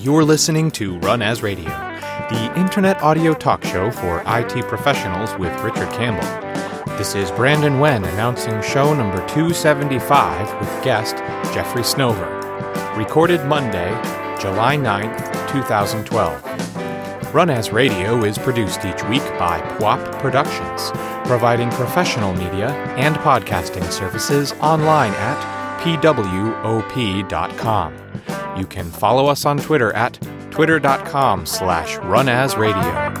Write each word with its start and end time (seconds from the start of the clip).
You're 0.00 0.24
listening 0.24 0.72
to 0.72 0.98
Run 0.98 1.22
As 1.22 1.40
Radio, 1.40 1.68
the 1.68 2.52
internet 2.56 3.00
audio 3.00 3.32
talk 3.32 3.62
show 3.62 3.92
for 3.92 4.20
IT 4.26 4.66
professionals 4.66 5.32
with 5.38 5.52
Richard 5.62 5.88
Campbell. 5.92 6.26
This 6.96 7.14
is 7.14 7.30
Brandon 7.30 7.78
Wen 7.78 8.04
announcing 8.04 8.60
show 8.60 8.92
number 8.92 9.18
275 9.28 10.60
with 10.60 10.84
guest 10.84 11.18
Jeffrey 11.54 11.82
Snover. 11.82 12.26
Recorded 12.96 13.44
Monday, 13.44 13.90
July 14.40 14.76
9th, 14.76 15.16
2012. 15.52 17.34
Run 17.34 17.48
As 17.48 17.70
Radio 17.70 18.24
is 18.24 18.38
produced 18.38 18.84
each 18.84 19.04
week 19.04 19.22
by 19.38 19.60
PWOP 19.78 20.20
Productions, 20.20 20.90
providing 21.28 21.70
professional 21.70 22.32
media 22.32 22.70
and 22.96 23.14
podcasting 23.16 23.92
services 23.92 24.52
online 24.54 25.12
at 25.12 25.80
pwop.com. 25.82 27.26
You 28.56 28.66
can 28.66 28.90
follow 28.90 29.26
us 29.26 29.44
on 29.44 29.58
Twitter 29.58 29.92
at 29.92 30.18
twitter.com 30.50 31.46
slash 31.46 31.96
runasradio. 31.98 33.16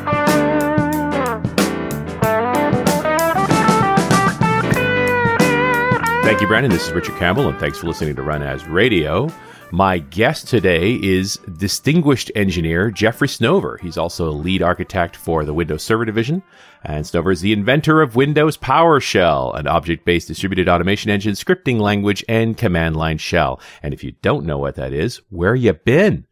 Thank 6.24 6.40
you, 6.40 6.46
Brandon. 6.48 6.72
This 6.72 6.86
is 6.88 6.92
Richard 6.92 7.16
Campbell, 7.18 7.48
and 7.48 7.58
thanks 7.58 7.78
for 7.78 7.86
listening 7.86 8.16
to 8.16 8.22
Run 8.22 8.42
As 8.42 8.66
Radio. 8.66 9.30
My 9.72 9.98
guest 9.98 10.46
today 10.46 10.94
is 10.94 11.38
distinguished 11.58 12.30
engineer 12.36 12.88
Jeffrey 12.92 13.26
Snover. 13.26 13.80
He's 13.80 13.98
also 13.98 14.28
a 14.28 14.30
lead 14.30 14.62
architect 14.62 15.16
for 15.16 15.44
the 15.44 15.52
Windows 15.52 15.82
Server 15.82 16.04
Division. 16.04 16.44
And 16.84 17.04
Snover 17.04 17.32
is 17.32 17.40
the 17.40 17.52
inventor 17.52 18.00
of 18.00 18.14
Windows 18.14 18.56
PowerShell, 18.56 19.58
an 19.58 19.66
object-based 19.66 20.28
distributed 20.28 20.68
automation 20.68 21.10
engine, 21.10 21.32
scripting 21.32 21.80
language, 21.80 22.24
and 22.28 22.56
command 22.56 22.96
line 22.96 23.18
shell. 23.18 23.60
And 23.82 23.92
if 23.92 24.04
you 24.04 24.12
don't 24.22 24.46
know 24.46 24.58
what 24.58 24.76
that 24.76 24.92
is, 24.92 25.20
where 25.30 25.56
you 25.56 25.72
been? 25.72 26.25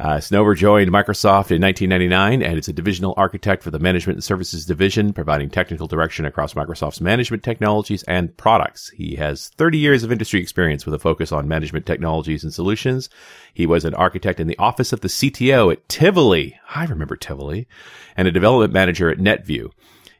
Uh, 0.00 0.16
Snover 0.16 0.56
joined 0.56 0.90
Microsoft 0.90 1.50
in 1.50 1.60
1999 1.60 2.42
and 2.42 2.58
is 2.58 2.68
a 2.68 2.72
divisional 2.72 3.12
architect 3.18 3.62
for 3.62 3.70
the 3.70 3.78
Management 3.78 4.16
and 4.16 4.24
Services 4.24 4.64
Division, 4.64 5.12
providing 5.12 5.50
technical 5.50 5.86
direction 5.86 6.24
across 6.24 6.54
Microsoft's 6.54 7.02
management 7.02 7.42
technologies 7.42 8.02
and 8.04 8.34
products. 8.38 8.88
He 8.96 9.16
has 9.16 9.50
30 9.58 9.76
years 9.76 10.02
of 10.02 10.10
industry 10.10 10.40
experience 10.40 10.86
with 10.86 10.94
a 10.94 10.98
focus 10.98 11.32
on 11.32 11.48
management 11.48 11.84
technologies 11.84 12.42
and 12.42 12.54
solutions. 12.54 13.10
He 13.52 13.66
was 13.66 13.84
an 13.84 13.92
architect 13.92 14.40
in 14.40 14.46
the 14.46 14.56
office 14.56 14.94
of 14.94 15.02
the 15.02 15.08
CTO 15.08 15.70
at 15.70 15.86
Tivoli. 15.86 16.58
I 16.74 16.86
remember 16.86 17.16
Tivoli 17.16 17.68
and 18.16 18.26
a 18.26 18.32
development 18.32 18.72
manager 18.72 19.10
at 19.10 19.18
NetView. 19.18 19.70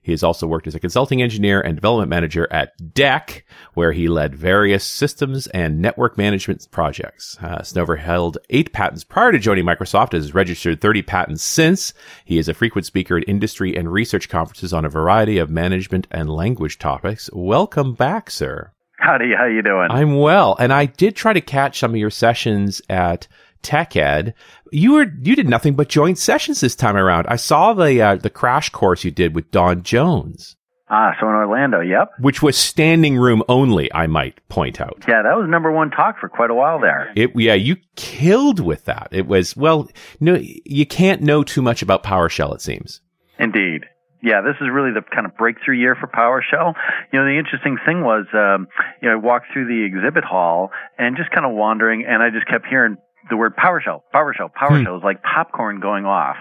He 0.03 0.13
has 0.13 0.23
also 0.23 0.47
worked 0.47 0.67
as 0.67 0.75
a 0.75 0.81
consulting 0.81 1.21
engineer 1.21 1.61
and 1.61 1.77
development 1.77 2.09
manager 2.09 2.49
at 2.51 2.73
DEC, 2.79 3.43
where 3.75 3.93
he 3.93 4.09
led 4.09 4.35
various 4.35 4.85
systems 4.85 5.47
and 5.49 5.81
network 5.81 6.17
management 6.17 6.67
projects. 6.71 7.37
Uh, 7.41 7.59
Snover 7.59 7.99
held 7.99 8.39
eight 8.49 8.73
patents 8.73 9.05
prior 9.05 9.31
to 9.31 9.39
joining 9.39 9.65
Microsoft, 9.65 10.13
has 10.13 10.35
registered 10.35 10.81
30 10.81 11.03
patents 11.03 11.43
since. 11.43 11.93
He 12.25 12.39
is 12.39 12.49
a 12.49 12.55
frequent 12.55 12.87
speaker 12.87 13.19
at 13.19 13.29
industry 13.29 13.77
and 13.77 13.93
research 13.93 14.29
conferences 14.29 14.73
on 14.73 14.85
a 14.85 14.91
variety 14.91 15.39
of 15.39 15.51
management 15.51 16.07
and 16.11 16.31
language 16.31 16.79
topics. 16.79 17.29
Welcome 17.33 17.95
back, 17.95 18.31
sir. 18.31 18.73
Howdy, 19.01 19.33
how 19.37 19.47
you 19.47 19.63
doing? 19.63 19.89
I'm 19.91 20.19
well, 20.19 20.57
and 20.59 20.73
I 20.73 20.85
did 20.85 21.17
try 21.17 21.33
to 21.33 21.41
catch 21.41 21.79
some 21.79 21.93
of 21.93 21.97
your 21.97 22.11
sessions 22.11 22.83
at 22.91 23.29
TechEd. 23.63 24.35
You 24.73 24.93
were 24.93 25.07
you 25.21 25.37
did 25.37 25.49
nothing 25.49 25.75
but 25.75 25.89
joint 25.89 26.19
sessions 26.19 26.61
this 26.61 26.75
time 26.75 26.97
around. 26.97 27.27
I 27.29 27.37
saw 27.37 27.73
the 27.73 28.01
uh, 28.01 28.17
the 28.17 28.31
crash 28.31 28.71
course 28.71 29.05
you 29.05 29.11
did 29.11 29.35
with 29.35 29.51
Don 29.51 29.83
Jones. 29.83 30.57
Ah, 30.93 31.13
so 31.21 31.29
in 31.29 31.35
Orlando, 31.35 31.81
yep. 31.81 32.11
Which 32.19 32.43
was 32.43 32.59
standing 32.59 33.17
room 33.17 33.45
only, 33.49 33.93
I 33.95 34.09
might 34.09 34.47
point 34.49 34.81
out. 34.81 35.05
Yeah, 35.07 35.23
that 35.23 35.37
was 35.37 35.49
number 35.49 35.71
one 35.71 35.91
talk 35.91 36.19
for 36.19 36.29
quite 36.29 36.51
a 36.51 36.55
while 36.55 36.81
there. 36.81 37.13
It 37.15 37.31
yeah, 37.37 37.55
you 37.55 37.77
killed 37.95 38.59
with 38.59 38.87
that. 38.87 39.09
It 39.13 39.27
was 39.27 39.57
well, 39.57 39.89
no, 40.19 40.37
you 40.41 40.87
can't 40.87 41.23
know 41.23 41.45
too 41.45 41.63
much 41.63 41.83
about 41.83 42.03
PowerShell. 42.03 42.55
It 42.55 42.61
seems. 42.61 43.01
Indeed. 43.39 43.85
Yeah, 44.23 44.43
this 44.43 44.57
is 44.61 44.69
really 44.71 44.91
the 44.93 45.01
kind 45.15 45.25
of 45.25 45.35
breakthrough 45.37 45.79
year 45.79 45.97
for 45.99 46.07
PowerShell. 46.07 46.75
You 47.13 47.19
know, 47.19 47.25
the 47.25 47.39
interesting 47.39 47.79
thing 47.87 48.05
was, 48.05 48.27
um, 48.35 48.67
you 49.01 49.09
know, 49.09 49.15
I 49.15 49.19
walked 49.19 49.47
through 49.53 49.67
the 49.67 49.87
exhibit 49.87 50.25
hall 50.25 50.71
and 50.99 51.17
just 51.17 51.31
kind 51.31 51.47
of 51.47 51.53
wandering, 51.53 52.05
and 52.07 52.23
I 52.23 52.29
just 52.29 52.47
kept 52.47 52.67
hearing 52.67 52.99
the 53.29 53.37
word 53.37 53.55
PowerShell, 53.57 54.03
PowerShell, 54.15 54.51
PowerShell. 54.53 54.83
Hmm. 54.83 54.87
It 54.87 54.91
was 54.91 55.03
like 55.05 55.23
popcorn 55.23 55.81
going 55.81 56.05
off. 56.05 56.37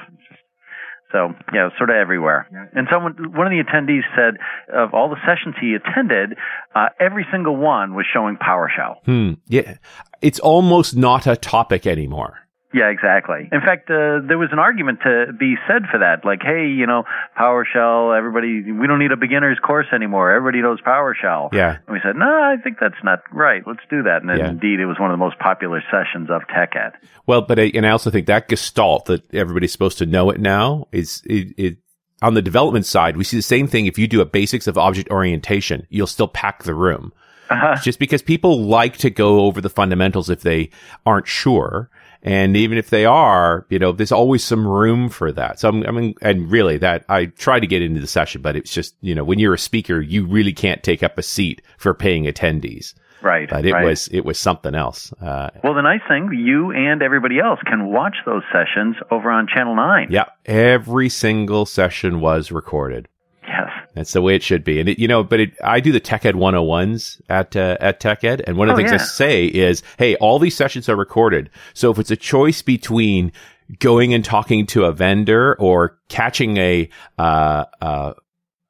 So 1.11 1.33
yeah, 1.53 1.69
sort 1.77 1.89
of 1.89 1.95
everywhere. 1.95 2.47
And 2.73 2.87
someone, 2.91 3.33
one 3.33 3.47
of 3.47 3.51
the 3.51 3.63
attendees 3.63 4.03
said, 4.15 4.35
of 4.71 4.93
all 4.93 5.09
the 5.09 5.17
sessions 5.27 5.55
he 5.59 5.73
attended, 5.73 6.37
uh, 6.75 6.89
every 6.99 7.25
single 7.31 7.55
one 7.55 7.95
was 7.95 8.05
showing 8.13 8.37
PowerShell. 8.37 9.03
Hmm. 9.05 9.33
Yeah, 9.47 9.77
it's 10.21 10.39
almost 10.39 10.95
not 10.95 11.25
a 11.25 11.35
topic 11.35 11.87
anymore. 11.87 12.37
Yeah, 12.71 12.89
exactly. 12.89 13.49
In 13.51 13.61
fact, 13.61 13.89
uh, 13.89 14.21
there 14.27 14.37
was 14.37 14.49
an 14.51 14.59
argument 14.59 14.99
to 15.01 15.33
be 15.33 15.55
said 15.67 15.87
for 15.91 15.99
that. 15.99 16.23
Like, 16.23 16.43
hey, 16.43 16.67
you 16.67 16.85
know, 16.85 17.03
PowerShell, 17.35 18.15
everybody, 18.15 18.71
we 18.71 18.85
don't 18.85 18.99
need 18.99 19.11
a 19.11 19.17
beginner's 19.17 19.57
course 19.57 19.87
anymore. 19.91 20.31
Everybody 20.31 20.61
knows 20.61 20.79
PowerShell. 20.81 21.51
Yeah. 21.51 21.77
And 21.87 21.93
we 21.93 21.99
said, 22.03 22.15
no, 22.15 22.27
I 22.27 22.57
think 22.61 22.77
that's 22.79 23.03
not 23.03 23.23
right. 23.31 23.63
Let's 23.65 23.79
do 23.89 24.03
that. 24.03 24.21
And 24.21 24.37
yeah. 24.37 24.49
indeed, 24.49 24.79
it 24.79 24.85
was 24.85 24.99
one 24.99 25.09
of 25.09 25.17
the 25.17 25.23
most 25.23 25.39
popular 25.39 25.81
sessions 25.89 26.29
of 26.29 26.43
TechEd. 26.43 26.91
Well, 27.25 27.41
but, 27.41 27.57
I, 27.57 27.71
and 27.73 27.87
I 27.87 27.89
also 27.89 28.11
think 28.11 28.27
that 28.27 28.47
gestalt 28.47 29.05
that 29.05 29.33
everybody's 29.33 29.71
supposed 29.71 29.97
to 29.97 30.05
know 30.05 30.29
it 30.29 30.39
now 30.39 30.87
is, 30.91 31.23
it, 31.25 31.55
it 31.57 31.77
on 32.21 32.35
the 32.35 32.41
development 32.41 32.85
side, 32.85 33.17
we 33.17 33.23
see 33.23 33.37
the 33.37 33.41
same 33.41 33.65
thing. 33.65 33.87
If 33.87 33.97
you 33.97 34.07
do 34.07 34.21
a 34.21 34.25
basics 34.25 34.67
of 34.67 34.77
object 34.77 35.09
orientation, 35.09 35.87
you'll 35.89 36.05
still 36.05 36.27
pack 36.27 36.63
the 36.63 36.75
room. 36.75 37.13
Uh-huh. 37.49 37.77
Just 37.81 37.97
because 37.97 38.21
people 38.21 38.61
like 38.61 38.97
to 38.97 39.09
go 39.09 39.39
over 39.39 39.59
the 39.59 39.71
fundamentals 39.71 40.29
if 40.29 40.41
they 40.41 40.69
aren't 41.03 41.27
sure. 41.27 41.89
And 42.21 42.57
even 42.57 42.77
if 42.77 42.89
they 42.89 43.05
are, 43.05 43.65
you 43.69 43.79
know, 43.79 43.91
there's 43.91 44.11
always 44.11 44.43
some 44.43 44.67
room 44.67 45.09
for 45.09 45.31
that. 45.31 45.59
So 45.59 45.69
I'm, 45.69 45.85
I 45.85 45.91
mean, 45.91 46.15
and 46.21 46.51
really 46.51 46.77
that 46.77 47.05
I 47.07 47.27
try 47.27 47.59
to 47.59 47.67
get 47.67 47.81
into 47.81 48.01
the 48.01 48.07
session, 48.07 48.41
but 48.41 48.55
it's 48.55 48.73
just, 48.73 48.95
you 49.01 49.15
know, 49.15 49.23
when 49.23 49.39
you're 49.39 49.53
a 49.53 49.59
speaker, 49.59 50.01
you 50.01 50.25
really 50.25 50.53
can't 50.53 50.83
take 50.83 51.01
up 51.01 51.17
a 51.17 51.23
seat 51.23 51.61
for 51.77 51.93
paying 51.93 52.25
attendees. 52.25 52.93
Right. 53.21 53.49
But 53.49 53.65
it 53.65 53.73
right. 53.73 53.85
was, 53.85 54.07
it 54.09 54.25
was 54.25 54.37
something 54.39 54.75
else. 54.75 55.13
Uh, 55.21 55.49
well, 55.63 55.73
the 55.73 55.81
nice 55.81 56.01
thing, 56.07 56.29
you 56.33 56.71
and 56.71 57.01
everybody 57.01 57.39
else 57.39 57.59
can 57.65 57.87
watch 57.87 58.15
those 58.25 58.43
sessions 58.51 58.95
over 59.11 59.29
on 59.29 59.47
Channel 59.47 59.75
9. 59.75 60.07
Yeah. 60.09 60.25
Every 60.45 61.09
single 61.09 61.65
session 61.65 62.21
was 62.21 62.51
recorded. 62.51 63.07
That's 63.99 64.13
the 64.13 64.21
way 64.21 64.33
it 64.33 64.41
should 64.41 64.63
be. 64.63 64.79
And 64.79 64.87
it, 64.87 64.97
you 64.97 65.09
know, 65.09 65.25
but 65.25 65.41
it, 65.41 65.57
I 65.61 65.81
do 65.81 65.91
the 65.91 65.99
TechEd 65.99 66.31
101s 66.31 67.19
at, 67.27 67.53
uh, 67.57 67.75
at 67.81 67.99
TechEd. 67.99 68.41
And 68.47 68.55
one 68.55 68.69
of 68.69 68.77
the 68.77 68.81
oh, 68.81 68.87
things 68.87 68.91
yeah. 68.91 69.03
I 69.03 69.05
say 69.05 69.45
is, 69.45 69.83
Hey, 69.97 70.15
all 70.15 70.39
these 70.39 70.55
sessions 70.55 70.87
are 70.87 70.95
recorded. 70.95 71.49
So 71.73 71.91
if 71.91 71.99
it's 71.99 72.09
a 72.09 72.15
choice 72.15 72.61
between 72.61 73.33
going 73.79 74.13
and 74.13 74.23
talking 74.23 74.65
to 74.67 74.85
a 74.85 74.93
vendor 74.93 75.53
or 75.59 75.99
catching 76.07 76.55
a, 76.55 76.89
uh, 77.17 77.65
uh, 77.81 78.13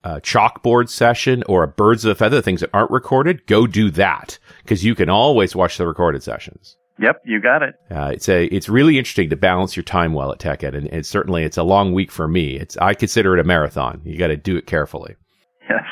a 0.03 0.19
chalkboard 0.21 0.89
session 0.89 1.43
or 1.47 1.61
a 1.61 1.67
birds 1.67 2.05
of 2.05 2.11
a 2.11 2.15
feather, 2.15 2.41
things 2.41 2.61
that 2.61 2.71
aren't 2.73 2.89
recorded, 2.89 3.45
go 3.45 3.67
do 3.67 3.91
that 3.91 4.39
because 4.63 4.83
you 4.83 4.95
can 4.95 5.09
always 5.09 5.55
watch 5.55 5.77
the 5.77 5.85
recorded 5.85 6.23
sessions. 6.23 6.75
Yep, 7.01 7.21
you 7.25 7.39
got 7.39 7.63
it. 7.63 7.75
Uh, 7.89 8.11
it's 8.13 8.27
a 8.27 8.45
it's 8.45 8.67
really 8.67 8.97
interesting 8.97 9.29
to 9.29 9.37
balance 9.37 9.75
your 9.75 9.83
time 9.83 10.13
well 10.13 10.31
at 10.31 10.39
TechEd, 10.39 10.75
and, 10.75 10.87
and 10.87 11.05
certainly 11.05 11.43
it's 11.43 11.57
a 11.57 11.63
long 11.63 11.93
week 11.93 12.11
for 12.11 12.27
me. 12.27 12.57
It's 12.57 12.75
I 12.77 12.93
consider 12.93 13.33
it 13.33 13.39
a 13.39 13.43
marathon. 13.45 14.01
You 14.03 14.17
got 14.17 14.27
to 14.27 14.37
do 14.37 14.57
it 14.57 14.67
carefully. 14.67 15.15
Yes. 15.69 15.83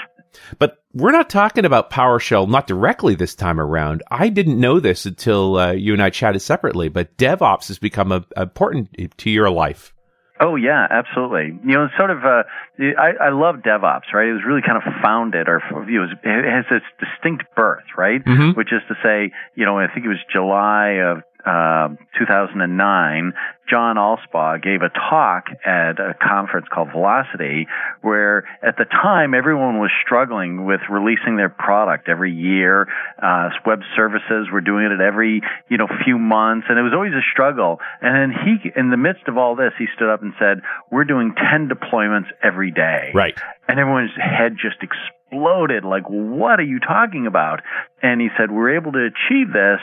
But 0.59 0.77
we're 0.93 1.11
not 1.11 1.29
talking 1.29 1.65
about 1.65 1.91
PowerShell, 1.91 2.49
not 2.49 2.67
directly 2.67 3.15
this 3.15 3.35
time 3.35 3.59
around. 3.59 4.03
I 4.11 4.29
didn't 4.29 4.59
know 4.59 4.79
this 4.79 5.05
until 5.05 5.57
uh, 5.57 5.71
you 5.71 5.93
and 5.93 6.01
I 6.01 6.09
chatted 6.09 6.41
separately, 6.41 6.89
but 6.89 7.17
DevOps 7.17 7.69
has 7.69 7.79
become 7.79 8.11
a, 8.11 8.25
important 8.35 9.17
to 9.17 9.29
your 9.29 9.49
life. 9.49 9.93
Oh 10.39 10.55
yeah, 10.55 10.85
absolutely. 10.89 11.57
You 11.65 11.75
know, 11.77 11.87
sort 11.97 12.11
of. 12.11 12.23
Uh, 12.23 12.43
I, 12.79 13.27
I 13.27 13.29
love 13.29 13.57
DevOps, 13.57 14.13
right? 14.13 14.27
It 14.27 14.33
was 14.33 14.43
really 14.45 14.61
kind 14.61 14.77
of 14.77 14.83
founded, 15.01 15.47
or 15.47 15.57
it, 15.57 15.99
was, 15.99 16.11
it 16.23 16.45
has 16.45 16.65
this 16.69 16.83
distinct 16.99 17.43
birth, 17.55 17.85
right? 17.97 18.23
Mm-hmm. 18.23 18.51
Which 18.57 18.71
is 18.71 18.81
to 18.87 18.95
say, 19.03 19.33
you 19.55 19.65
know, 19.65 19.79
I 19.79 19.87
think 19.87 20.05
it 20.05 20.09
was 20.09 20.21
July 20.31 21.01
of 21.01 21.23
uh, 21.47 21.95
2009, 22.19 23.33
John 23.69 23.95
Allspaw 23.95 24.61
gave 24.61 24.81
a 24.81 24.89
talk 24.89 25.45
at 25.65 25.99
a 25.99 26.13
conference 26.13 26.67
called 26.73 26.89
Velocity, 26.91 27.67
where 28.01 28.43
at 28.61 28.77
the 28.77 28.85
time 28.85 29.33
everyone 29.33 29.79
was 29.79 29.91
struggling 30.05 30.65
with 30.65 30.81
releasing 30.89 31.37
their 31.37 31.49
product 31.49 32.09
every 32.09 32.33
year. 32.33 32.87
Uh, 33.21 33.49
web 33.65 33.79
services 33.95 34.47
were 34.51 34.61
doing 34.61 34.85
it 34.85 35.01
every 35.01 35.41
you 35.69 35.77
know 35.77 35.87
few 36.03 36.17
months, 36.17 36.67
and 36.69 36.77
it 36.77 36.83
was 36.83 36.93
always 36.93 37.13
a 37.13 37.23
struggle. 37.31 37.79
And 38.01 38.15
then 38.15 38.31
he, 38.43 38.71
in 38.75 38.89
the 38.89 38.97
midst 38.97 39.27
of 39.27 39.37
all 39.37 39.55
this, 39.55 39.71
he 39.77 39.85
stood 39.95 40.09
up 40.09 40.21
and 40.21 40.33
said, 40.39 40.61
"We're 40.91 41.05
doing 41.05 41.33
10 41.35 41.69
deployments 41.69 42.27
every 42.43 42.71
day." 42.71 43.11
Right. 43.13 43.37
And 43.67 43.79
everyone's 43.79 44.11
head 44.15 44.57
just 44.61 44.83
exploded 44.83 45.16
exploded. 45.27 45.83
Like, 45.83 46.03
what 46.07 46.59
are 46.59 46.63
you 46.63 46.79
talking 46.79 47.27
about? 47.27 47.61
And 48.01 48.21
he 48.21 48.27
said, 48.37 48.51
we're 48.51 48.75
able 48.75 48.91
to 48.91 49.07
achieve 49.09 49.51
this 49.51 49.79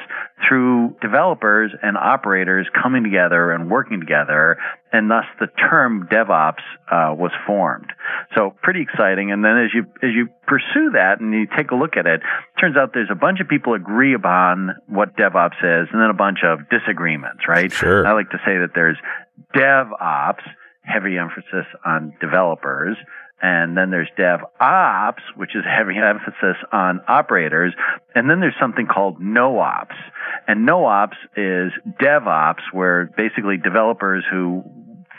through 0.49 0.96
developers 1.00 1.73
and 1.82 1.96
operators 1.96 2.67
coming 2.81 3.02
together 3.02 3.52
and 3.52 3.70
working 3.70 4.00
together. 4.00 4.58
And 4.93 5.11
thus 5.11 5.25
the 5.41 5.46
term 5.46 6.08
DevOps 6.11 6.62
uh, 6.91 7.14
was 7.14 7.32
formed. 7.46 7.93
So 8.37 8.55
pretty 8.62 8.82
exciting. 8.82 9.32
And 9.32 9.44
then 9.44 9.58
as 9.58 9.70
you 9.75 9.82
as 10.02 10.14
you 10.14 10.29
pursue 10.46 10.93
that 10.93 11.20
and 11.20 11.32
you 11.35 11.46
take 11.56 11.73
a 11.73 11.75
look 11.75 11.96
at 11.96 12.06
it, 12.06 12.20
it 12.20 12.61
turns 12.61 12.76
out 12.76 12.91
there's 12.94 13.11
a 13.11 13.17
bunch 13.17 13.41
of 13.41 13.49
people 13.49 13.75
agree 13.75 14.14
upon 14.14 14.76
what 14.87 15.17
DevOps 15.17 15.58
is, 15.58 15.88
and 15.93 16.00
then 16.00 16.11
a 16.11 16.14
bunch 16.14 16.38
of 16.44 16.61
disagreements. 16.70 17.49
Right? 17.49 17.73
Sure. 17.73 18.06
I 18.06 18.12
like 18.12 18.31
to 18.31 18.38
say 18.46 18.58
that 18.58 18.70
there's 18.75 18.96
DevOps, 19.56 20.44
heavy 20.82 21.19
emphasis 21.19 21.67
on 21.85 22.12
developers. 22.20 22.96
And 23.44 23.76
then 23.76 23.91
there's 23.91 24.08
DevOps, 24.19 25.20
which 25.37 25.55
is 25.55 25.64
heavy 25.69 25.99
emphasis 25.99 26.56
on 26.73 27.02
operators. 27.06 27.75
And 28.14 28.31
then 28.31 28.41
there's 28.41 28.56
something 28.58 28.87
called 28.87 29.20
NoOps. 29.20 29.93
And 30.49 30.67
NoOps 30.67 31.19
is 31.37 31.70
DevOps, 32.00 32.62
where 32.73 33.11
basically 33.19 33.58
developers 33.58 34.25
who 34.31 34.64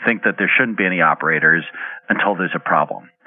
think 0.04 0.24
that 0.24 0.34
there 0.38 0.50
shouldn't 0.58 0.76
be 0.76 0.84
any 0.84 1.02
operators 1.02 1.62
until 2.08 2.34
there's 2.34 2.50
a 2.52 2.58
problem. 2.58 3.10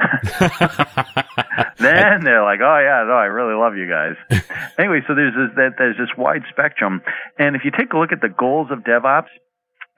then 1.78 2.20
they're 2.26 2.44
like, 2.44 2.60
"Oh 2.60 2.80
yeah, 2.84 3.06
no, 3.08 3.16
I 3.16 3.32
really 3.32 3.56
love 3.56 3.78
you 3.78 3.88
guys." 3.88 4.16
anyway, 4.78 5.00
so 5.08 5.16
there's 5.16 5.34
this 5.34 5.56
that 5.56 5.76
there's 5.78 5.98
this 5.98 6.10
wide 6.18 6.44
spectrum, 6.50 7.02
and 7.38 7.56
if 7.56 7.64
you 7.64 7.72
take 7.72 7.94
a 7.94 7.98
look 7.98 8.12
at 8.12 8.22
the 8.22 8.30
goals 8.30 8.68
of 8.72 8.80
DevOps, 8.80 9.32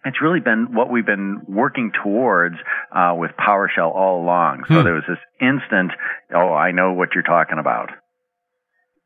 it's 0.05 0.21
really 0.21 0.39
been 0.39 0.73
what 0.73 0.89
we've 0.91 1.05
been 1.05 1.41
working 1.47 1.91
towards 2.03 2.55
uh, 2.95 3.13
with 3.17 3.31
PowerShell 3.39 3.93
all 3.93 4.21
along. 4.23 4.63
So 4.67 4.79
Hmm. 4.79 4.83
there 4.83 4.93
was 4.93 5.03
this 5.07 5.19
instant, 5.39 5.91
"Oh, 6.33 6.53
I 6.53 6.71
know 6.71 6.93
what 6.93 7.09
you're 7.13 7.23
talking 7.23 7.59
about." 7.59 7.91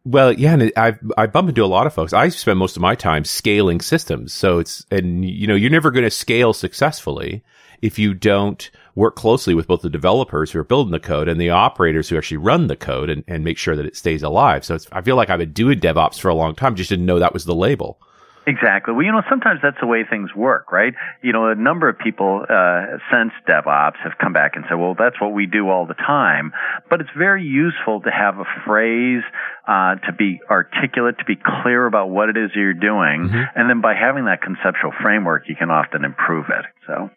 Well, 0.07 0.31
yeah, 0.33 0.53
and 0.53 0.71
I 0.77 0.95
I 1.17 1.25
bump 1.25 1.49
into 1.49 1.63
a 1.63 1.65
lot 1.65 1.87
of 1.87 1.93
folks. 1.93 2.13
I 2.13 2.29
spend 2.29 2.59
most 2.59 2.75
of 2.75 2.81
my 2.81 2.93
time 2.93 3.25
scaling 3.25 3.81
systems, 3.81 4.33
so 4.33 4.59
it's 4.59 4.85
and 4.91 5.25
you 5.25 5.47
know 5.47 5.55
you're 5.55 5.71
never 5.71 5.89
going 5.89 6.03
to 6.03 6.11
scale 6.11 6.53
successfully 6.53 7.43
if 7.81 7.97
you 7.97 8.13
don't 8.13 8.69
work 8.93 9.15
closely 9.15 9.53
with 9.53 9.67
both 9.67 9.81
the 9.81 9.89
developers 9.89 10.51
who 10.51 10.59
are 10.59 10.63
building 10.63 10.91
the 10.91 10.99
code 10.99 11.27
and 11.27 11.41
the 11.41 11.49
operators 11.49 12.07
who 12.07 12.17
actually 12.17 12.37
run 12.37 12.67
the 12.67 12.75
code 12.75 13.09
and, 13.09 13.23
and 13.27 13.43
make 13.43 13.57
sure 13.57 13.75
that 13.75 13.85
it 13.85 13.97
stays 13.97 14.23
alive. 14.23 14.63
So 14.63 14.75
it's, 14.75 14.87
I 14.93 15.01
feel 15.01 15.17
like 15.17 15.29
I've 15.29 15.39
been 15.39 15.51
doing 15.51 15.79
DevOps 15.81 16.17
for 16.19 16.29
a 16.29 16.33
long 16.35 16.55
time, 16.55 16.75
just 16.75 16.89
didn't 16.89 17.05
know 17.05 17.19
that 17.19 17.33
was 17.33 17.43
the 17.43 17.53
label. 17.53 17.99
Exactly. 18.47 18.93
Well, 18.93 19.03
you 19.03 19.11
know, 19.11 19.23
sometimes 19.29 19.59
that's 19.63 19.77
the 19.79 19.87
way 19.87 20.03
things 20.07 20.33
work, 20.35 20.71
right? 20.71 20.93
You 21.21 21.33
know, 21.33 21.49
a 21.49 21.55
number 21.55 21.89
of 21.89 21.97
people 21.97 22.45
uh, 22.47 22.97
since 23.11 23.31
DevOps 23.47 23.97
have 24.03 24.13
come 24.19 24.33
back 24.33 24.55
and 24.55 24.65
said, 24.69 24.75
"Well, 24.75 24.95
that's 24.97 25.19
what 25.19 25.33
we 25.33 25.47
do 25.47 25.69
all 25.69 25.87
the 25.87 25.95
time." 25.95 26.53
But 26.89 27.01
it's 27.01 27.09
very 27.17 27.43
useful 27.43 28.01
to 28.01 28.11
have 28.11 28.37
a 28.37 28.45
phrase 28.65 29.23
uh, 29.67 29.95
to 29.95 30.13
be 30.13 30.41
articulate, 30.49 31.17
to 31.19 31.25
be 31.25 31.37
clear 31.63 31.85
about 31.87 32.09
what 32.09 32.29
it 32.29 32.37
is 32.37 32.51
you're 32.53 32.73
doing, 32.73 33.31
and 33.55 33.69
then 33.69 33.81
by 33.81 33.95
having 33.95 34.25
that 34.25 34.41
conceptual 34.41 34.91
framework, 35.01 35.49
you 35.49 35.55
can 35.55 35.71
often 35.71 36.05
improve 36.05 36.45
it. 36.49 36.65
So. 36.85 37.09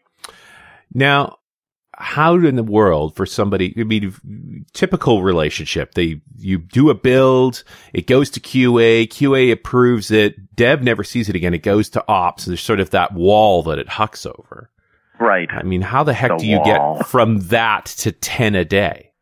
Now, 0.94 1.38
how 1.98 2.34
in 2.34 2.56
the 2.56 2.62
world 2.62 3.16
for 3.16 3.26
somebody, 3.26 3.74
I 3.78 3.82
mean, 3.84 4.64
typical 4.72 5.22
relationship, 5.22 5.94
they, 5.94 6.20
you 6.38 6.58
do 6.58 6.90
a 6.90 6.94
build, 6.94 7.64
it 7.92 8.06
goes 8.06 8.30
to 8.30 8.40
QA, 8.40 9.08
QA 9.08 9.50
approves 9.52 10.10
it, 10.10 10.54
dev 10.54 10.82
never 10.82 11.02
sees 11.02 11.28
it 11.28 11.34
again, 11.36 11.54
it 11.54 11.62
goes 11.62 11.88
to 11.90 12.04
ops, 12.08 12.44
there's 12.44 12.60
sort 12.60 12.80
of 12.80 12.90
that 12.90 13.12
wall 13.14 13.62
that 13.64 13.78
it 13.78 13.88
hucks 13.88 14.24
over. 14.24 14.70
Right. 15.18 15.48
I 15.50 15.64
mean, 15.64 15.82
how 15.82 16.04
the 16.04 16.14
heck 16.14 16.30
The 16.30 16.36
do 16.38 16.46
you 16.46 16.58
wall. 16.58 16.98
get 16.98 17.06
from 17.08 17.40
that 17.48 17.86
to 17.98 18.12
10 18.12 18.54
a 18.54 18.64
day? 18.64 19.12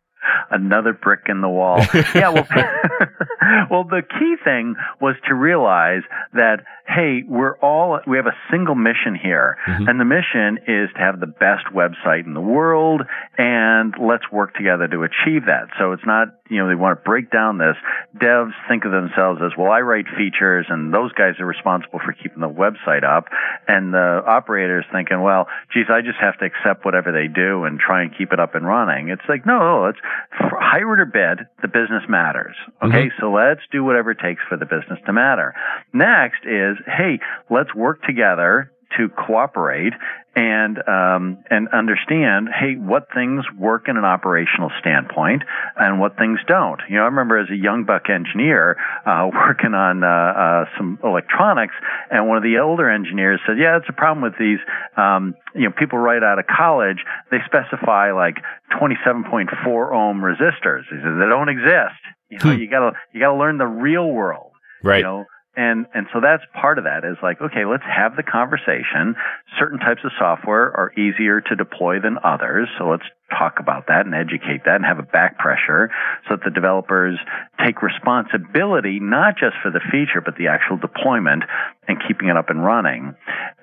Another 0.51 0.93
brick 0.93 1.23
in 1.29 1.41
the 1.41 1.49
wall. 1.49 1.79
yeah, 2.15 2.29
well, 2.31 2.47
well, 3.71 3.85
the 3.85 4.03
key 4.19 4.37
thing 4.45 4.75
was 5.01 5.17
to 5.29 5.35
realize 5.35 6.03
that 6.33 6.65
hey, 6.89 7.25
we're 7.27 7.57
all 7.59 7.99
we 8.07 8.17
have 8.17 8.27
a 8.27 8.37
single 8.49 8.77
mission 8.77 9.17
here, 9.21 9.57
Mhm. 9.67 9.89
and 9.91 9.99
the 10.01 10.05
mission 10.05 10.59
is 10.69 10.89
to 10.95 11.01
have 11.01 11.19
the 11.19 11.27
best 11.27 11.65
website 11.75 12.25
in 12.27 12.33
the 12.33 12.41
world, 12.41 13.03
and 13.37 13.93
let's 14.01 14.31
work 14.31 14.55
together 14.55 14.87
to 14.87 15.03
achieve 15.03 15.47
that. 15.47 15.67
So 15.81 15.91
it's 15.93 16.07
not 16.07 16.29
you 16.49 16.59
know 16.59 16.69
they 16.69 16.77
want 16.77 16.97
to 16.99 17.03
break 17.05 17.31
down 17.33 17.59
this. 17.59 17.77
Devs 18.17 18.53
think 18.69 18.85
of 18.85 18.93
themselves 18.93 19.41
as 19.45 19.51
well, 19.59 19.73
I 19.73 19.81
write 19.81 20.07
features, 20.17 20.67
and 20.69 20.95
those 20.95 21.13
guys 21.13 21.35
are 21.41 21.47
responsible 21.47 21.99
for 22.05 22.13
keeping 22.13 22.41
the 22.41 22.49
website 22.49 23.03
up, 23.03 23.27
and 23.67 23.93
the 23.93 24.23
operators 24.25 24.85
thinking, 24.93 25.21
well, 25.23 25.49
geez, 25.75 25.87
I 25.91 26.03
just 26.03 26.19
have 26.21 26.39
to 26.39 26.45
accept 26.45 26.85
whatever 26.85 27.11
they 27.11 27.27
do 27.27 27.65
and 27.65 27.81
try 27.81 28.03
and 28.03 28.17
keep 28.17 28.33
it 28.33 28.39
up 28.39 28.55
and 28.55 28.65
running. 28.65 29.09
It's 29.09 29.27
like 29.29 29.45
no, 29.45 29.59
no, 29.59 29.87
it's 29.87 29.99
for 30.39 30.59
hire 30.61 30.89
or 30.89 31.05
bid, 31.05 31.47
the 31.63 31.69
business 31.69 32.03
matters. 32.09 32.57
Okay, 32.83 33.07
mm-hmm. 33.07 33.21
so 33.21 33.33
let's 33.33 33.61
do 33.73 33.85
whatever 33.85 34.13
it 34.13 34.19
takes 34.23 34.43
for 34.49 34.57
the 34.57 34.67
business 34.67 34.99
to 35.07 35.13
matter. 35.13 35.55
Next 35.93 36.45
is, 36.45 36.77
hey, 36.87 37.21
let's 37.51 37.75
work 37.75 38.03
together 38.03 38.73
to 38.97 39.09
cooperate 39.09 39.93
and 40.35 40.77
um, 40.87 41.39
and 41.51 41.69
understand, 41.69 42.49
hey, 42.53 42.75
what 42.77 43.09
things 43.15 43.45
work 43.59 43.89
in 43.89 43.97
an 43.97 44.05
operational 44.05 44.71
standpoint 44.79 45.43
and 45.77 45.99
what 45.99 46.17
things 46.19 46.39
don't. 46.47 46.81
You 46.89 46.97
know, 46.97 47.03
I 47.03 47.07
remember 47.07 47.39
as 47.39 47.49
a 47.51 47.57
young 47.57 47.85
buck 47.85 48.11
engineer 48.11 48.77
uh, 49.07 49.29
working 49.33 49.73
on 49.75 50.05
uh, 50.05 50.07
uh, 50.07 50.65
some 50.77 50.99
electronics, 51.03 51.75
and 52.11 52.29
one 52.29 52.37
of 52.37 52.43
the 52.43 52.59
older 52.59 52.91
engineers 52.91 53.41
said, 53.47 53.59
"Yeah, 53.59 53.79
it's 53.79 53.89
a 53.89 53.95
problem 53.95 54.23
with 54.23 54.39
these. 54.39 54.59
Um, 54.97 55.35
you 55.55 55.63
know, 55.63 55.73
people 55.77 55.99
right 55.99 56.23
out 56.23 56.39
of 56.39 56.47
college, 56.47 56.99
they 57.31 57.39
specify 57.47 58.13
like 58.13 58.37
27.4 58.79 59.93
ohm 59.93 60.21
resistors. 60.21 60.83
He 60.91 60.97
said 61.03 61.17
they 61.19 61.29
don't 61.29 61.49
exist. 61.49 61.97
You 62.29 62.39
know, 62.39 62.53
Hmm. 62.55 62.61
you 62.61 62.69
gotta 62.69 62.93
you 63.13 63.21
gotta 63.21 63.39
learn 63.39 63.59
the 63.59 63.67
real 63.67 64.11
world." 64.11 64.53
Right. 64.83 64.99
You 64.99 65.05
know, 65.05 65.25
and 65.57 65.87
and 65.95 66.07
so 66.13 66.21
that's 66.21 66.43
part 66.53 66.79
of 66.79 66.85
that 66.85 67.05
is 67.05 67.17
like, 67.23 67.41
okay, 67.41 67.65
let's 67.65 67.85
have 67.85 68.15
the 68.15 68.23
conversation. 68.23 69.17
Certain 69.59 69.79
types 69.79 70.01
of 70.05 70.13
software 70.19 70.71
are 70.77 70.93
easier 70.93 71.41
to 71.41 71.57
deploy 71.57 71.99
than 72.01 72.19
others, 72.23 72.69
so 72.79 72.89
let's 72.89 73.09
talk 73.31 73.59
about 73.59 73.89
that 73.89 74.07
and 74.07 74.15
educate 74.15 74.65
that 74.65 74.77
and 74.77 74.85
have 74.85 74.99
a 74.99 75.03
back 75.03 75.39
pressure 75.39 75.91
so 76.29 76.37
that 76.37 76.45
the 76.45 76.51
developers 76.51 77.19
take 77.65 77.83
responsibility 77.83 79.01
not 79.01 79.35
just 79.37 79.57
for 79.63 79.71
the 79.71 79.81
feature 79.91 80.21
but 80.25 80.37
the 80.37 80.47
actual 80.47 80.77
deployment 80.77 81.43
and 81.89 81.99
keeping 82.07 82.29
it 82.29 82.37
up 82.37 82.51
and 82.51 82.65
running. 82.65 83.15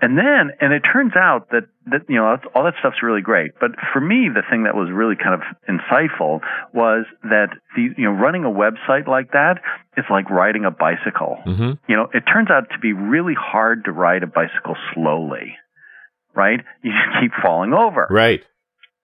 And 0.02 0.18
then 0.18 0.52
and 0.60 0.74
it 0.74 0.82
turns 0.82 1.14
out 1.16 1.50
that 1.52 1.64
that 1.88 2.02
you 2.10 2.16
know 2.16 2.38
all 2.56 2.64
that 2.64 2.76
stuff's 2.80 3.02
really 3.02 3.22
great, 3.22 3.52
but 3.60 3.72
for 3.92 4.02
me 4.02 4.30
the 4.34 4.44
thing 4.50 4.64
that 4.64 4.76
was 4.76 4.90
really 4.92 5.16
kind 5.16 5.36
of 5.36 5.42
insightful 5.68 6.42
was 6.74 7.06
that 7.24 7.50
the 7.76 7.90
you 7.98 8.06
know 8.06 8.12
running 8.12 8.44
a 8.44 8.52
website 8.52 9.08
like 9.08 9.32
that 9.32 9.62
is 9.98 10.06
like 10.10 10.30
riding 10.30 10.66
a 10.66 10.72
bicycle. 10.72 11.38
hmm 11.44 11.72
You 11.88 11.96
know, 11.96 12.10
it 12.14 12.22
turns 12.22 12.50
out 12.50 12.70
to 12.72 12.80
be 12.80 12.94
really 12.94 13.36
hard 13.38 13.86
to 13.86 13.92
ride 13.92 14.24
a 14.24 14.28
bicycle 14.28 14.76
slowly. 14.94 15.56
Right? 16.36 16.62
You 16.82 16.92
just 16.92 17.22
keep 17.22 17.32
falling 17.44 17.74
over. 17.74 18.08
Right. 18.10 18.44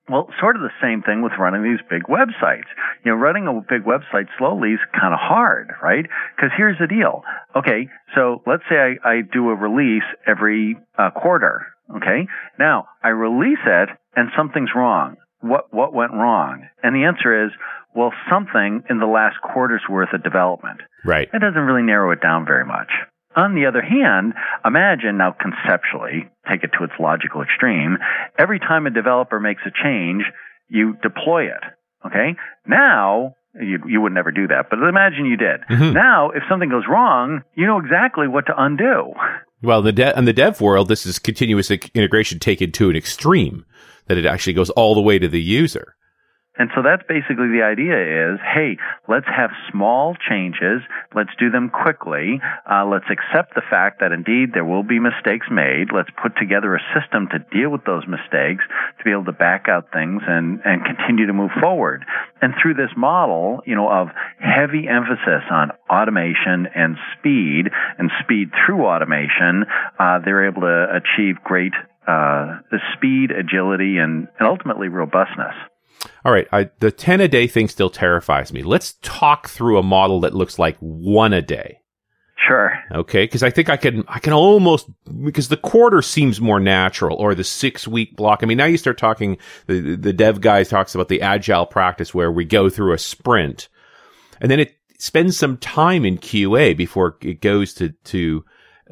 Well, 0.10 0.28
sort 0.40 0.56
of 0.56 0.62
the 0.62 0.74
same 0.82 1.04
thing 1.04 1.22
with 1.22 1.34
running 1.40 1.64
these 1.64 1.80
big 1.90 2.04
websites. 2.04 2.70
You 3.06 3.12
know, 3.12 3.18
running 3.18 3.48
a 3.48 3.54
big 3.62 3.86
website 3.86 4.28
slowly 4.38 4.74
is 4.74 4.80
kind 5.00 5.14
of 5.14 5.20
hard, 5.22 5.72
right? 5.84 6.06
Because 6.36 6.52
here's 6.58 6.78
the 6.80 6.88
deal. 6.88 7.24
Okay, 7.56 7.88
so 8.16 8.42
let's 8.48 8.64
say 8.70 8.76
I, 8.76 9.10
I 9.10 9.22
do 9.22 9.50
a 9.50 9.56
release 9.56 10.08
every 10.26 10.78
uh, 10.98 11.12
quarter. 11.12 11.68
Okay, 11.96 12.28
now 12.58 12.86
I 13.04 13.10
release 13.10 13.62
it 13.66 13.90
and 14.16 14.30
something's 14.36 14.72
wrong. 14.76 15.18
What 15.42 15.74
what 15.74 15.94
went 15.94 16.14
wrong? 16.14 16.68
And 16.84 16.96
the 16.96 17.06
answer 17.06 17.46
is, 17.46 17.52
well, 17.96 18.12
something 18.30 18.84
in 18.90 19.00
the 19.00 19.06
last 19.06 19.38
quarter's 19.42 19.82
worth 19.90 20.14
of 20.14 20.24
development. 20.24 20.82
Right. 21.06 21.30
That 21.32 21.42
doesn't 21.42 21.62
really 21.62 21.84
narrow 21.84 22.12
it 22.12 22.22
down 22.22 22.46
very 22.46 22.66
much. 22.66 22.90
On 23.36 23.54
the 23.56 23.66
other 23.68 23.82
hand, 23.82 24.34
imagine 24.66 25.18
now 25.18 25.36
conceptually, 25.40 26.30
take 26.50 26.64
it 26.64 26.72
to 26.78 26.84
its 26.84 26.94
logical 27.00 27.42
extreme, 27.42 27.98
every 28.38 28.60
time 28.60 28.88
a 28.88 28.90
developer 28.90 29.40
makes 29.40 29.62
a 29.66 29.72
change, 29.84 30.24
you 30.68 30.96
deploy 31.04 31.46
it. 31.46 31.64
Okay? 32.06 32.36
Now, 32.66 33.36
you, 33.54 33.80
you 33.88 34.02
would 34.02 34.14
never 34.14 34.32
do 34.32 34.48
that, 34.48 34.68
but 34.70 34.80
imagine 34.80 35.26
you 35.26 35.38
did. 35.38 35.62
Mhm. 35.70 35.94
Now, 35.94 36.30
if 36.32 36.44
something 36.50 36.70
goes 36.70 36.86
wrong, 36.90 37.42
you 37.56 37.66
know 37.66 37.78
exactly 37.80 38.28
what 38.28 38.46
to 38.48 38.54
undo. 38.58 39.14
Well, 39.62 39.82
the 39.82 39.92
de- 39.92 40.18
in 40.18 40.26
the 40.26 40.34
dev 40.34 40.62
world, 40.62 40.88
this 40.88 41.06
is 41.06 41.20
continuous 41.20 41.70
integration 41.70 42.40
taken 42.40 42.72
to 42.74 42.90
an 42.90 42.96
extreme 42.96 43.66
that 44.08 44.18
it 44.18 44.26
actually 44.26 44.54
goes 44.54 44.70
all 44.72 44.96
the 44.96 45.02
way 45.02 45.20
to 45.20 45.28
the 45.28 45.42
user. 45.42 45.96
And 46.60 46.70
so 46.76 46.84
that's 46.84 47.04
basically 47.08 47.48
the 47.56 47.64
idea 47.64 47.96
is, 47.96 48.40
hey, 48.44 48.76
let's 49.08 49.26
have 49.26 49.50
small 49.72 50.14
changes. 50.30 50.84
Let's 51.16 51.32
do 51.40 51.50
them 51.50 51.72
quickly. 51.72 52.42
Uh, 52.70 52.86
let's 52.86 53.08
accept 53.08 53.56
the 53.56 53.64
fact 53.70 54.02
that 54.02 54.12
indeed 54.12 54.52
there 54.54 54.66
will 54.66 54.84
be 54.84 55.00
mistakes 55.00 55.48
made. 55.50 55.96
Let's 55.96 56.10
put 56.22 56.36
together 56.36 56.76
a 56.76 56.84
system 56.92 57.30
to 57.32 57.40
deal 57.40 57.70
with 57.70 57.86
those 57.86 58.04
mistakes, 58.12 58.68
to 59.00 59.04
be 59.06 59.12
able 59.12 59.24
to 59.26 59.32
back 59.32 59.68
out 59.70 59.94
things 59.94 60.22
and, 60.28 60.60
and 60.66 60.84
continue 60.84 61.28
to 61.28 61.34
move 61.34 61.52
forward. 61.62 62.04
And 62.42 62.54
through 62.62 62.74
this 62.74 62.92
model, 62.98 63.64
you 63.66 63.76
know, 63.76 63.88
of 63.88 64.10
heavy 64.40 64.84
emphasis 64.86 65.48
on 65.50 65.72
automation 65.90 66.68
and 66.76 66.98
speed 67.18 67.72
and 67.98 68.12
speed 68.22 68.52
through 68.66 68.86
automation, 68.86 69.64
uh, 69.98 70.20
they're 70.26 70.46
able 70.46 70.68
to 70.68 70.88
achieve 70.92 71.38
great 71.42 71.74
uh, 72.06 72.60
speed, 72.96 73.32
agility, 73.32 73.98
and, 73.98 74.28
and 74.40 74.48
ultimately 74.48 74.90
robustness. 74.90 75.56
All 76.24 76.32
right. 76.32 76.48
I, 76.52 76.70
the 76.80 76.92
10 76.92 77.22
a 77.22 77.28
day 77.28 77.48
thing 77.48 77.68
still 77.68 77.90
terrifies 77.90 78.54
me. 78.54 78.64
Let's 78.64 78.94
talk 79.02 79.50
through 79.50 79.78
a 79.78 79.84
model 79.84 80.22
that 80.22 80.34
looks 80.34 80.58
like 80.60 80.78
one 80.80 81.34
a 81.34 81.42
day. 81.42 81.80
Sure. 82.48 82.72
Okay, 82.92 83.26
because 83.26 83.44
I 83.44 83.50
think 83.50 83.70
I 83.70 83.76
can 83.76 84.06
I 84.08 84.20
can 84.20 84.32
almost 84.32 84.88
because 85.24 85.50
the 85.50 85.58
quarter 85.58 86.02
seems 86.02 86.40
more 86.40 86.60
natural 86.60 87.18
or 87.18 87.36
the 87.36 87.44
six 87.44 87.86
week 87.86 88.16
block. 88.16 88.40
I 88.42 88.46
mean, 88.46 88.58
now 88.58 88.66
you 88.66 88.78
start 88.78 88.98
talking 88.98 89.38
the 89.68 89.98
the 89.98 90.14
dev 90.14 90.40
guy 90.40 90.64
talks 90.64 90.96
about 90.96 91.10
the 91.10 91.22
agile 91.22 91.66
practice 91.66 92.14
where 92.14 92.32
we 92.32 92.46
go 92.46 92.70
through 92.70 92.94
a 92.94 92.98
sprint, 92.98 93.68
and 94.40 94.50
then 94.50 94.60
it 94.60 94.74
spends 94.98 95.38
some 95.38 95.58
time 95.58 96.06
in 96.06 96.18
QA 96.18 96.76
before 96.76 97.18
it 97.22 97.42
goes 97.42 97.74
to 97.74 97.90
to 97.90 98.46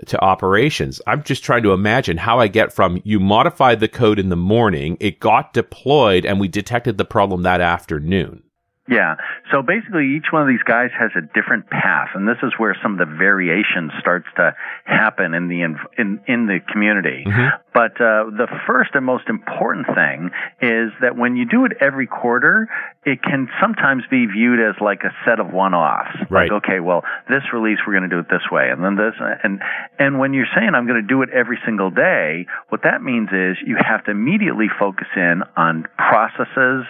to 0.05 0.21
operations. 0.23 1.01
I'm 1.07 1.23
just 1.23 1.43
trying 1.43 1.63
to 1.63 1.73
imagine 1.73 2.17
how 2.17 2.39
I 2.39 2.47
get 2.47 2.73
from 2.73 3.01
you 3.03 3.19
modified 3.19 3.79
the 3.79 3.87
code 3.87 4.19
in 4.19 4.29
the 4.29 4.35
morning, 4.35 4.97
it 4.99 5.19
got 5.19 5.53
deployed, 5.53 6.25
and 6.25 6.39
we 6.39 6.47
detected 6.47 6.97
the 6.97 7.05
problem 7.05 7.43
that 7.43 7.61
afternoon. 7.61 8.43
Yeah. 8.87 9.15
So 9.51 9.61
basically, 9.61 10.15
each 10.15 10.31
one 10.31 10.41
of 10.41 10.47
these 10.47 10.63
guys 10.63 10.91
has 10.97 11.11
a 11.15 11.21
different 11.21 11.69
path, 11.69 12.09
and 12.15 12.27
this 12.27 12.37
is 12.41 12.53
where 12.57 12.75
some 12.81 12.93
of 12.93 12.99
the 12.99 13.15
variation 13.17 13.91
starts 13.99 14.27
to 14.37 14.55
happen 14.85 15.33
in 15.33 15.47
the 15.49 15.61
in 15.61 16.19
in 16.25 16.47
the 16.47 16.59
community. 16.71 17.25
Mm-hmm. 17.27 17.57
But 17.73 17.99
uh, 18.01 18.31
the 18.31 18.47
first 18.65 18.91
and 18.95 19.05
most 19.05 19.27
important 19.27 19.87
thing 19.87 20.31
is 20.61 20.91
that 21.01 21.15
when 21.15 21.35
you 21.35 21.45
do 21.45 21.65
it 21.65 21.73
every 21.81 22.07
quarter, 22.07 22.69
it 23.05 23.21
can 23.21 23.49
sometimes 23.61 24.03
be 24.09 24.25
viewed 24.25 24.59
as 24.59 24.75
like 24.81 25.03
a 25.03 25.13
set 25.25 25.39
of 25.39 25.51
one-offs. 25.51 26.17
Right. 26.29 26.49
Like, 26.49 26.63
okay, 26.63 26.79
well, 26.79 27.03
this 27.29 27.43
release 27.53 27.77
we're 27.85 27.93
going 27.93 28.09
to 28.09 28.15
do 28.15 28.19
it 28.19 28.29
this 28.29 28.49
way, 28.49 28.69
and 28.71 28.83
then 28.83 28.95
this, 28.95 29.13
and 29.43 29.61
and 29.99 30.17
when 30.17 30.33
you're 30.33 30.49
saying 30.55 30.71
I'm 30.73 30.87
going 30.87 31.01
to 31.01 31.07
do 31.07 31.21
it 31.23 31.29
every 31.29 31.59
single 31.65 31.91
day, 31.91 32.47
what 32.69 32.83
that 32.83 33.03
means 33.03 33.29
is 33.31 33.57
you 33.65 33.75
have 33.75 34.05
to 34.05 34.11
immediately 34.11 34.67
focus 34.79 35.07
in 35.15 35.43
on 35.57 35.85
processes 35.97 36.85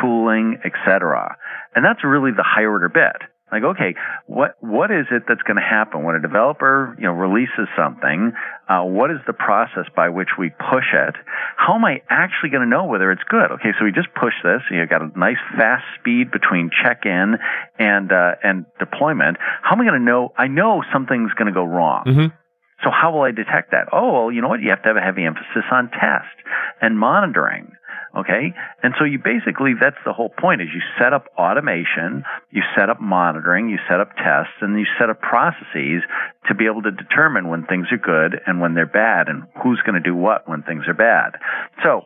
tooling, 0.00 0.60
etc. 0.64 1.36
And 1.74 1.84
that's 1.84 2.04
really 2.04 2.32
the 2.32 2.44
higher 2.44 2.70
order 2.70 2.88
bit. 2.88 3.16
Like, 3.50 3.62
okay, 3.64 3.94
what 4.26 4.56
what 4.60 4.90
is 4.90 5.06
it 5.10 5.22
that's 5.26 5.40
going 5.42 5.56
to 5.56 5.64
happen 5.64 6.04
when 6.04 6.14
a 6.14 6.20
developer 6.20 6.94
you 6.98 7.04
know 7.04 7.12
releases 7.12 7.64
something? 7.76 8.32
Uh, 8.68 8.84
what 8.84 9.10
is 9.10 9.16
the 9.26 9.32
process 9.32 9.88
by 9.96 10.10
which 10.10 10.36
we 10.38 10.50
push 10.50 10.92
it? 10.92 11.14
How 11.56 11.74
am 11.74 11.84
I 11.84 12.02
actually 12.10 12.50
going 12.50 12.62
to 12.62 12.68
know 12.68 12.84
whether 12.84 13.10
it's 13.10 13.24
good? 13.24 13.50
Okay, 13.56 13.72
so 13.78 13.86
we 13.86 13.92
just 13.92 14.12
push 14.12 14.34
this. 14.44 14.60
You 14.70 14.84
got 14.86 15.00
a 15.00 15.18
nice 15.18 15.40
fast 15.56 15.84
speed 15.98 16.30
between 16.30 16.68
check-in 16.68 17.36
and 17.78 18.12
uh, 18.12 18.36
and 18.44 18.66
deployment. 18.78 19.38
How 19.62 19.72
am 19.76 19.80
I 19.80 19.84
going 19.88 20.00
to 20.00 20.04
know? 20.04 20.32
I 20.36 20.48
know 20.48 20.84
something's 20.92 21.32
going 21.32 21.48
to 21.48 21.56
go 21.56 21.64
wrong. 21.64 22.04
Mm-hmm. 22.04 22.36
So 22.84 22.90
how 22.92 23.12
will 23.12 23.22
I 23.22 23.32
detect 23.32 23.72
that? 23.72 23.88
Oh, 23.92 24.12
well, 24.12 24.30
you 24.30 24.42
know 24.42 24.48
what? 24.48 24.60
You 24.60 24.70
have 24.70 24.82
to 24.82 24.88
have 24.88 24.96
a 24.96 25.00
heavy 25.00 25.24
emphasis 25.24 25.64
on 25.72 25.88
test 25.88 26.36
and 26.80 26.98
monitoring. 26.98 27.72
Okay. 28.18 28.52
And 28.82 28.94
so 28.98 29.04
you 29.04 29.18
basically, 29.22 29.74
that's 29.78 29.98
the 30.04 30.12
whole 30.12 30.30
point 30.30 30.60
is 30.60 30.68
you 30.74 30.82
set 30.98 31.12
up 31.12 31.26
automation, 31.38 32.24
you 32.50 32.62
set 32.76 32.90
up 32.90 33.00
monitoring, 33.00 33.68
you 33.68 33.78
set 33.88 34.00
up 34.00 34.10
tests, 34.16 34.58
and 34.60 34.78
you 34.78 34.86
set 34.98 35.08
up 35.08 35.20
processes 35.20 36.02
to 36.48 36.54
be 36.54 36.66
able 36.66 36.82
to 36.82 36.90
determine 36.90 37.48
when 37.48 37.64
things 37.66 37.86
are 37.92 37.98
good 37.98 38.40
and 38.46 38.60
when 38.60 38.74
they're 38.74 38.86
bad 38.86 39.28
and 39.28 39.44
who's 39.62 39.80
going 39.86 39.94
to 39.94 40.02
do 40.02 40.16
what 40.16 40.48
when 40.48 40.62
things 40.64 40.82
are 40.88 40.94
bad. 40.94 41.38
So 41.84 42.02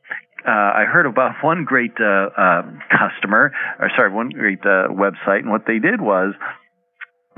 uh, 0.46 0.50
I 0.50 0.84
heard 0.84 1.06
about 1.06 1.32
one 1.42 1.64
great 1.64 1.96
uh, 1.98 2.28
uh, 2.36 2.62
customer, 2.90 3.52
or 3.80 3.90
sorry, 3.96 4.12
one 4.12 4.28
great 4.28 4.60
uh, 4.60 4.92
website, 4.92 5.40
and 5.40 5.50
what 5.50 5.64
they 5.66 5.78
did 5.78 6.00
was 6.00 6.34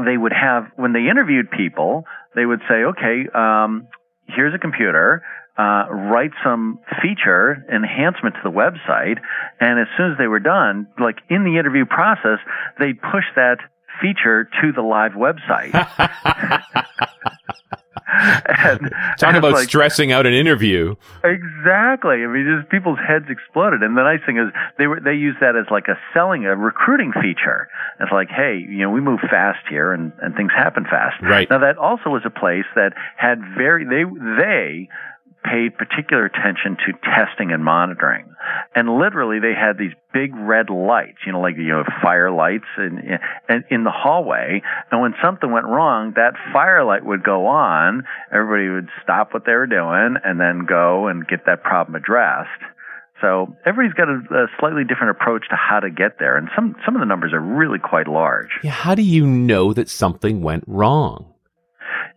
they 0.04 0.16
would 0.16 0.32
have 0.32 0.66
when 0.74 0.92
they 0.92 1.06
interviewed 1.06 1.50
people, 1.50 2.04
they 2.34 2.44
would 2.44 2.60
say, 2.68 2.82
"Okay, 2.82 3.28
um, 3.32 3.86
here's 4.26 4.54
a 4.54 4.58
computer 4.58 5.22
uh, 5.56 5.86
write 5.90 6.32
some 6.42 6.80
feature 7.00 7.64
enhancement 7.72 8.34
to 8.34 8.40
the 8.42 8.50
website, 8.50 9.18
and 9.60 9.78
as 9.78 9.86
soon 9.96 10.12
as 10.12 10.18
they 10.18 10.26
were 10.26 10.40
done, 10.40 10.88
like 10.98 11.18
in 11.30 11.44
the 11.44 11.58
interview 11.58 11.84
process, 11.84 12.38
they 12.78 12.92
push 12.92 13.24
that 13.36 13.58
feature 14.00 14.48
to 14.60 14.72
the 14.72 14.82
live 14.82 15.12
website. 15.12 15.72
and, 18.14 18.92
Talk 19.18 19.34
about 19.34 19.52
like, 19.52 19.68
stressing 19.68 20.12
out 20.12 20.26
an 20.26 20.34
interview. 20.34 20.94
Exactly. 21.22 22.24
I 22.24 22.26
mean, 22.26 22.58
just 22.60 22.70
people's 22.70 22.98
heads 22.98 23.26
exploded. 23.28 23.82
And 23.82 23.96
the 23.96 24.02
nice 24.02 24.20
thing 24.26 24.38
is 24.38 24.52
they 24.78 24.86
were 24.86 25.00
they 25.00 25.14
use 25.14 25.36
that 25.40 25.56
as 25.56 25.66
like 25.70 25.88
a 25.88 25.98
selling, 26.12 26.44
a 26.44 26.56
recruiting 26.56 27.12
feature. 27.12 27.68
It's 28.00 28.12
like, 28.12 28.28
hey, 28.28 28.58
you 28.58 28.82
know, 28.82 28.90
we 28.90 29.00
move 29.00 29.20
fast 29.20 29.66
here, 29.68 29.92
and 29.92 30.12
and 30.20 30.34
things 30.34 30.52
happen 30.54 30.84
fast. 30.84 31.22
Right. 31.22 31.48
Now 31.48 31.58
that 31.58 31.78
also 31.78 32.10
was 32.10 32.22
a 32.24 32.30
place 32.30 32.66
that 32.74 32.92
had 33.16 33.40
very 33.56 33.84
they 33.84 34.04
they 34.04 34.88
paid 35.44 35.76
particular 35.76 36.24
attention 36.24 36.76
to 36.86 36.92
testing 37.04 37.52
and 37.52 37.62
monitoring. 37.62 38.24
And 38.74 38.98
literally 38.98 39.38
they 39.40 39.54
had 39.54 39.78
these 39.78 39.92
big 40.12 40.34
red 40.34 40.70
lights, 40.70 41.18
you 41.26 41.32
know, 41.32 41.40
like, 41.40 41.56
you 41.56 41.68
know, 41.68 41.84
fire 42.02 42.30
lights 42.30 42.68
in, 42.78 43.18
in, 43.70 43.84
the 43.84 43.92
hallway. 43.92 44.62
And 44.90 45.00
when 45.00 45.14
something 45.22 45.50
went 45.50 45.66
wrong, 45.66 46.14
that 46.16 46.32
firelight 46.52 47.04
would 47.04 47.22
go 47.22 47.46
on. 47.46 48.04
Everybody 48.32 48.70
would 48.70 48.88
stop 49.02 49.34
what 49.34 49.44
they 49.44 49.52
were 49.52 49.66
doing 49.66 50.16
and 50.24 50.40
then 50.40 50.66
go 50.66 51.08
and 51.08 51.26
get 51.26 51.46
that 51.46 51.62
problem 51.62 51.94
addressed. 51.94 52.48
So 53.20 53.56
everybody's 53.64 53.94
got 53.94 54.08
a, 54.08 54.44
a, 54.44 54.46
slightly 54.58 54.84
different 54.84 55.12
approach 55.12 55.48
to 55.50 55.56
how 55.56 55.80
to 55.80 55.88
get 55.88 56.18
there, 56.18 56.36
and 56.36 56.48
some 56.54 56.74
some 56.84 56.96
of 56.96 57.00
the 57.00 57.06
numbers 57.06 57.32
are 57.32 57.40
really 57.40 57.78
quite 57.78 58.08
large. 58.08 58.50
Yeah, 58.62 58.72
how 58.72 58.94
do 58.94 59.02
you 59.02 59.24
know 59.24 59.72
that 59.72 59.88
something 59.88 60.42
went 60.42 60.64
wrong? 60.66 61.33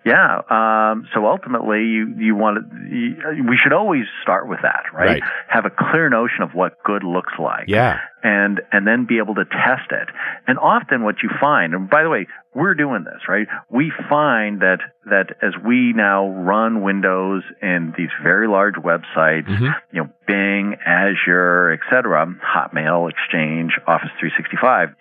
Yeah. 0.07 0.41
Um, 0.49 1.07
so 1.13 1.25
ultimately, 1.27 1.83
you 1.83 2.15
you 2.17 2.35
want 2.35 2.57
to. 2.57 2.95
You, 2.95 3.43
we 3.49 3.57
should 3.61 3.73
always 3.73 4.05
start 4.23 4.47
with 4.47 4.59
that, 4.63 4.83
right? 4.93 5.21
right? 5.21 5.23
Have 5.49 5.65
a 5.65 5.69
clear 5.69 6.09
notion 6.09 6.43
of 6.43 6.51
what 6.53 6.81
good 6.83 7.03
looks 7.03 7.33
like. 7.37 7.65
Yeah. 7.67 7.99
And 8.23 8.61
and 8.71 8.87
then 8.87 9.05
be 9.05 9.17
able 9.17 9.35
to 9.35 9.45
test 9.45 9.91
it. 9.91 10.07
And 10.47 10.57
often, 10.57 11.03
what 11.03 11.15
you 11.21 11.29
find, 11.39 11.73
and 11.73 11.89
by 11.89 12.03
the 12.03 12.09
way, 12.09 12.27
we're 12.55 12.73
doing 12.73 13.03
this, 13.03 13.27
right? 13.27 13.47
We 13.69 13.91
find 14.09 14.61
that 14.61 14.79
that 15.05 15.35
as 15.41 15.53
we 15.65 15.93
now 15.93 16.29
run 16.29 16.81
Windows 16.81 17.43
in 17.61 17.93
these 17.97 18.09
very 18.23 18.47
large 18.47 18.75
websites, 18.75 19.47
mm-hmm. 19.47 19.71
you 19.91 20.03
know, 20.03 20.09
Bing, 20.25 20.77
Azure, 20.85 21.71
etc., 21.71 22.25
Hotmail, 22.41 23.09
Exchange, 23.09 23.73
Office 23.85 24.11
365 24.19 24.95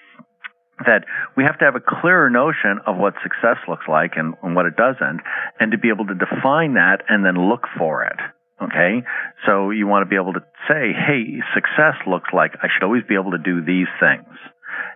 that 0.85 1.05
we 1.37 1.45
have 1.45 1.59
to 1.59 1.65
have 1.65 1.75
a 1.75 1.81
clearer 1.81 2.29
notion 2.29 2.81
of 2.87 2.97
what 2.97 3.15
success 3.23 3.57
looks 3.69 3.85
like 3.89 4.13
and, 4.17 4.35
and, 4.43 4.55
what 4.55 4.67
it 4.67 4.77
doesn't, 4.77 5.21
and 5.59 5.73
to 5.73 5.79
be 5.79 5.89
able 5.89 6.07
to 6.07 6.15
define 6.15 6.75
that 6.75 7.03
and 7.09 7.25
then 7.25 7.49
look 7.49 7.65
for 7.79 8.05
it. 8.05 8.19
Okay? 8.63 9.03
So 9.47 9.71
you 9.71 9.87
want 9.87 10.05
to 10.05 10.09
be 10.09 10.17
able 10.17 10.35
to 10.35 10.45
say, 10.69 10.93
hey, 10.93 11.41
success 11.55 11.97
looks 12.07 12.29
like 12.33 12.53
I 12.63 12.69
should 12.69 12.85
always 12.85 13.05
be 13.09 13.15
able 13.15 13.33
to 13.33 13.39
do 13.39 13.65
these 13.65 13.89
things. 14.01 14.29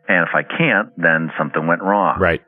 And 0.09 0.27
if 0.29 0.35
I 0.35 0.43
can't, 0.43 0.93
then 0.97 1.31
something 1.39 1.67
went 1.67 1.83
wrong. 1.83 2.19
Right. 2.19 2.43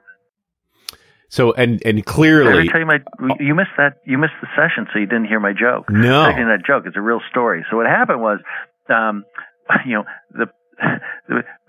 So 1.28 1.52
and 1.52 1.80
and 1.86 2.04
clearly, 2.04 2.68
tell 2.68 2.80
you 2.80 2.84
my 2.84 2.98
you 3.40 3.54
missed 3.54 3.70
that 3.78 4.02
you 4.04 4.18
missed 4.18 4.34
the 4.42 4.48
session, 4.54 4.86
so 4.92 4.98
you 4.98 5.06
didn't 5.06 5.28
hear 5.28 5.40
my 5.40 5.54
joke. 5.54 5.88
No, 5.88 6.20
I 6.20 6.34
that 6.34 6.66
joke. 6.66 6.84
It's 6.84 6.96
a 6.96 7.00
real 7.00 7.22
story. 7.30 7.64
So 7.70 7.78
what 7.78 7.86
happened 7.86 8.20
was, 8.20 8.40
um, 8.90 9.24
you 9.86 9.94
know, 9.94 10.04
the 10.30 10.48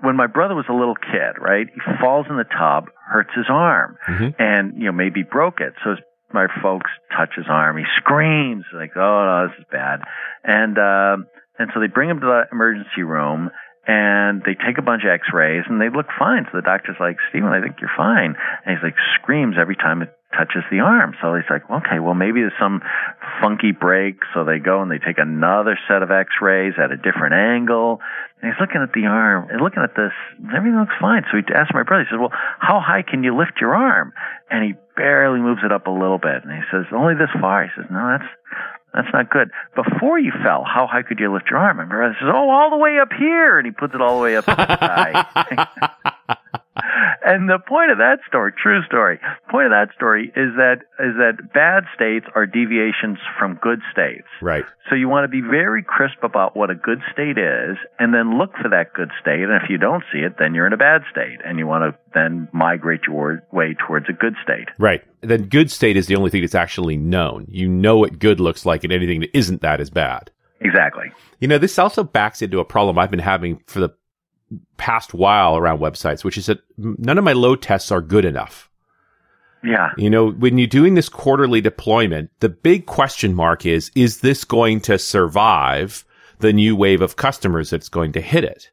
when 0.01 0.15
my 0.15 0.27
brother 0.27 0.55
was 0.55 0.65
a 0.69 0.73
little 0.73 0.95
kid, 0.95 1.39
right, 1.39 1.67
he 1.67 1.81
falls 1.99 2.25
in 2.29 2.37
the 2.37 2.45
tub, 2.45 2.89
hurts 3.07 3.31
his 3.35 3.45
arm, 3.49 3.97
mm-hmm. 4.07 4.29
and 4.39 4.77
you 4.77 4.85
know 4.85 4.91
maybe 4.91 5.23
broke 5.23 5.59
it. 5.59 5.73
So 5.83 5.95
my 6.33 6.47
folks 6.61 6.89
touch 7.15 7.31
his 7.35 7.45
arm. 7.49 7.77
He 7.77 7.85
screams 7.97 8.65
like, 8.73 8.91
"Oh 8.95 8.99
no, 8.99 9.47
this 9.47 9.59
is 9.59 9.65
bad!" 9.71 10.01
And 10.43 10.77
um, 10.77 11.27
and 11.59 11.71
so 11.73 11.79
they 11.79 11.87
bring 11.87 12.09
him 12.09 12.19
to 12.19 12.25
the 12.25 12.43
emergency 12.51 13.03
room, 13.03 13.51
and 13.87 14.41
they 14.45 14.55
take 14.55 14.77
a 14.77 14.81
bunch 14.81 15.03
of 15.03 15.09
X-rays, 15.09 15.63
and 15.69 15.79
they 15.79 15.89
look 15.89 16.07
fine. 16.17 16.45
So 16.51 16.57
the 16.57 16.65
doctor's 16.65 16.97
like, 16.99 17.17
"Stephen, 17.29 17.49
I 17.49 17.61
think 17.61 17.77
you're 17.79 17.93
fine." 17.95 18.35
And 18.65 18.75
he's 18.75 18.83
like 18.83 18.95
screams 19.21 19.55
every 19.59 19.75
time 19.75 20.01
it 20.01 20.09
touches 20.33 20.65
the 20.69 20.81
arm. 20.81 21.13
So 21.21 21.35
he's 21.35 21.49
like, 21.49 21.63
okay, 21.69 21.99
well, 21.99 22.13
maybe 22.13 22.41
there's 22.41 22.57
some 22.59 22.81
funky 23.41 23.71
break. 23.71 24.19
So 24.33 24.43
they 24.43 24.59
go 24.59 24.81
and 24.81 24.91
they 24.91 24.99
take 24.99 25.17
another 25.17 25.77
set 25.87 26.03
of 26.03 26.11
x-rays 26.11 26.73
at 26.81 26.91
a 26.91 26.97
different 26.97 27.33
angle. 27.33 28.01
And 28.41 28.51
he's 28.51 28.59
looking 28.59 28.81
at 28.81 28.91
the 28.93 29.05
arm 29.05 29.47
and 29.49 29.61
looking 29.61 29.83
at 29.83 29.95
this. 29.95 30.11
Everything 30.51 30.79
looks 30.79 30.97
fine. 30.99 31.23
So 31.31 31.37
he 31.37 31.43
asked 31.53 31.73
my 31.73 31.83
brother, 31.83 32.03
he 32.03 32.09
says, 32.11 32.19
well, 32.19 32.33
how 32.33 32.81
high 32.81 33.03
can 33.05 33.23
you 33.23 33.35
lift 33.37 33.61
your 33.61 33.73
arm? 33.73 34.13
And 34.49 34.63
he 34.63 34.73
barely 34.97 35.39
moves 35.39 35.61
it 35.63 35.71
up 35.71 35.87
a 35.87 35.93
little 35.93 36.19
bit. 36.19 36.43
And 36.43 36.51
he 36.51 36.63
says, 36.69 36.85
only 36.91 37.15
this 37.15 37.31
far. 37.39 37.63
He 37.63 37.71
says, 37.77 37.87
no, 37.89 38.17
that's, 38.17 38.29
that's 38.93 39.13
not 39.13 39.29
good. 39.29 39.49
Before 39.75 40.19
you 40.19 40.31
fell, 40.43 40.65
how 40.65 40.87
high 40.87 41.01
could 41.01 41.19
you 41.19 41.31
lift 41.33 41.49
your 41.49 41.59
arm? 41.59 41.79
And 41.79 41.89
my 41.89 41.95
brother 41.95 42.17
says, 42.19 42.29
oh, 42.29 42.49
all 42.49 42.69
the 42.69 42.77
way 42.77 42.99
up 42.99 43.09
here. 43.17 43.57
And 43.57 43.65
he 43.65 43.71
puts 43.71 43.95
it 43.95 44.01
all 44.01 44.17
the 44.17 44.23
way 44.23 44.35
up 44.35 44.45
to 44.45 44.55
the 44.55 44.75
sky. 44.75 46.13
and 47.33 47.49
the 47.49 47.57
point 47.57 47.89
of 47.89 47.97
that 47.97 48.19
story, 48.27 48.53
true 48.61 48.83
story, 48.85 49.19
point 49.49 49.65
of 49.65 49.71
that 49.71 49.89
story 49.95 50.31
is 50.35 50.53
that 50.55 50.85
is 50.99 51.17
that 51.17 51.51
bad 51.53 51.83
states 51.95 52.25
are 52.35 52.45
deviations 52.45 53.17
from 53.39 53.57
good 53.61 53.79
states. 53.91 54.27
Right. 54.41 54.63
So 54.89 54.95
you 54.95 55.09
want 55.09 55.23
to 55.25 55.27
be 55.27 55.41
very 55.41 55.83
crisp 55.83 56.21
about 56.21 56.55
what 56.55 56.69
a 56.69 56.75
good 56.75 57.01
state 57.11 57.37
is, 57.37 57.77
and 57.97 58.13
then 58.13 58.37
look 58.37 58.51
for 58.61 58.69
that 58.69 58.93
good 58.93 59.09
state. 59.19 59.41
And 59.41 59.51
if 59.61 59.69
you 59.69 59.77
don't 59.77 60.03
see 60.13 60.19
it, 60.19 60.35
then 60.37 60.53
you're 60.53 60.67
in 60.67 60.73
a 60.73 60.77
bad 60.77 61.01
state, 61.09 61.39
and 61.43 61.57
you 61.57 61.65
want 61.65 61.83
to 61.83 61.99
then 62.13 62.47
migrate 62.53 63.01
your 63.07 63.41
way 63.51 63.75
towards 63.87 64.07
a 64.09 64.13
good 64.13 64.35
state. 64.43 64.69
Right. 64.77 65.03
Then 65.21 65.49
good 65.49 65.71
state 65.71 65.97
is 65.97 66.07
the 66.07 66.15
only 66.15 66.29
thing 66.29 66.41
that's 66.41 66.55
actually 66.55 66.97
known. 66.97 67.47
You 67.49 67.67
know 67.67 67.97
what 67.97 68.19
good 68.19 68.39
looks 68.39 68.65
like, 68.65 68.83
and 68.83 68.93
anything 68.93 69.21
that 69.21 69.35
isn't 69.35 69.61
that 69.61 69.81
is 69.81 69.89
bad. 69.89 70.29
Exactly. 70.61 71.11
You 71.39 71.47
know, 71.47 71.57
this 71.57 71.77
also 71.77 72.03
backs 72.03 72.41
into 72.41 72.59
a 72.59 72.65
problem 72.65 72.97
I've 72.97 73.11
been 73.11 73.19
having 73.19 73.61
for 73.67 73.79
the 73.79 73.89
past 74.77 75.13
while 75.13 75.57
around 75.57 75.79
websites, 75.79 76.23
which 76.23 76.37
is 76.37 76.47
that 76.47 76.59
none 76.77 77.17
of 77.17 77.23
my 77.23 77.33
load 77.33 77.61
tests 77.61 77.91
are 77.91 78.01
good 78.01 78.25
enough. 78.25 78.69
Yeah. 79.63 79.91
You 79.97 80.09
know, 80.09 80.31
when 80.31 80.57
you're 80.57 80.67
doing 80.67 80.95
this 80.95 81.09
quarterly 81.09 81.61
deployment, 81.61 82.31
the 82.39 82.49
big 82.49 82.85
question 82.85 83.33
mark 83.33 83.65
is, 83.65 83.91
is 83.95 84.19
this 84.19 84.43
going 84.43 84.81
to 84.81 84.99
survive 84.99 86.05
the 86.39 86.51
new 86.51 86.75
wave 86.75 87.01
of 87.01 87.15
customers 87.15 87.69
that's 87.69 87.89
going 87.89 88.11
to 88.13 88.21
hit 88.21 88.43
it 88.43 88.71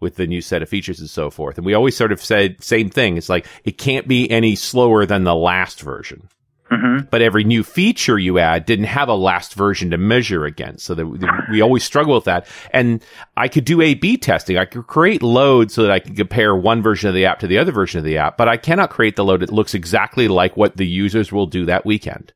with 0.00 0.16
the 0.16 0.26
new 0.26 0.40
set 0.40 0.62
of 0.62 0.68
features 0.68 0.98
and 0.98 1.08
so 1.08 1.30
forth? 1.30 1.58
And 1.58 1.64
we 1.64 1.74
always 1.74 1.96
sort 1.96 2.10
of 2.10 2.20
said 2.20 2.62
same 2.62 2.90
thing. 2.90 3.16
It's 3.16 3.28
like, 3.28 3.46
it 3.64 3.78
can't 3.78 4.08
be 4.08 4.28
any 4.30 4.56
slower 4.56 5.06
than 5.06 5.22
the 5.22 5.34
last 5.34 5.80
version. 5.80 6.28
Mm-hmm. 6.72 7.06
But 7.10 7.20
every 7.20 7.44
new 7.44 7.62
feature 7.62 8.18
you 8.18 8.38
add 8.38 8.64
didn't 8.64 8.86
have 8.86 9.08
a 9.08 9.14
last 9.14 9.54
version 9.54 9.90
to 9.90 9.98
measure 9.98 10.46
against. 10.46 10.86
So 10.86 10.94
that 10.94 11.06
we 11.50 11.60
always 11.60 11.84
struggle 11.84 12.14
with 12.14 12.24
that. 12.24 12.46
And 12.70 13.04
I 13.36 13.48
could 13.48 13.66
do 13.66 13.82
A 13.82 13.92
B 13.94 14.16
testing. 14.16 14.56
I 14.56 14.64
could 14.64 14.86
create 14.86 15.22
load 15.22 15.70
so 15.70 15.82
that 15.82 15.90
I 15.90 15.98
can 15.98 16.16
compare 16.16 16.56
one 16.56 16.80
version 16.82 17.08
of 17.08 17.14
the 17.14 17.26
app 17.26 17.40
to 17.40 17.46
the 17.46 17.58
other 17.58 17.72
version 17.72 17.98
of 17.98 18.04
the 18.04 18.16
app, 18.16 18.38
but 18.38 18.48
I 18.48 18.56
cannot 18.56 18.90
create 18.90 19.16
the 19.16 19.24
load 19.24 19.40
that 19.40 19.52
looks 19.52 19.74
exactly 19.74 20.28
like 20.28 20.56
what 20.56 20.76
the 20.76 20.86
users 20.86 21.30
will 21.30 21.46
do 21.46 21.66
that 21.66 21.84
weekend. 21.84 22.32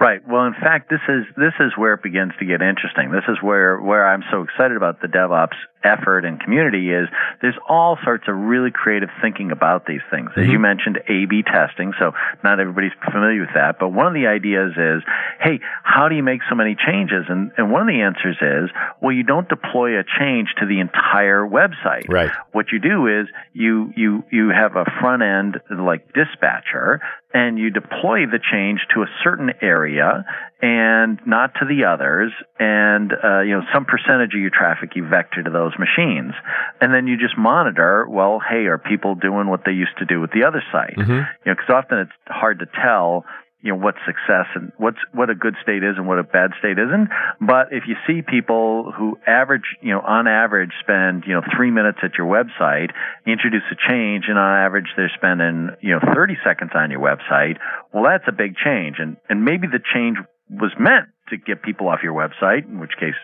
Right. 0.00 0.20
Well, 0.28 0.46
in 0.46 0.54
fact, 0.54 0.90
this 0.90 1.00
is 1.08 1.24
this 1.36 1.54
is 1.58 1.72
where 1.76 1.94
it 1.94 2.04
begins 2.04 2.30
to 2.38 2.44
get 2.44 2.62
interesting. 2.62 3.10
This 3.10 3.24
is 3.28 3.38
where 3.42 3.80
where 3.80 4.06
I'm 4.06 4.22
so 4.30 4.42
excited 4.42 4.76
about 4.76 5.00
the 5.02 5.08
DevOps 5.08 5.56
effort 5.84 6.24
and 6.24 6.40
community 6.40 6.90
is 6.90 7.08
there's 7.40 7.58
all 7.68 7.98
sorts 8.04 8.24
of 8.28 8.36
really 8.36 8.70
creative 8.70 9.10
thinking 9.20 9.50
about 9.52 9.86
these 9.86 10.00
things. 10.10 10.30
As 10.36 10.46
Mhm. 10.46 10.52
you 10.52 10.58
mentioned, 10.58 11.00
A/B 11.08 11.42
testing. 11.42 11.92
So 11.98 12.14
not 12.42 12.60
everybody's 12.60 12.92
familiar 13.10 13.40
with 13.40 13.54
that, 13.54 13.78
but 13.78 13.88
one 13.90 14.06
of 14.06 14.14
the 14.14 14.26
ideas 14.26 14.76
is, 14.76 15.02
hey, 15.40 15.60
how 15.82 16.08
do 16.08 16.14
you 16.14 16.22
make 16.22 16.42
so 16.48 16.54
many 16.54 16.74
changes? 16.74 17.26
And 17.28 17.52
and 17.56 17.70
one 17.70 17.82
of 17.82 17.88
the 17.88 18.02
answers 18.02 18.36
is, 18.40 18.70
well, 19.00 19.12
you 19.12 19.22
don't 19.22 19.48
deploy 19.48 19.98
a 19.98 20.04
change 20.18 20.54
to 20.56 20.66
the 20.66 20.80
entire 20.80 21.42
website. 21.46 22.08
Right. 22.08 22.30
What 22.52 22.72
you 22.72 22.78
do 22.78 23.06
is 23.06 23.28
you 23.52 23.92
you 23.96 24.24
you 24.30 24.48
have 24.50 24.76
a 24.76 24.84
front 25.00 25.22
end 25.22 25.60
like 25.70 26.12
dispatcher 26.12 27.00
and 27.34 27.58
you 27.58 27.70
deploy 27.70 28.26
the 28.26 28.38
change 28.38 28.80
to 28.94 29.02
a 29.02 29.06
certain 29.22 29.52
area 29.60 30.24
and 30.62 31.20
not 31.26 31.54
to 31.56 31.66
the 31.66 31.84
others 31.84 32.32
and 32.58 33.12
uh, 33.12 33.40
you 33.40 33.54
know 33.54 33.62
some 33.72 33.84
percentage 33.84 34.34
of 34.34 34.40
your 34.40 34.50
traffic 34.50 34.96
you 34.96 35.06
vector 35.06 35.42
to 35.42 35.50
those 35.50 35.67
machines. 35.78 36.32
And 36.80 36.94
then 36.94 37.06
you 37.06 37.16
just 37.16 37.36
monitor 37.36 38.06
well 38.08 38.40
hey 38.40 38.66
are 38.66 38.78
people 38.78 39.14
doing 39.14 39.48
what 39.48 39.62
they 39.66 39.72
used 39.72 39.96
to 39.98 40.04
do 40.06 40.20
with 40.20 40.30
the 40.32 40.44
other 40.44 40.62
site? 40.72 40.96
Mhm. 40.96 41.08
you 41.44 41.52
know 41.52 41.54
because 41.54 41.70
often 41.70 41.98
it's 41.98 42.12
hard 42.28 42.60
to 42.60 42.66
tell 42.66 43.24
you 43.60 43.72
know 43.72 43.78
what's 43.78 43.98
success 44.06 44.46
and 44.54 44.70
what's 44.78 44.98
what 45.12 45.30
a 45.30 45.34
good 45.34 45.56
state 45.62 45.82
is 45.82 45.96
and 45.96 46.06
what 46.06 46.18
a 46.18 46.22
bad 46.22 46.52
state 46.60 46.78
isn't. 46.78 47.08
But 47.40 47.72
if 47.72 47.88
you 47.88 47.96
see 48.06 48.22
people 48.22 48.92
who 48.92 49.18
average 49.26 49.66
you 49.82 49.92
know 49.92 50.00
on 50.00 50.28
average 50.28 50.70
spend 50.80 51.24
you 51.26 51.34
know 51.34 51.42
3 51.56 51.70
minutes 51.72 51.98
at 52.04 52.14
your 52.16 52.28
website 52.28 52.90
introduce 53.26 53.64
a 53.72 53.74
change 53.90 54.26
and 54.28 54.38
on 54.38 54.58
average 54.64 54.86
they're 54.96 55.10
spending 55.16 55.70
you 55.80 55.90
know 55.90 56.00
30 56.14 56.36
seconds 56.44 56.70
on 56.74 56.90
your 56.92 57.00
website 57.00 57.58
well 57.92 58.04
that's 58.04 58.24
a 58.28 58.32
big 58.32 58.54
change. 58.56 58.96
And 59.00 59.16
and 59.28 59.44
maybe 59.44 59.66
the 59.66 59.80
change 59.92 60.18
was 60.48 60.72
meant 60.78 61.08
to 61.30 61.36
get 61.36 61.60
people 61.62 61.88
off 61.88 62.00
your 62.02 62.14
website 62.14 62.64
in 62.64 62.78
which 62.78 62.92
case 62.98 63.18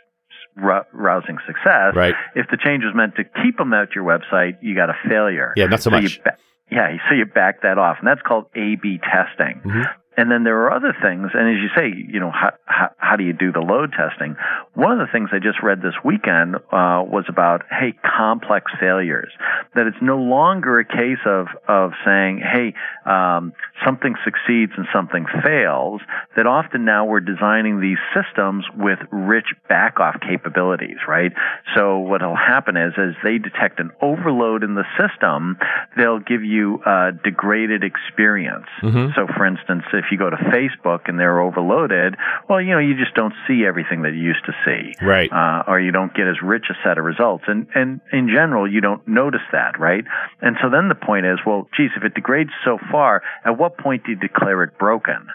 rousing 0.56 1.38
success 1.46 1.94
Right. 1.94 2.14
if 2.34 2.46
the 2.50 2.56
change 2.56 2.84
was 2.84 2.94
meant 2.94 3.16
to 3.16 3.24
keep 3.42 3.56
them 3.58 3.72
at 3.74 3.94
your 3.94 4.04
website 4.04 4.56
you 4.62 4.74
got 4.74 4.90
a 4.90 4.96
failure 5.08 5.52
Yeah, 5.56 5.66
not 5.66 5.80
so 5.80 5.90
you 5.96 6.02
much. 6.02 6.22
ba- 6.24 6.36
yeah, 6.70 6.96
so 7.08 7.14
you 7.14 7.26
back 7.26 7.60
that 7.62 7.76
off, 7.78 7.98
and 7.98 8.08
that's 8.08 8.22
called 8.22 8.46
A/B 8.56 8.98
testing. 8.98 9.60
Mhm. 9.64 9.84
And 10.16 10.30
then 10.30 10.44
there 10.44 10.62
are 10.62 10.72
other 10.72 10.94
things, 11.02 11.30
and 11.34 11.48
as 11.48 11.62
you 11.62 11.68
say, 11.76 11.92
you 12.12 12.20
know, 12.20 12.30
how, 12.30 12.52
how, 12.66 12.90
how 12.98 13.16
do 13.16 13.24
you 13.24 13.32
do 13.32 13.50
the 13.50 13.60
load 13.60 13.92
testing? 13.92 14.36
One 14.74 14.92
of 14.92 14.98
the 14.98 15.10
things 15.10 15.30
I 15.32 15.38
just 15.38 15.62
read 15.62 15.82
this 15.82 15.94
weekend 16.04 16.56
uh, 16.56 17.02
was 17.02 17.24
about, 17.28 17.62
hey, 17.70 17.94
complex 18.16 18.70
failures. 18.78 19.32
That 19.74 19.86
it's 19.86 19.96
no 20.00 20.18
longer 20.18 20.78
a 20.78 20.84
case 20.84 21.18
of 21.26 21.46
of 21.66 21.92
saying, 22.04 22.42
hey, 22.42 22.74
um, 23.04 23.52
something 23.84 24.14
succeeds 24.24 24.72
and 24.76 24.86
something 24.92 25.26
fails. 25.42 26.00
That 26.36 26.46
often 26.46 26.84
now 26.84 27.06
we're 27.06 27.20
designing 27.20 27.80
these 27.80 27.98
systems 28.14 28.64
with 28.76 28.98
rich 29.10 29.46
back 29.68 29.98
off 29.98 30.16
capabilities, 30.20 30.98
right? 31.08 31.32
So 31.74 31.98
what'll 31.98 32.36
happen 32.36 32.76
is, 32.76 32.92
as 32.96 33.14
they 33.24 33.38
detect 33.38 33.80
an 33.80 33.90
overload 34.00 34.62
in 34.62 34.74
the 34.74 34.84
system, 34.96 35.58
they'll 35.96 36.20
give 36.20 36.44
you 36.44 36.80
a 36.86 37.10
degraded 37.12 37.82
experience. 37.82 38.66
Mhm. 38.82 39.14
So, 39.14 39.26
for 39.26 39.44
instance, 39.44 39.84
if 39.92 40.03
you 40.10 40.18
go 40.18 40.30
to 40.30 40.36
Facebook 40.36 41.02
and 41.08 41.18
they're 41.18 41.40
overloaded, 41.40 42.16
well, 42.48 42.60
you 42.60 42.70
know, 42.72 42.78
you 42.78 42.94
just 42.96 43.14
don't 43.14 43.34
see 43.46 43.64
everything 43.66 44.02
that 44.02 44.12
you 44.14 44.22
used 44.22 44.44
to 44.46 44.52
see, 44.64 44.94
Right. 45.04 45.30
uh, 45.32 45.64
or 45.66 45.80
you 45.80 45.92
don't 45.92 46.14
get 46.14 46.26
as 46.26 46.36
rich 46.42 46.66
a 46.70 46.74
set 46.86 46.98
of 46.98 47.04
results. 47.04 47.44
And 47.46 47.66
and 47.74 48.00
in 48.12 48.28
general, 48.28 48.70
you 48.70 48.80
don't 48.80 49.06
notice 49.06 49.44
that, 49.52 49.78
right? 49.78 50.04
And 50.40 50.56
so 50.62 50.70
then 50.70 50.88
the 50.88 50.94
point 50.94 51.26
is, 51.26 51.38
well, 51.46 51.68
geez, 51.76 51.90
if 51.96 52.04
it 52.04 52.14
degrades 52.14 52.50
so 52.64 52.78
far, 52.90 53.22
at 53.44 53.58
what 53.58 53.78
point 53.78 54.04
do 54.04 54.12
you 54.12 54.16
declare 54.18 54.62
it 54.62 54.78
broken? 54.78 55.26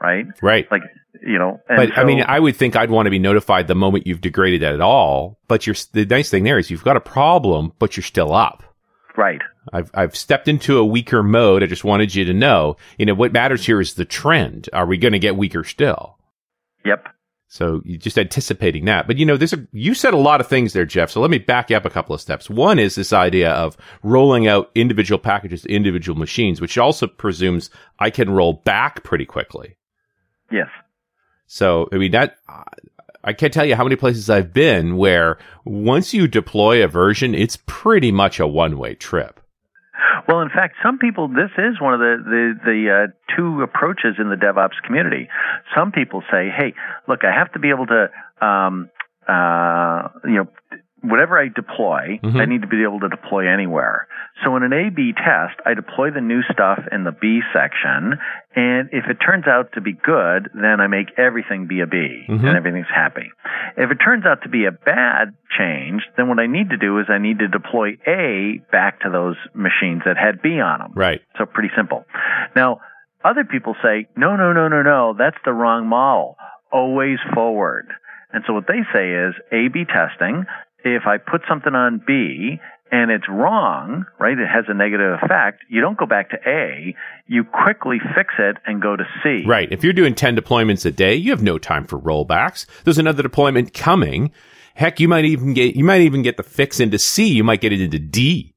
Right? 0.00 0.26
Right. 0.42 0.70
Like, 0.70 0.82
you 1.26 1.38
know, 1.38 1.58
and 1.68 1.76
But 1.76 1.98
I 1.98 2.04
mean, 2.04 2.22
I 2.26 2.38
would 2.38 2.54
think 2.54 2.76
I'd 2.76 2.90
want 2.90 3.06
to 3.06 3.10
be 3.10 3.18
notified 3.18 3.66
the 3.66 3.74
moment 3.74 4.06
you've 4.06 4.20
degraded 4.20 4.62
it 4.62 4.74
at 4.74 4.80
all. 4.80 5.38
But 5.48 5.66
you're, 5.66 5.74
the 5.92 6.06
nice 6.06 6.30
thing 6.30 6.44
there 6.44 6.58
is 6.58 6.70
you've 6.70 6.84
got 6.84 6.96
a 6.96 7.00
problem, 7.00 7.72
but 7.80 7.96
you're 7.96 8.04
still 8.04 8.32
up. 8.32 8.62
Right. 9.16 9.40
I've, 9.72 9.90
I've 9.94 10.16
stepped 10.16 10.48
into 10.48 10.78
a 10.78 10.84
weaker 10.84 11.22
mode. 11.22 11.62
I 11.62 11.66
just 11.66 11.84
wanted 11.84 12.14
you 12.14 12.24
to 12.24 12.32
know, 12.34 12.76
you 12.98 13.06
know, 13.06 13.14
what 13.14 13.32
matters 13.32 13.66
here 13.66 13.80
is 13.80 13.94
the 13.94 14.04
trend. 14.04 14.68
Are 14.72 14.86
we 14.86 14.96
going 14.96 15.12
to 15.12 15.18
get 15.18 15.36
weaker 15.36 15.64
still? 15.64 16.18
Yep. 16.84 17.08
So 17.50 17.80
you 17.84 17.96
just 17.96 18.18
anticipating 18.18 18.84
that. 18.84 19.06
But 19.06 19.16
you 19.16 19.24
know, 19.24 19.38
there's 19.38 19.54
a, 19.54 19.66
you 19.72 19.94
said 19.94 20.12
a 20.12 20.18
lot 20.18 20.40
of 20.40 20.46
things 20.46 20.74
there, 20.74 20.84
Jeff. 20.84 21.10
So 21.10 21.20
let 21.20 21.30
me 21.30 21.38
back 21.38 21.70
you 21.70 21.76
up 21.76 21.86
a 21.86 21.90
couple 21.90 22.14
of 22.14 22.20
steps. 22.20 22.50
One 22.50 22.78
is 22.78 22.94
this 22.94 23.12
idea 23.12 23.50
of 23.50 23.76
rolling 24.02 24.46
out 24.46 24.70
individual 24.74 25.18
packages 25.18 25.62
to 25.62 25.72
individual 25.72 26.18
machines, 26.18 26.60
which 26.60 26.76
also 26.76 27.06
presumes 27.06 27.70
I 27.98 28.10
can 28.10 28.30
roll 28.30 28.52
back 28.64 29.02
pretty 29.02 29.24
quickly. 29.24 29.76
Yes. 30.52 30.68
So, 31.46 31.88
I 31.90 31.96
mean, 31.96 32.12
that, 32.12 32.36
I 33.24 33.32
can't 33.32 33.52
tell 33.52 33.64
you 33.64 33.74
how 33.74 33.84
many 33.84 33.96
places 33.96 34.30
I've 34.30 34.52
been 34.52 34.96
where 34.96 35.38
once 35.64 36.14
you 36.14 36.28
deploy 36.28 36.82
a 36.84 36.88
version, 36.88 37.34
it's 37.34 37.58
pretty 37.66 38.12
much 38.12 38.38
a 38.38 38.46
one 38.46 38.78
way 38.78 38.94
trip. 38.94 39.40
Well, 40.28 40.42
in 40.42 40.50
fact, 40.50 40.76
some 40.82 40.98
people, 40.98 41.28
this 41.28 41.50
is 41.56 41.80
one 41.80 41.94
of 41.94 42.00
the 42.00 42.16
the, 42.24 42.54
the 42.64 43.08
uh, 43.08 43.34
two 43.36 43.62
approaches 43.62 44.16
in 44.18 44.28
the 44.28 44.36
DevOps 44.36 44.80
community. 44.84 45.28
Some 45.74 45.90
people 45.90 46.22
say, 46.30 46.50
"Hey, 46.54 46.74
look, 47.08 47.24
I 47.24 47.32
have 47.32 47.50
to 47.54 47.58
be 47.58 47.70
able 47.70 47.86
to, 47.86 48.10
um, 48.46 48.90
uh, 49.26 50.08
you 50.24 50.44
know." 50.44 50.48
Whatever 51.00 51.38
I 51.38 51.48
deploy, 51.48 52.18
Mhm. 52.22 52.40
I 52.40 52.44
need 52.46 52.62
to 52.62 52.66
be 52.68 52.82
able 52.82 53.00
to 53.00 53.08
deploy 53.08 53.46
anywhere. 53.48 54.08
So 54.42 54.56
in 54.56 54.62
an 54.64 54.72
A/B 54.72 55.12
test, 55.12 55.54
I 55.64 55.74
deploy 55.74 56.10
the 56.10 56.20
new 56.20 56.42
stuff 56.42 56.80
in 56.90 57.04
the 57.04 57.12
B 57.12 57.42
section, 57.52 58.18
and 58.56 58.88
if 58.92 59.08
it 59.08 59.18
turns 59.20 59.46
out 59.46 59.72
to 59.72 59.80
be 59.80 59.92
good, 59.92 60.48
then 60.54 60.80
I 60.80 60.88
make 60.88 61.16
everything 61.16 61.66
be 61.66 61.80
a 61.80 61.86
B, 61.86 62.26
Mhm. 62.28 62.44
and 62.48 62.56
everything's 62.56 62.88
happy. 62.88 63.30
If 63.76 63.90
it 63.92 63.96
turns 63.96 64.26
out 64.26 64.42
to 64.42 64.48
be 64.48 64.64
a 64.64 64.72
bad 64.72 65.34
change, 65.50 66.04
then 66.16 66.26
what 66.28 66.40
I 66.40 66.46
need 66.46 66.70
to 66.70 66.76
do 66.76 66.98
is 66.98 67.08
I 67.08 67.18
need 67.18 67.38
to 67.38 67.48
deploy 67.48 67.96
A 68.06 68.60
back 68.72 69.00
to 69.00 69.10
those 69.10 69.36
machines 69.54 70.02
that 70.04 70.16
had 70.16 70.42
B 70.42 70.60
on 70.60 70.80
them. 70.80 70.92
Right. 70.94 71.20
So 71.36 71.46
pretty 71.46 71.70
simple. 71.76 72.06
Now, 72.56 72.80
other 73.24 73.44
people 73.44 73.76
say, 73.82 74.08
no, 74.16 74.36
no, 74.36 74.52
no, 74.52 74.68
no, 74.68 74.82
no, 74.82 75.12
that's 75.12 75.38
the 75.44 75.52
wrong 75.52 75.86
model. 75.86 76.36
Always 76.72 77.20
forward. 77.34 77.88
And 78.32 78.44
so 78.46 78.52
what 78.52 78.66
they 78.66 78.84
say 78.92 79.12
is 79.12 79.34
A-B 79.52 79.86
testing. 79.86 80.44
If 80.94 81.06
I 81.06 81.18
put 81.18 81.42
something 81.48 81.74
on 81.74 82.02
B 82.06 82.60
and 82.90 83.10
it's 83.10 83.28
wrong, 83.28 84.06
right, 84.18 84.38
it 84.38 84.48
has 84.48 84.64
a 84.68 84.74
negative 84.74 85.18
effect, 85.22 85.64
you 85.68 85.80
don't 85.80 85.98
go 85.98 86.06
back 86.06 86.30
to 86.30 86.36
A. 86.46 86.94
You 87.26 87.44
quickly 87.44 87.98
fix 88.14 88.34
it 88.38 88.56
and 88.66 88.80
go 88.80 88.96
to 88.96 89.04
C. 89.22 89.44
Right. 89.46 89.70
If 89.70 89.84
you're 89.84 89.92
doing 89.92 90.14
10 90.14 90.36
deployments 90.36 90.86
a 90.86 90.90
day, 90.90 91.14
you 91.14 91.30
have 91.30 91.42
no 91.42 91.58
time 91.58 91.86
for 91.86 91.98
rollbacks. 91.98 92.66
There's 92.84 92.98
another 92.98 93.22
deployment 93.22 93.74
coming. 93.74 94.32
Heck, 94.74 95.00
you 95.00 95.08
might 95.08 95.24
even 95.24 95.54
get, 95.54 95.76
you 95.76 95.84
might 95.84 96.02
even 96.02 96.22
get 96.22 96.36
the 96.36 96.42
fix 96.42 96.80
into 96.80 96.98
C. 96.98 97.26
You 97.26 97.44
might 97.44 97.60
get 97.60 97.72
it 97.72 97.80
into 97.80 97.98
D. 97.98 98.54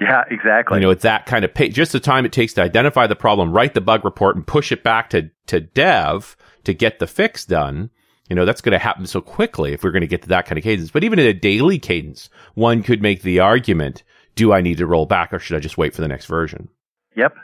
Yeah, 0.00 0.24
exactly. 0.30 0.78
You 0.78 0.82
know, 0.82 0.90
it's 0.90 1.02
that 1.02 1.26
kind 1.26 1.44
of 1.44 1.54
pace. 1.54 1.74
Just 1.74 1.92
the 1.92 2.00
time 2.00 2.24
it 2.24 2.32
takes 2.32 2.52
to 2.54 2.62
identify 2.62 3.06
the 3.06 3.16
problem, 3.16 3.52
write 3.52 3.74
the 3.74 3.80
bug 3.80 4.04
report 4.04 4.36
and 4.36 4.46
push 4.46 4.70
it 4.70 4.82
back 4.82 5.10
to, 5.10 5.30
to 5.46 5.60
dev 5.60 6.36
to 6.64 6.74
get 6.74 6.98
the 6.98 7.06
fix 7.06 7.44
done. 7.44 7.90
You 8.28 8.36
know, 8.36 8.44
that's 8.44 8.60
going 8.60 8.72
to 8.72 8.78
happen 8.78 9.06
so 9.06 9.20
quickly 9.20 9.72
if 9.72 9.84
we're 9.84 9.92
going 9.92 10.00
to 10.00 10.06
get 10.06 10.22
to 10.22 10.28
that 10.28 10.46
kind 10.46 10.58
of 10.58 10.64
cadence. 10.64 10.90
But 10.90 11.04
even 11.04 11.18
in 11.18 11.26
a 11.26 11.32
daily 11.34 11.78
cadence, 11.78 12.28
one 12.54 12.82
could 12.82 13.00
make 13.00 13.22
the 13.22 13.40
argument, 13.40 14.02
do 14.34 14.52
I 14.52 14.60
need 14.60 14.78
to 14.78 14.86
roll 14.86 15.06
back 15.06 15.32
or 15.32 15.38
should 15.38 15.56
I 15.56 15.60
just 15.60 15.78
wait 15.78 15.94
for 15.94 16.02
the 16.02 16.08
next 16.08 16.26
version? 16.26 16.68
Yep. 17.16 17.34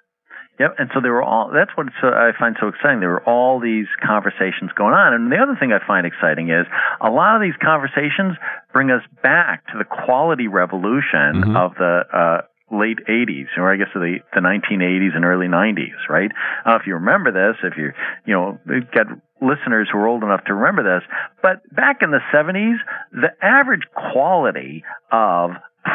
Yep. 0.61 0.75
And 0.79 0.91
so 0.93 1.01
there 1.01 1.13
were 1.13 1.23
all, 1.23 1.51
that's 1.53 1.71
what 1.77 1.87
so 2.01 2.09
I 2.09 2.31
find 2.39 2.57
so 2.61 2.69
exciting. 2.69 3.01
There 3.01 3.09
were 3.09 3.25
all 3.25 3.59
these 3.59 3.87
conversations 4.05 4.71
going 4.77 4.93
on. 4.93 5.15
And 5.15 5.33
the 5.33 5.37
other 5.37 5.57
thing 5.59 5.73
I 5.73 5.85
find 5.87 6.07
exciting 6.07 6.51
is 6.51 6.67
a 7.01 7.11
lot 7.11 7.37
of 7.37 7.43
these 7.43 7.57
conversations 7.63 8.37
bring 8.73 8.91
us 8.91 9.03
back 9.23 9.67
to 9.69 9.79
the 9.79 9.85
quality 9.85 10.49
revolution 10.49 11.43
Mhm. 11.43 11.57
of 11.57 11.75
the, 11.77 12.05
uh, 12.13 12.41
late 12.73 12.99
80s, 13.09 13.47
or 13.59 13.73
I 13.73 13.77
guess 13.77 13.89
the, 13.95 14.19
the 14.35 14.41
1980s 14.41 15.15
and 15.15 15.25
early 15.25 15.47
90s, 15.47 16.09
right? 16.09 16.31
I 16.65 16.71
don't 16.71 16.75
know 16.75 16.81
if 16.81 16.87
you 16.87 16.95
remember 16.95 17.31
this, 17.31 17.57
if 17.63 17.77
you're, 17.77 17.95
you 18.25 18.35
know, 18.35 18.59
we've 18.67 18.91
got 18.91 19.07
listeners 19.41 19.89
who 19.93 19.99
are 19.99 20.09
old 20.09 20.23
enough 20.23 20.45
to 20.47 20.55
remember 20.55 20.83
this, 20.83 21.07
but 21.43 21.63
back 21.75 21.99
in 22.01 22.11
the 22.11 22.21
70s, 22.33 22.77
the 23.13 23.31
average 23.43 23.83
quality 23.95 24.85
of 25.11 25.51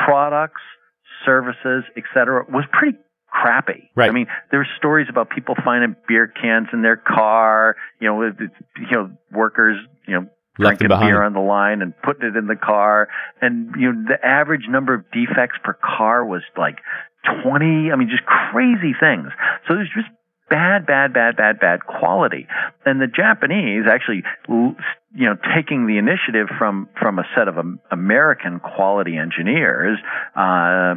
products, 0.05 0.61
services, 1.25 1.83
et 1.97 2.03
cetera, 2.13 2.45
was 2.49 2.65
pretty 2.71 2.97
crappy. 3.29 3.89
Right. 3.95 4.09
I 4.09 4.13
mean, 4.13 4.27
there's 4.51 4.67
stories 4.77 5.07
about 5.09 5.29
people 5.29 5.55
finding 5.63 5.95
beer 6.07 6.27
cans 6.27 6.67
in 6.73 6.81
their 6.81 6.97
car, 6.97 7.75
you 7.99 8.07
know, 8.07 8.17
with, 8.17 8.35
you 8.39 8.91
know, 8.91 9.11
workers, 9.31 9.77
you 10.07 10.13
know, 10.13 10.27
drinking 10.59 10.87
behind. 10.87 11.07
beer 11.07 11.23
on 11.23 11.33
the 11.33 11.39
line 11.39 11.81
and 11.81 11.93
putting 12.01 12.29
it 12.29 12.35
in 12.35 12.47
the 12.47 12.55
car. 12.55 13.07
And, 13.41 13.73
you 13.77 13.91
know, 13.91 14.05
the 14.07 14.25
average 14.25 14.65
number 14.69 14.93
of 14.93 15.09
defects 15.11 15.57
per 15.63 15.73
car 15.73 16.25
was 16.25 16.41
like 16.57 16.77
20. 17.43 17.91
I 17.91 17.95
mean, 17.95 18.09
just 18.09 18.25
crazy 18.25 18.93
things. 18.99 19.29
So 19.67 19.75
there's 19.75 19.91
just 19.95 20.09
bad, 20.49 20.85
bad, 20.85 21.13
bad, 21.13 21.35
bad, 21.35 21.59
bad 21.59 21.85
quality. 21.85 22.47
And 22.85 23.01
the 23.01 23.07
Japanese 23.07 23.85
actually, 23.89 24.23
you 24.47 24.75
know, 25.25 25.37
taking 25.55 25.87
the 25.87 25.97
initiative 25.97 26.47
from, 26.57 26.89
from 26.99 27.19
a 27.19 27.23
set 27.35 27.47
of 27.47 27.55
American 27.91 28.59
quality 28.59 29.17
engineers, 29.17 29.97
uh, 30.35 30.95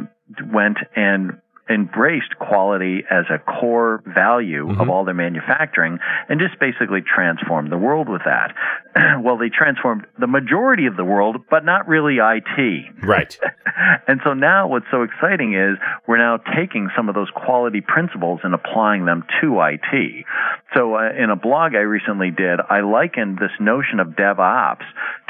went 0.51 0.77
and 0.95 1.41
embraced 1.71 2.37
quality 2.37 3.03
as 3.09 3.25
a 3.29 3.37
core 3.39 4.01
value 4.05 4.67
Mhm. 4.67 4.79
of 4.81 4.89
all 4.89 5.03
their 5.05 5.13
manufacturing 5.15 5.99
and 6.29 6.39
just 6.39 6.59
basically 6.59 7.01
transformed 7.01 7.71
the 7.71 7.77
world 7.77 8.09
with 8.09 8.23
that. 8.25 8.53
well, 9.21 9.37
they 9.37 9.49
transformed 9.49 10.05
the 10.19 10.27
majority 10.27 10.85
of 10.85 10.95
the 10.97 11.05
world, 11.05 11.43
but 11.49 11.63
not 11.65 11.87
really 11.87 12.17
IT. 12.19 12.85
Right. 13.03 13.37
and 14.07 14.19
so 14.23 14.33
now 14.33 14.67
what's 14.67 14.85
so 14.91 15.03
exciting 15.03 15.53
is 15.55 15.77
we're 16.07 16.17
now 16.17 16.37
taking 16.55 16.89
some 16.95 17.09
of 17.09 17.15
those 17.15 17.29
quality 17.31 17.81
principles 17.81 18.41
and 18.43 18.53
applying 18.53 19.05
them 19.05 19.23
to 19.41 19.61
IT. 19.61 20.25
So 20.75 20.95
uh, 20.95 21.11
in 21.17 21.29
a 21.29 21.35
blog 21.35 21.75
I 21.75 21.83
recently 21.83 22.31
did, 22.31 22.59
I 22.69 22.79
likened 22.81 23.37
this 23.37 23.51
notion 23.59 23.99
of 23.99 24.09
DevOps 24.09 24.85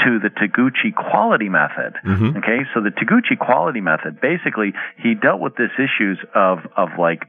to 0.06 0.20
the 0.20 0.30
Taguchi 0.30 0.94
quality 0.96 1.50
method. 1.50 1.96
Mhm. 2.06 2.38
Okay, 2.38 2.66
so 2.74 2.82
the 2.82 2.92
Taguchi 2.92 3.38
quality 3.38 3.82
method, 3.82 4.22
basically, 4.22 4.74
he 4.98 5.16
dealt 5.16 5.42
with 5.42 5.56
this 5.56 5.72
issues 5.78 6.20
of, 6.36 6.60
of 6.78 6.90
like 7.00 7.24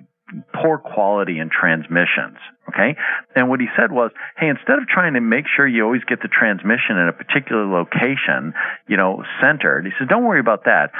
poor 0.54 0.78
quality 0.78 1.38
in 1.38 1.50
transmissions. 1.50 2.38
Okay. 2.68 2.96
And 3.34 3.48
what 3.48 3.60
he 3.60 3.66
said 3.76 3.92
was, 3.92 4.12
hey, 4.38 4.48
instead 4.48 4.78
of 4.78 4.88
trying 4.88 5.14
to 5.14 5.20
make 5.20 5.44
sure 5.56 5.66
you 5.66 5.84
always 5.84 6.04
get 6.04 6.22
the 6.22 6.28
transmission 6.28 6.96
in 6.96 7.08
a 7.08 7.12
particular 7.12 7.66
location, 7.66 8.54
you 8.88 8.96
know, 8.96 9.24
centered, 9.42 9.84
he 9.84 9.90
says, 9.98 10.08
don't 10.08 10.24
worry 10.24 10.40
about 10.40 10.64
that. 10.64 10.92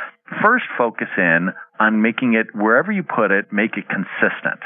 First 0.42 0.64
focus 0.77 1.09
in 1.16 1.51
on 1.79 2.03
making 2.03 2.35
it 2.35 2.55
wherever 2.55 2.92
you 2.92 3.03
put 3.03 3.31
it, 3.31 3.53
make 3.53 3.77
it 3.77 3.85
consistent. 3.88 4.61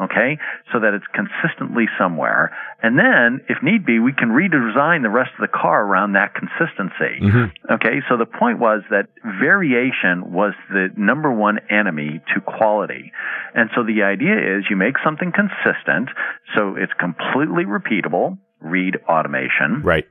Okay. 0.00 0.38
So 0.72 0.80
that 0.80 0.92
it's 0.94 1.06
consistently 1.14 1.86
somewhere. 1.98 2.54
And 2.82 2.98
then, 2.98 3.40
if 3.48 3.62
need 3.62 3.86
be, 3.86 3.98
we 3.98 4.12
can 4.12 4.28
redesign 4.28 5.02
the 5.02 5.08
rest 5.08 5.30
of 5.38 5.40
the 5.40 5.48
car 5.48 5.84
around 5.84 6.12
that 6.12 6.34
consistency. 6.34 7.20
Mhm. 7.20 7.52
Okay, 7.70 8.02
so 8.08 8.16
the 8.16 8.26
point 8.26 8.58
was 8.58 8.82
that 8.90 9.08
variation 9.24 10.32
was 10.32 10.54
the 10.70 10.92
number 10.96 11.32
one 11.32 11.58
enemy 11.70 12.20
to 12.34 12.40
quality. 12.40 13.12
And 13.54 13.70
so 13.74 13.82
the 13.82 14.02
idea 14.02 14.36
is 14.36 14.68
you 14.68 14.76
make 14.76 14.98
something 14.98 15.32
consistent, 15.32 16.10
so 16.54 16.76
it's 16.76 16.92
completely 16.94 17.64
repeatable, 17.64 18.38
read 18.60 18.96
automation. 19.08 19.82
Right. 19.82 20.06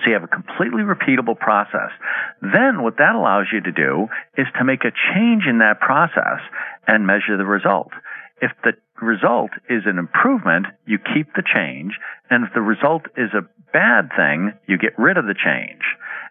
So 0.00 0.08
you 0.08 0.12
have 0.14 0.24
a 0.24 0.28
completely 0.28 0.82
repeatable 0.82 1.38
process. 1.38 1.90
Then 2.40 2.82
what 2.82 2.98
that 2.98 3.14
allows 3.14 3.46
you 3.52 3.60
to 3.60 3.72
do 3.72 4.08
is 4.36 4.46
to 4.58 4.64
make 4.64 4.84
a 4.84 4.92
change 5.14 5.46
in 5.46 5.58
that 5.58 5.80
process 5.80 6.40
and 6.86 7.06
measure 7.06 7.36
the 7.36 7.46
result. 7.46 7.92
If 8.40 8.52
the 8.62 8.72
result 9.04 9.50
is 9.68 9.82
an 9.86 9.98
improvement, 9.98 10.66
you 10.86 10.98
keep 10.98 11.34
the 11.34 11.42
change. 11.42 11.92
And 12.30 12.44
if 12.46 12.52
the 12.54 12.60
result 12.60 13.02
is 13.16 13.30
a 13.34 13.46
bad 13.72 14.10
thing, 14.16 14.52
you 14.66 14.78
get 14.78 14.98
rid 14.98 15.16
of 15.16 15.26
the 15.26 15.34
change. 15.34 15.82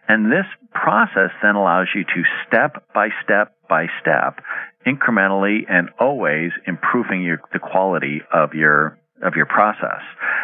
And 0.08 0.32
this 0.32 0.46
process 0.72 1.30
then 1.42 1.54
allows 1.54 1.88
you 1.94 2.04
to 2.04 2.22
step 2.46 2.84
by 2.94 3.08
step 3.22 3.54
by 3.68 3.86
step, 4.00 4.40
incrementally 4.86 5.60
and 5.68 5.90
always 6.00 6.50
improving 6.66 7.22
your, 7.22 7.40
the 7.52 7.58
quality 7.58 8.22
of 8.32 8.54
your 8.54 8.98
of 9.22 9.34
your 9.34 9.46
process. 9.46 10.00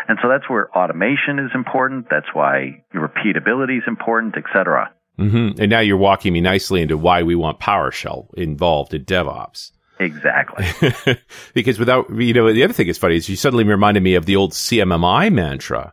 And 0.08 0.18
so 0.20 0.28
that's 0.28 0.50
where 0.50 0.68
automation 0.76 1.38
is 1.38 1.50
important. 1.54 2.08
That's 2.10 2.26
why 2.34 2.82
repeatability 2.94 3.78
is 3.78 3.84
important, 3.86 4.34
et 4.36 4.44
cetera. 4.52 4.92
hmm 5.16 5.50
And 5.58 5.70
now 5.70 5.80
you're 5.80 5.96
walking 5.96 6.32
me 6.32 6.40
nicely 6.40 6.82
into 6.82 6.98
why 6.98 7.22
we 7.22 7.36
want 7.36 7.60
PowerShell 7.60 8.34
involved 8.34 8.92
in 8.92 9.04
DevOps. 9.04 9.70
Exactly. 10.00 11.16
because 11.54 11.78
without, 11.78 12.10
you 12.10 12.32
know, 12.34 12.52
the 12.52 12.64
other 12.64 12.72
thing 12.72 12.88
is 12.88 12.98
funny 12.98 13.16
is 13.16 13.28
you 13.28 13.36
suddenly 13.36 13.64
reminded 13.64 14.02
me 14.02 14.14
of 14.14 14.26
the 14.26 14.36
old 14.36 14.52
CMMI 14.52 15.32
mantra. 15.32 15.92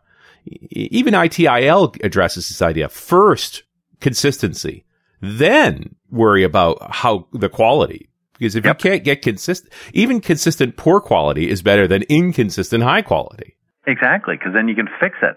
Even 0.70 1.14
ITIL 1.14 2.02
addresses 2.04 2.48
this 2.48 2.60
idea. 2.62 2.88
First, 2.88 3.62
consistency. 4.00 4.84
Then 5.20 5.94
worry 6.10 6.42
about 6.42 6.78
how 6.94 7.26
the 7.32 7.48
quality. 7.48 8.08
Because 8.32 8.56
if 8.56 8.64
Yep. 8.64 8.82
you 8.84 8.90
can't 8.90 9.04
get 9.04 9.22
consistent, 9.22 9.72
even 9.92 10.20
consistent 10.20 10.76
poor 10.76 11.00
quality 11.00 11.48
is 11.48 11.62
better 11.62 11.86
than 11.86 12.02
inconsistent 12.08 12.82
high 12.82 13.02
quality. 13.02 13.56
exactly, 13.86 14.36
because 14.36 14.52
then 14.52 14.66
you 14.68 14.74
can 14.74 14.88
fix 15.00 15.16
it. 15.22 15.36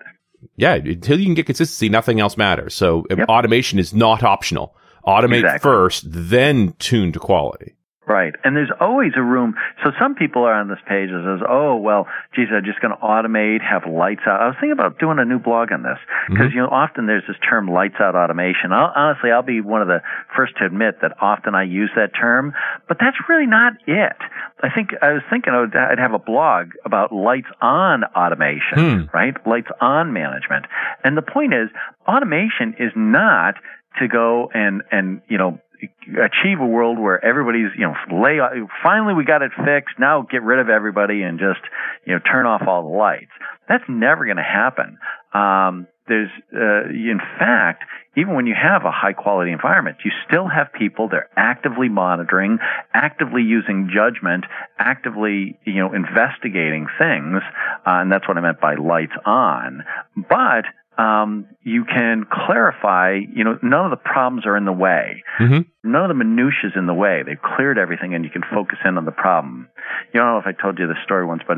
Yeah, 0.58 0.74
until 0.76 1.20
you 1.20 1.26
can 1.26 1.34
get 1.36 1.46
consistency, 1.46 1.90
nothing 1.90 2.20
else 2.20 2.36
matters. 2.38 2.74
So 2.74 3.06
um, 3.12 3.20
Yep. 3.20 3.30
automation 3.30 3.78
is 3.80 3.94
not 3.94 4.24
optional. 4.24 4.76
Automate 5.06 5.42
Exactly. 5.42 5.60
first, 5.60 6.04
then 6.08 6.74
tune 6.80 7.12
to 7.12 7.20
quality. 7.20 7.76
Right. 8.08 8.36
And 8.44 8.56
there's 8.56 8.72
always 8.80 9.14
a 9.16 9.22
room. 9.22 9.56
So 9.84 9.92
some 10.00 10.14
people 10.14 10.44
are 10.44 10.54
on 10.54 10.68
this 10.68 10.78
page 10.88 11.10
that 11.10 11.24
says, 11.26 11.46
oh, 11.50 11.76
well, 11.78 12.08
geez, 12.36 12.48
I'm 12.54 12.64
just 12.64 12.80
going 12.80 12.94
to 12.94 13.02
automate, 13.02 13.62
have 13.62 13.90
lights 13.92 14.22
out. 14.28 14.42
I 14.42 14.48
was 14.48 14.56
thinking 14.60 14.74
about 14.74 15.00
doing 15.00 15.18
a 15.18 15.26
new 15.26 15.40
blog 15.40 15.72
on 15.72 15.82
this 15.82 15.98
because, 16.30 16.54
you 16.54 16.62
know, 16.62 16.68
often 16.70 17.08
there's 17.08 17.24
this 17.28 17.38
term 17.48 17.68
lights 17.68 17.96
out 18.00 18.16
automation. 18.16 18.72
I'll, 18.72 18.94
honestly, 18.96 19.32
I'll 19.32 19.42
be 19.42 19.60
one 19.62 19.82
of 19.82 19.88
the 19.88 20.02
first 20.36 20.56
to 20.58 20.66
admit 20.66 21.02
that 21.02 21.14
often 21.20 21.56
I 21.56 21.64
use 21.64 21.90
that 21.96 22.12
term, 22.14 22.54
but 22.88 22.98
that's 23.00 23.18
really 23.28 23.48
not 23.48 23.74
it. 23.88 24.18
I 24.62 24.70
think 24.70 24.92
I 25.02 25.12
was 25.14 25.22
thinking 25.30 25.54
I 25.54 25.62
would, 25.62 25.76
I'd 25.76 26.00
have 26.00 26.14
a 26.14 26.20
blog 26.20 26.72
about 26.86 27.12
lights 27.12 27.50
on 27.62 28.04
automation, 28.04 28.78
Hmm. 28.78 29.02
right? 29.14 29.36
Lights 29.48 29.70
on 29.82 30.14
management. 30.14 30.66
And 31.04 31.18
the 31.18 31.22
point 31.22 31.54
is, 31.54 31.70
automation 32.08 32.76
is 32.80 32.92
not 32.96 33.56
to 34.00 34.08
go 34.08 34.50
and, 34.54 34.82
and, 34.92 35.22
you 35.28 35.38
know, 35.38 35.60
achieve 36.08 36.60
a 36.60 36.66
world 36.66 37.00
where 37.00 37.24
everybody's, 37.24 37.72
you 37.78 37.86
know, 37.86 37.96
lay, 38.22 38.40
finally 38.84 39.14
we 39.14 39.26
got 39.26 39.42
it 39.42 39.52
fixed. 39.56 40.00
Now 40.00 40.22
get 40.22 40.44
rid 40.44 40.60
of 40.60 40.70
everybody 40.70 41.22
and 41.24 41.40
just, 41.40 41.62
you 42.06 42.14
know, 42.14 42.20
turn 42.20 42.46
off 42.46 42.64
all 42.68 42.84
the 42.84 42.96
lights. 42.96 43.32
That's 43.68 43.84
never 43.88 44.26
going 44.26 44.38
to 44.38 44.44
happen. 44.44 44.98
Um, 45.34 45.88
there's, 46.08 46.30
uh, 46.54 46.90
in 46.90 47.20
fact, 47.40 47.84
even 48.16 48.36
when 48.36 48.46
you 48.46 48.54
have 48.54 48.86
a 48.86 48.92
high 48.92 49.14
quality 49.14 49.52
environment, 49.52 49.98
you 50.06 50.12
still 50.28 50.48
have 50.48 50.72
people 50.72 51.10
they're 51.10 51.30
actively 51.36 51.90
monitoring, 51.90 52.60
actively 52.94 53.42
using 53.42 53.90
judgment, 53.94 54.46
actively, 54.78 55.58
you 55.66 55.76
know, 55.76 55.94
investigating 55.94 56.88
things. 57.00 57.42
Uh, 57.86 58.02
and 58.02 58.12
that's 58.12 58.28
what 58.28 58.38
I 58.38 58.42
meant 58.42 58.62
by 58.62 58.76
lights 58.76 59.16
on. 59.26 59.84
But, 60.16 60.66
um, 60.98 61.48
you 61.62 61.84
can 61.86 62.26
clarify, 62.32 63.20
you 63.34 63.44
know, 63.44 63.60
none 63.62 63.86
of 63.86 63.92
the 63.92 63.98
problems 63.98 64.46
are 64.46 64.56
in 64.56 64.66
the 64.66 64.72
way. 64.72 65.24
hmm 65.38 65.60
None 65.84 66.02
of 66.02 66.08
the 66.08 66.16
minutiae 66.16 66.70
is 66.70 66.74
in 66.76 66.88
the 66.88 66.94
way. 66.94 67.22
They've 67.26 67.42
cleared 67.42 67.78
everything 67.78 68.16
and 68.16 68.24
you 68.26 68.32
can 68.32 68.42
focus 68.52 68.80
in 68.84 68.98
on 68.98 69.06
the 69.06 69.12
problem. 69.12 69.70
You 70.14 70.20
don't 70.20 70.32
know 70.32 70.40
if 70.40 70.48
I 70.48 70.60
told 70.60 70.80
you 70.80 70.88
this 70.88 70.98
story 71.04 71.26
once, 71.26 71.44
but, 71.48 71.58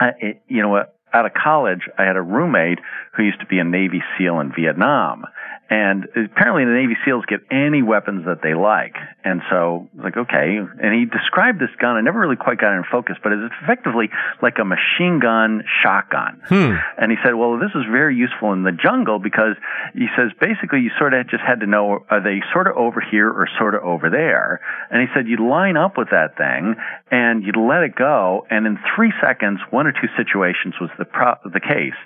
I, 0.00 0.10
it, 0.20 0.42
you 0.48 0.62
know? 0.62 0.84
Out 1.12 1.26
of 1.26 1.32
college, 1.32 1.82
I 1.96 2.02
had 2.02 2.16
a 2.16 2.22
roommate 2.22 2.80
who 3.16 3.22
used 3.22 3.38
to 3.38 3.46
be 3.46 3.60
a 3.60 3.64
Navy 3.64 4.02
SEAL 4.18 4.40
in 4.40 4.52
Vietnam. 4.52 5.24
And 5.70 6.04
apparently 6.12 6.64
the 6.64 6.76
Navy 6.76 6.94
SEALs 7.04 7.24
get 7.26 7.40
any 7.50 7.82
weapons 7.82 8.26
that 8.26 8.42
they 8.42 8.52
like. 8.52 8.96
And 9.24 9.40
so, 9.48 9.88
it's 9.94 10.04
like, 10.04 10.16
okay. 10.16 10.60
And 10.60 10.92
he 10.92 11.06
described 11.06 11.58
this 11.58 11.72
gun. 11.80 11.96
I 11.96 12.02
never 12.02 12.20
really 12.20 12.36
quite 12.36 12.58
got 12.58 12.74
it 12.74 12.76
in 12.76 12.84
focus, 12.84 13.16
but 13.22 13.32
it's 13.32 13.54
effectively 13.62 14.10
like 14.42 14.58
a 14.60 14.64
machine 14.64 15.20
gun 15.20 15.64
shotgun. 15.82 16.42
Hmm. 16.48 16.76
And 17.00 17.10
he 17.10 17.16
said, 17.24 17.34
well, 17.34 17.58
this 17.58 17.72
is 17.74 17.88
very 17.90 18.14
useful 18.14 18.52
in 18.52 18.62
the 18.62 18.72
jungle 18.72 19.18
because 19.18 19.56
he 19.94 20.06
says 20.16 20.32
basically 20.38 20.80
you 20.80 20.90
sort 20.98 21.14
of 21.14 21.28
just 21.28 21.42
had 21.42 21.60
to 21.60 21.66
know 21.66 22.04
are 22.10 22.20
they 22.20 22.44
sort 22.52 22.66
of 22.66 22.76
over 22.76 23.00
here 23.00 23.30
or 23.30 23.48
sort 23.58 23.74
of 23.74 23.82
over 23.82 24.10
there. 24.10 24.60
And 24.90 25.00
he 25.00 25.08
said 25.14 25.26
you'd 25.26 25.40
line 25.40 25.76
up 25.76 25.96
with 25.96 26.10
that 26.10 26.36
thing 26.36 26.76
and 27.10 27.42
you'd 27.42 27.56
let 27.56 27.82
it 27.82 27.96
go. 27.96 28.46
And 28.50 28.66
in 28.66 28.78
three 28.94 29.12
seconds, 29.22 29.60
one 29.70 29.86
or 29.86 29.92
two 29.92 30.08
situations 30.16 30.74
was 30.80 30.90
the 30.98 31.06
pro- 31.06 31.40
the 31.44 31.60
case. 31.60 31.96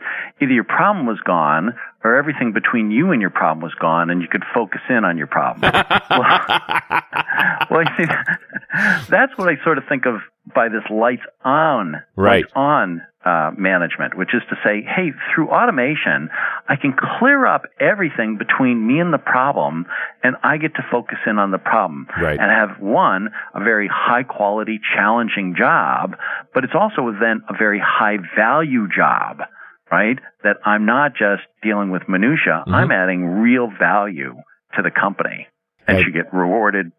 Either 0.40 0.52
your 0.52 0.64
problem 0.64 1.06
was 1.06 1.18
gone 1.26 1.74
or 2.08 2.16
everything 2.16 2.52
between 2.52 2.90
you 2.90 3.12
and 3.12 3.20
your 3.20 3.30
problem 3.30 3.60
was 3.62 3.74
gone 3.74 4.08
and 4.08 4.22
you 4.22 4.28
could 4.28 4.44
focus 4.54 4.80
in 4.88 5.04
on 5.04 5.18
your 5.18 5.26
problem. 5.26 5.60
well, 7.70 7.82
you 7.82 7.90
see, 7.98 8.04
that's 9.10 9.36
what 9.36 9.48
I 9.48 9.62
sort 9.62 9.76
of 9.78 9.84
think 9.88 10.06
of 10.06 10.20
by 10.54 10.68
this 10.70 10.82
lights 10.90 11.22
on, 11.44 12.02
Right. 12.16 12.44
lights 12.44 12.52
on 12.56 13.02
uh, 13.26 13.50
management, 13.58 14.16
which 14.16 14.32
is 14.32 14.40
to 14.48 14.56
say, 14.64 14.80
hey, 14.82 15.12
through 15.34 15.50
automation, 15.50 16.30
I 16.66 16.76
can 16.76 16.94
clear 17.18 17.44
up 17.44 17.64
everything 17.78 18.38
between 18.38 18.86
me 18.86 19.00
and 19.00 19.12
the 19.12 19.18
problem, 19.18 19.84
and 20.22 20.36
I 20.42 20.56
get 20.56 20.74
to 20.76 20.82
focus 20.90 21.18
in 21.26 21.38
on 21.38 21.50
the 21.50 21.58
problem 21.58 22.06
Right. 22.18 22.40
and 22.40 22.50
have 22.50 22.80
one 22.80 23.28
a 23.54 23.60
very 23.62 23.88
high 23.92 24.22
quality, 24.22 24.80
challenging 24.96 25.54
job, 25.58 26.16
but 26.54 26.64
it's 26.64 26.74
also 26.74 27.12
then 27.20 27.42
a 27.50 27.54
very 27.58 27.80
high 27.84 28.16
value 28.34 28.88
job. 28.88 29.42
Right? 29.90 30.18
That 30.44 30.56
I'm 30.64 30.84
not 30.86 31.12
just 31.14 31.42
dealing 31.62 31.90
with 31.90 32.08
minutia. 32.08 32.64
Mhm. 32.66 32.74
I'm 32.74 32.90
adding 32.90 33.24
real 33.24 33.68
value 33.78 34.34
to 34.76 34.82
the 34.82 34.90
company 34.90 35.46
and 35.86 35.96
Right. 35.96 36.04
should 36.04 36.12
get 36.14 36.32
rewarded 36.32 36.92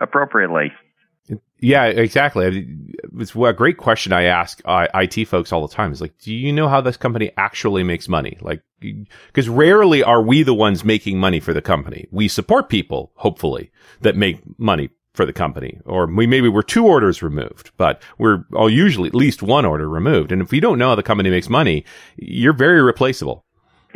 appropriately. 0.00 0.72
Yeah, 1.60 1.86
exactly. 1.86 2.66
It's 3.18 3.34
a 3.34 3.52
great 3.52 3.76
question 3.78 4.12
I 4.12 4.24
ask 4.24 4.62
uh, 4.64 4.86
IT 4.94 5.24
folks 5.26 5.52
all 5.52 5.66
the 5.66 5.74
time. 5.74 5.92
Is 5.92 6.00
like, 6.00 6.16
do 6.18 6.32
you 6.32 6.52
know 6.52 6.68
how 6.68 6.80
this 6.80 6.96
company 6.96 7.32
actually 7.36 7.82
makes 7.82 8.08
money? 8.08 8.38
Like, 8.40 8.62
because 8.80 9.48
rarely 9.48 10.02
are 10.02 10.22
we 10.22 10.42
the 10.42 10.54
ones 10.54 10.84
making 10.84 11.18
money 11.18 11.40
for 11.40 11.52
the 11.52 11.60
company. 11.60 12.06
We 12.12 12.28
support 12.28 12.68
people, 12.68 13.10
hopefully, 13.16 13.70
that 14.02 14.16
make 14.16 14.40
money 14.58 14.90
for 15.18 15.26
the 15.26 15.32
company, 15.32 15.80
or 15.84 16.06
we 16.06 16.28
maybe 16.28 16.48
we're 16.48 16.62
two 16.62 16.86
orders 16.86 17.24
removed, 17.24 17.72
but 17.76 18.00
we're 18.18 18.44
all 18.54 18.70
usually 18.70 19.08
at 19.08 19.16
least 19.16 19.42
one 19.42 19.64
order 19.64 19.88
removed. 19.88 20.30
And 20.30 20.40
if 20.40 20.52
you 20.52 20.60
don't 20.60 20.78
know 20.78 20.90
how 20.90 20.94
the 20.94 21.02
company 21.02 21.28
makes 21.28 21.48
money, 21.48 21.84
you're 22.14 22.52
very 22.52 22.80
replaceable. 22.80 23.44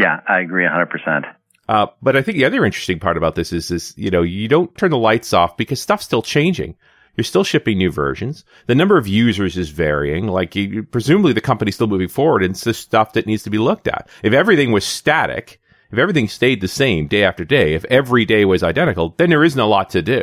Yeah, 0.00 0.18
I 0.26 0.40
agree 0.40 0.64
100%. 0.64 1.32
Uh, 1.68 1.87
but 2.02 2.16
I 2.16 2.22
think 2.22 2.38
the 2.38 2.44
other 2.44 2.64
interesting 2.64 2.98
part 2.98 3.16
about 3.16 3.37
this 3.37 3.52
is, 3.52 3.70
is, 3.70 3.94
you 3.96 4.11
know, 4.11 4.22
you 4.22 4.48
don't 4.48 4.76
turn 4.76 4.90
the 4.90 4.98
lights 4.98 5.32
off 5.32 5.56
because 5.56 5.80
stuff's 5.80 6.04
still 6.04 6.22
changing. 6.22 6.74
You're 7.16 7.22
still 7.22 7.44
shipping 7.44 7.78
new 7.78 7.92
versions. 7.92 8.44
The 8.66 8.74
number 8.74 8.98
of 8.98 9.06
users 9.06 9.56
is 9.56 9.70
varying. 9.70 10.26
Like 10.26 10.56
you, 10.56 10.82
presumably 10.82 11.35
the 11.35 11.40
company's 11.40 11.76
still 11.76 11.87
moving 11.87 12.08
forward 12.08 12.42
and 12.42 12.50
it's 12.50 12.64
just 12.64 12.82
stuff 12.82 13.12
that 13.12 13.28
needs 13.28 13.44
to 13.44 13.50
be 13.50 13.58
looked 13.58 13.87
at. 13.87 14.08
If 14.24 14.32
everything 14.32 14.72
was 14.72 14.85
static, 14.85 15.61
if 15.92 16.00
everything 16.00 16.26
stayed 16.26 16.61
the 16.61 16.66
same 16.66 17.06
day 17.06 17.22
after 17.22 17.44
day, 17.44 17.74
if 17.74 17.85
every 17.85 18.24
day 18.24 18.44
was 18.44 18.64
identical, 18.64 19.14
then 19.18 19.30
there 19.30 19.44
isn't 19.44 19.61
a 19.61 19.66
lot 19.66 19.90
to 19.90 20.02
do. 20.02 20.22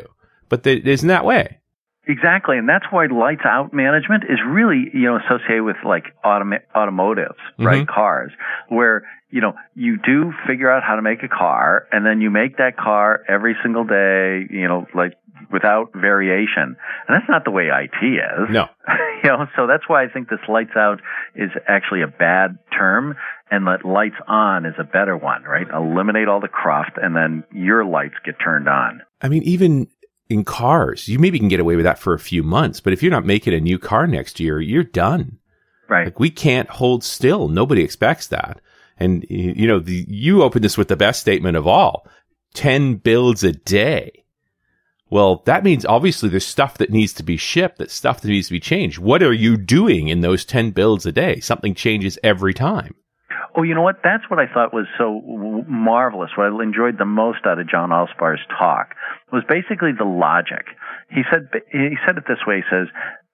But 0.50 0.66
it 0.68 0.88
isn't 0.88 1.08
that 1.08 1.26
way. 1.26 1.60
Exactly, 2.08 2.58
and 2.58 2.68
that's 2.68 2.86
why 2.90 3.06
lights 3.06 3.44
out 3.46 3.72
management 3.72 4.24
is 4.24 4.40
really 4.48 4.90
you 4.94 5.04
know 5.04 5.18
associated 5.18 5.64
with 5.64 5.76
like 5.86 6.06
automa- 6.26 6.64
automotives, 6.76 7.38
mm-hmm. 7.54 7.66
right? 7.66 7.88
Cars, 7.88 8.32
where 8.68 9.04
you 9.30 9.42
know 9.42 9.54
you 9.76 9.98
do 9.98 10.34
figure 10.48 10.72
out 10.72 10.82
how 10.82 10.96
to 10.96 11.04
make 11.04 11.22
a 11.22 11.28
car, 11.28 11.88
and 11.92 12.04
then 12.04 12.20
you 12.20 12.32
make 12.32 12.58
that 12.58 12.78
car 12.78 13.22
every 13.30 13.56
single 13.62 13.84
day, 13.84 14.48
you 14.50 14.68
know, 14.68 14.88
like 14.96 15.14
without 15.52 15.92
variation. 15.94 16.76
And 17.08 17.10
that's 17.10 17.30
not 17.30 17.44
the 17.46 17.52
way 17.52 17.70
IT 17.70 18.06
is. 18.06 18.50
No. 18.50 18.68
you 19.24 19.30
know, 19.30 19.46
so 19.56 19.68
that's 19.68 19.88
why 19.88 20.04
I 20.04 20.08
think 20.08 20.30
this 20.30 20.40
lights 20.48 20.76
out 20.76 21.02
is 21.36 21.50
actually 21.68 22.02
a 22.02 22.08
bad 22.08 22.58
term 22.78 23.16
and 23.52 23.68
that 23.68 23.86
lights 23.86 24.18
on 24.28 24.66
is 24.66 24.76
a 24.78 24.84
better 24.84 25.18
one, 25.18 25.44
right? 25.44 25.68
Eliminate 25.70 26.28
all 26.28 26.40
the 26.40 26.48
cruft 26.48 26.98
and 27.02 27.16
then 27.16 27.44
your 27.54 27.86
lights 27.86 28.16
get 28.26 28.36
turned 28.44 28.68
on. 28.68 29.02
I 29.22 29.30
mean, 29.30 29.44
even 29.44 29.88
in 30.30 30.46
cars, 30.46 31.08
you 31.08 31.20
maybe 31.20 31.40
can 31.40 31.48
get 31.48 31.60
away 31.60 31.76
with 31.76 31.86
that 31.86 32.00
for 32.00 32.14
a 32.14 32.20
few 32.20 32.44
months, 32.44 32.80
but 32.80 32.94
if 32.94 33.02
you're 33.02 33.12
not 33.12 33.26
making 33.26 33.54
a 33.54 33.60
new 33.60 33.80
car 33.80 34.06
next 34.06 34.40
year, 34.40 34.62
you're 34.62 34.84
done. 34.84 35.40
Right. 35.88 36.06
Like 36.06 36.20
we 36.20 36.30
can't 36.30 36.70
hold 36.70 37.04
still. 37.04 37.48
Nobody 37.48 37.82
expects 37.84 38.28
that. 38.28 38.62
And 38.98 39.26
you 39.30 39.68
know, 39.68 39.80
the, 39.80 40.06
you 40.08 40.44
opened 40.44 40.64
this 40.64 40.78
with 40.78 40.88
the 40.88 40.96
best 40.96 41.20
statement 41.20 41.58
of 41.58 41.66
all. 41.66 42.06
10 42.54 42.96
builds 42.96 43.44
a 43.44 43.54
day. 43.54 44.26
Well, 45.10 45.42
that 45.46 45.64
means 45.64 45.86
obviously 45.86 46.30
there's 46.30 46.46
stuff 46.46 46.78
that 46.78 46.92
needs 46.92 47.14
to 47.14 47.24
be 47.24 47.38
shipped, 47.38 47.80
that 47.80 47.90
stuff 47.90 48.22
that 48.22 48.28
needs 48.28 48.48
to 48.48 48.54
be 48.54 48.60
changed. 48.60 49.00
What 49.00 49.24
are 49.24 49.34
you 49.34 49.58
doing 49.58 50.08
in 50.10 50.22
those 50.22 50.46
10 50.46 50.72
builds 50.72 51.08
a 51.08 51.12
day? 51.12 51.40
Something 51.40 51.74
changes 51.74 52.20
every 52.24 52.54
time. 52.54 52.94
Oh, 53.60 53.64
you 53.64 53.76
know 53.76 53.82
what? 53.82 53.98
That's 54.06 54.24
what 54.30 54.40
I 54.40 54.48
thought 54.48 54.74
was 54.74 54.88
so 54.98 55.20
marvelous. 55.68 56.32
What 56.38 56.48
I 56.48 56.64
enjoyed 56.64 56.98
the 56.98 57.04
most 57.04 57.40
out 57.46 57.60
of 57.60 57.68
John 57.68 57.90
Allspaw's 57.90 58.40
talk 58.58 58.96
was 59.34 59.44
basically 59.50 59.92
the 59.92 60.06
logic. 60.06 60.64
He 61.12 61.24
said 61.30 61.50
he 61.70 61.98
said 62.08 62.16
it 62.16 62.24
this 62.26 62.40
way. 62.48 62.64
He 62.64 62.68
says 62.72 62.88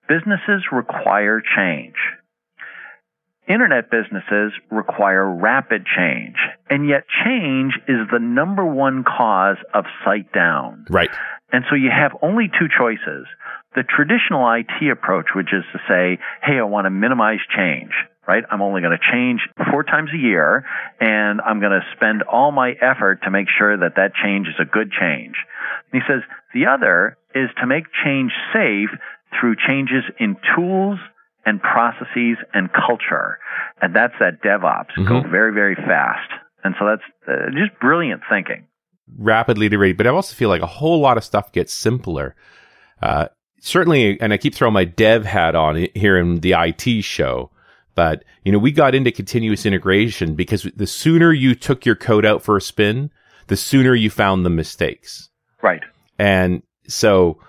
businesses 0.10 0.66
require 0.72 1.44
change. 1.56 1.94
Internet 3.48 3.92
businesses 3.92 4.54
require 4.72 5.30
rapid 5.30 5.86
change, 5.86 6.38
and 6.72 6.90
yet 6.90 7.04
change 7.24 7.78
is 7.88 8.10
the 8.12 8.18
number 8.18 8.66
one 8.66 9.04
cause 9.04 9.58
of 9.76 9.86
site 10.04 10.34
down. 10.34 10.86
Right. 10.90 11.12
And 11.52 11.66
so 11.70 11.76
you 11.76 11.92
have 11.92 12.18
only 12.24 12.50
two 12.50 12.66
choices. 12.66 13.28
The 13.76 13.84
traditional 13.84 14.50
IT 14.52 14.90
approach, 14.92 15.28
which 15.36 15.54
is 15.54 15.64
to 15.74 15.80
say, 15.88 16.18
hey, 16.42 16.58
I 16.58 16.64
want 16.64 16.86
to 16.86 16.90
minimize 16.90 17.46
change 17.56 17.92
right? 18.28 18.44
I'm 18.50 18.62
only 18.62 18.82
going 18.82 18.98
to 18.98 19.12
change 19.12 19.42
four 19.72 19.84
times 19.84 20.10
a 20.14 20.18
year 20.18 20.66
and 21.00 21.42
I'm 21.42 21.60
going 21.60 21.72
to 21.72 21.86
spend 21.96 22.24
all 22.24 22.52
my 22.52 22.72
effort 22.82 23.22
to 23.24 23.32
make 23.32 23.48
sure 23.58 23.78
that 23.78 23.96
that 23.96 24.12
change 24.24 24.48
is 24.48 24.56
a 24.60 24.66
good 24.66 24.92
change. 24.92 25.36
And 25.92 26.02
he 26.02 26.08
says 26.08 26.22
the 26.54 26.66
other 26.68 27.18
is 27.34 27.50
to 27.62 27.68
make 27.68 27.86
change 28.04 28.32
safe 28.54 28.90
through 29.40 29.56
changes 29.68 30.04
in 30.20 30.38
tools 30.56 31.00
and 31.46 31.62
processes 31.62 32.38
and 32.54 32.70
culture. 32.74 33.38
And 33.82 33.96
that's 33.96 34.14
that 34.20 34.42
DevOps. 34.42 34.98
Mm-hmm. 34.98 35.08
Go 35.08 35.22
very, 35.30 35.54
very 35.54 35.76
fast. 35.76 36.32
And 36.64 36.74
so 36.80 36.88
that's 36.88 37.04
uh, 37.28 37.52
just 37.52 37.80
brilliant 37.80 38.22
thinking. 38.30 38.66
Rapidly 39.18 39.68
iterate, 39.68 39.98
but 39.98 40.08
I 40.08 40.10
also 40.10 40.36
feel 40.36 40.50
like 40.50 40.64
a 40.64 40.68
whole 40.68 41.00
lot 41.00 41.18
of 41.18 41.24
stuff 41.24 41.52
gets 41.52 41.72
simpler. 41.72 42.36
Uh, 43.02 43.28
certainly, 43.60 44.20
and 44.20 44.34
I 44.34 44.38
keep 44.38 44.56
throwing 44.56 44.74
my 44.74 44.86
dev 44.86 45.26
hat 45.26 45.56
on 45.56 45.88
here 45.94 46.18
in 46.18 46.40
the 46.40 46.56
IT 46.58 47.04
show. 47.04 47.52
But, 47.96 48.24
you 48.44 48.52
know, 48.52 48.60
we 48.60 48.72
got 48.72 48.94
into 48.94 49.12
continuous 49.12 49.66
integration 49.66 50.36
because 50.36 50.64
the 50.76 50.88
sooner 50.88 51.32
you 51.32 51.56
took 51.56 51.86
your 51.86 51.96
code 51.96 52.26
out 52.26 52.44
for 52.44 52.58
a 52.58 52.62
spin, 52.62 53.10
the 53.48 53.58
sooner 53.58 53.96
you 53.96 54.10
found 54.10 54.46
the 54.46 54.50
mistakes. 54.50 55.30
Right. 55.62 55.82
And 56.20 56.62
so 56.88 57.40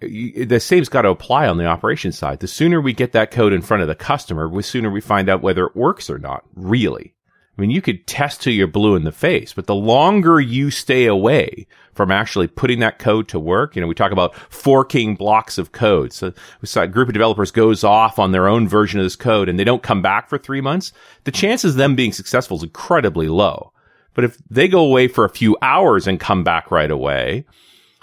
the 0.00 0.58
same's 0.58 0.88
got 0.88 1.02
to 1.02 1.10
apply 1.10 1.48
on 1.48 1.58
the 1.58 1.66
operation 1.66 2.12
side. 2.12 2.40
The 2.40 2.48
sooner 2.48 2.80
we 2.80 2.92
get 2.92 3.12
that 3.12 3.30
code 3.30 3.52
in 3.52 3.62
front 3.62 3.82
of 3.82 3.88
the 3.88 3.94
customer, 3.94 4.50
the 4.50 4.62
sooner 4.62 4.90
we 4.90 5.00
find 5.00 5.28
out 5.28 5.42
whether 5.42 5.66
it 5.66 5.76
works 5.76 6.08
or 6.08 6.18
not, 6.18 6.44
really. 6.54 7.14
I 7.58 7.60
mean, 7.60 7.70
you 7.70 7.82
could 7.82 8.06
test 8.06 8.42
till 8.42 8.52
you're 8.52 8.68
blue 8.68 8.94
in 8.94 9.02
the 9.02 9.10
face, 9.10 9.52
but 9.52 9.66
the 9.66 9.74
longer 9.74 10.40
you 10.40 10.70
stay 10.70 11.06
away 11.06 11.66
from 11.92 12.12
actually 12.12 12.46
putting 12.46 12.78
that 12.78 13.00
code 13.00 13.26
to 13.28 13.40
work, 13.40 13.74
you 13.74 13.82
know, 13.82 13.88
we 13.88 13.96
talk 13.96 14.12
about 14.12 14.36
forking 14.48 15.16
blocks 15.16 15.58
of 15.58 15.72
code. 15.72 16.12
So 16.12 16.32
a 16.76 16.86
group 16.86 17.08
of 17.08 17.14
developers 17.14 17.50
goes 17.50 17.82
off 17.82 18.20
on 18.20 18.30
their 18.30 18.46
own 18.46 18.68
version 18.68 19.00
of 19.00 19.04
this 19.04 19.16
code 19.16 19.48
and 19.48 19.58
they 19.58 19.64
don't 19.64 19.82
come 19.82 20.02
back 20.02 20.28
for 20.28 20.38
three 20.38 20.60
months. 20.60 20.92
The 21.24 21.32
chances 21.32 21.72
of 21.72 21.78
them 21.78 21.96
being 21.96 22.12
successful 22.12 22.58
is 22.58 22.62
incredibly 22.62 23.26
low. 23.26 23.72
But 24.14 24.22
if 24.22 24.38
they 24.48 24.68
go 24.68 24.84
away 24.84 25.08
for 25.08 25.24
a 25.24 25.30
few 25.30 25.56
hours 25.60 26.06
and 26.06 26.20
come 26.20 26.44
back 26.44 26.70
right 26.70 26.90
away, 26.92 27.44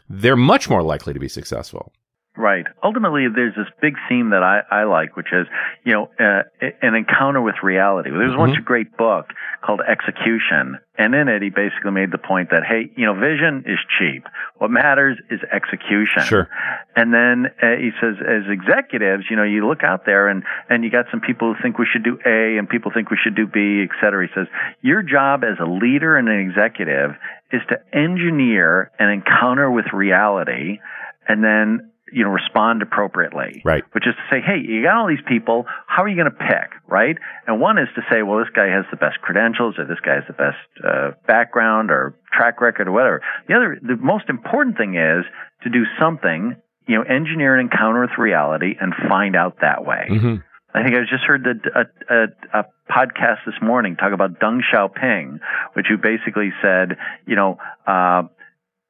they're 0.10 0.36
much 0.36 0.70
more 0.70 0.84
likely 0.84 1.14
to 1.14 1.20
be 1.20 1.30
successful. 1.30 1.94
Right. 2.38 2.66
Ultimately, 2.84 3.28
there's 3.34 3.56
this 3.56 3.68
big 3.82 3.96
theme 4.10 4.32
that 4.32 4.44
I, 4.44 4.60
I 4.70 4.84
like, 4.84 5.16
which 5.16 5.32
is, 5.32 5.48
you 5.86 5.94
know, 5.94 6.10
uh, 6.20 6.44
an 6.82 6.94
encounter 6.94 7.42
with 7.42 7.56
reality. 7.64 8.10
There 8.10 8.20
was 8.20 8.32
mm-hmm. 8.32 8.40
once 8.40 8.58
a 8.58 8.62
great 8.62 8.98
book 8.98 9.28
called 9.64 9.80
Execution, 9.80 10.78
and 10.98 11.16
in 11.16 11.30
it, 11.30 11.42
he 11.42 11.50
basically 11.50 11.92
made 11.92 12.12
the 12.12 12.18
point 12.18 12.50
that, 12.50 12.64
hey, 12.68 12.92
you 12.98 13.06
know, 13.06 13.14
vision 13.14 13.64
is 13.66 13.80
cheap. 13.98 14.28
What 14.58 14.70
matters 14.70 15.18
is 15.32 15.40
execution. 15.50 16.24
Sure. 16.24 16.50
And 16.94 17.14
then 17.14 17.48
uh, 17.64 17.80
he 17.80 17.92
says, 18.02 18.16
as 18.20 18.52
executives, 18.52 19.24
you 19.30 19.38
know, 19.38 19.44
you 19.44 19.66
look 19.66 19.84
out 19.84 20.06
there 20.06 20.28
and, 20.28 20.44
and 20.70 20.84
you 20.84 20.92
got 20.92 21.06
some 21.12 21.22
people 21.22 21.54
who 21.54 21.62
think 21.62 21.80
we 21.80 21.88
should 21.90 22.04
do 22.04 22.20
A 22.26 22.58
and 22.58 22.68
people 22.68 22.92
think 22.94 23.12
we 23.12 23.18
should 23.24 23.36
do 23.36 23.48
B, 23.48 23.82
et 23.84 23.96
cetera. 24.02 24.28
He 24.28 24.34
says, 24.36 24.48
your 24.82 25.04
job 25.04 25.46
as 25.46 25.58
a 25.60 25.66
leader 25.66 26.18
and 26.18 26.28
an 26.28 26.40
executive 26.40 27.12
is 27.54 27.62
to 27.70 27.80
engineer 27.98 28.92
an 29.00 29.10
encounter 29.10 29.72
with 29.72 29.86
reality 29.94 30.80
and 31.28 31.42
then 31.42 31.92
you 32.16 32.24
know, 32.24 32.30
respond 32.30 32.82
appropriately. 32.82 33.62
Right. 33.66 33.84
Which 33.92 34.08
is 34.08 34.16
to 34.16 34.24
say, 34.32 34.40
hey, 34.40 34.64
you 34.64 34.84
got 34.84 34.96
all 34.96 35.08
these 35.08 35.26
people. 35.28 35.66
How 35.86 36.04
are 36.04 36.08
you 36.08 36.16
going 36.16 36.32
to 36.32 36.38
pick? 36.38 36.72
Right. 36.88 37.18
And 37.46 37.60
one 37.60 37.78
is 37.78 37.90
to 37.96 38.02
say, 38.10 38.24
well, 38.24 38.40
this 38.40 38.48
guy 38.56 38.68
has 38.68 38.86
the 38.90 38.96
best 38.96 39.20
credentials, 39.22 39.76
or 39.78 39.84
this 39.86 40.00
guy 40.00 40.16
has 40.16 40.24
the 40.26 40.34
best 40.34 40.64
uh, 40.80 41.12
background, 41.28 41.92
or 41.92 42.18
track 42.32 42.62
record, 42.62 42.88
or 42.88 42.94
whatever. 42.94 43.22
The 43.50 43.54
other, 43.54 43.78
the 43.82 43.98
most 43.98 44.30
important 44.30 44.78
thing 44.78 44.96
is 44.96 45.26
to 45.64 45.70
do 45.70 45.84
something. 46.00 46.56
You 46.88 46.96
know, 46.96 47.04
engineer 47.04 47.56
an 47.56 47.68
encounter 47.68 48.02
with 48.02 48.18
reality 48.18 48.76
and 48.80 48.94
find 49.10 49.36
out 49.36 49.58
that 49.60 49.84
way. 49.86 50.08
Mm-hmm. 50.10 50.36
I 50.74 50.84
think 50.84 50.96
I 50.96 51.02
just 51.02 51.24
heard 51.26 51.44
the, 51.44 51.56
a, 51.76 52.14
a, 52.14 52.62
a, 52.62 52.66
podcast 52.90 53.44
this 53.46 53.56
morning 53.60 53.96
talk 53.96 54.14
about 54.14 54.40
Deng 54.40 54.60
Xiaoping, 54.72 55.40
which 55.74 55.88
who 55.90 55.98
basically 55.98 56.52
said, 56.62 56.98
you 57.26 57.36
know, 57.36 57.58
uh, 57.88 58.24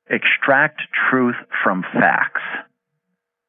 extract 0.09 0.81
truth 1.09 1.35
from 1.63 1.83
facts 1.93 2.41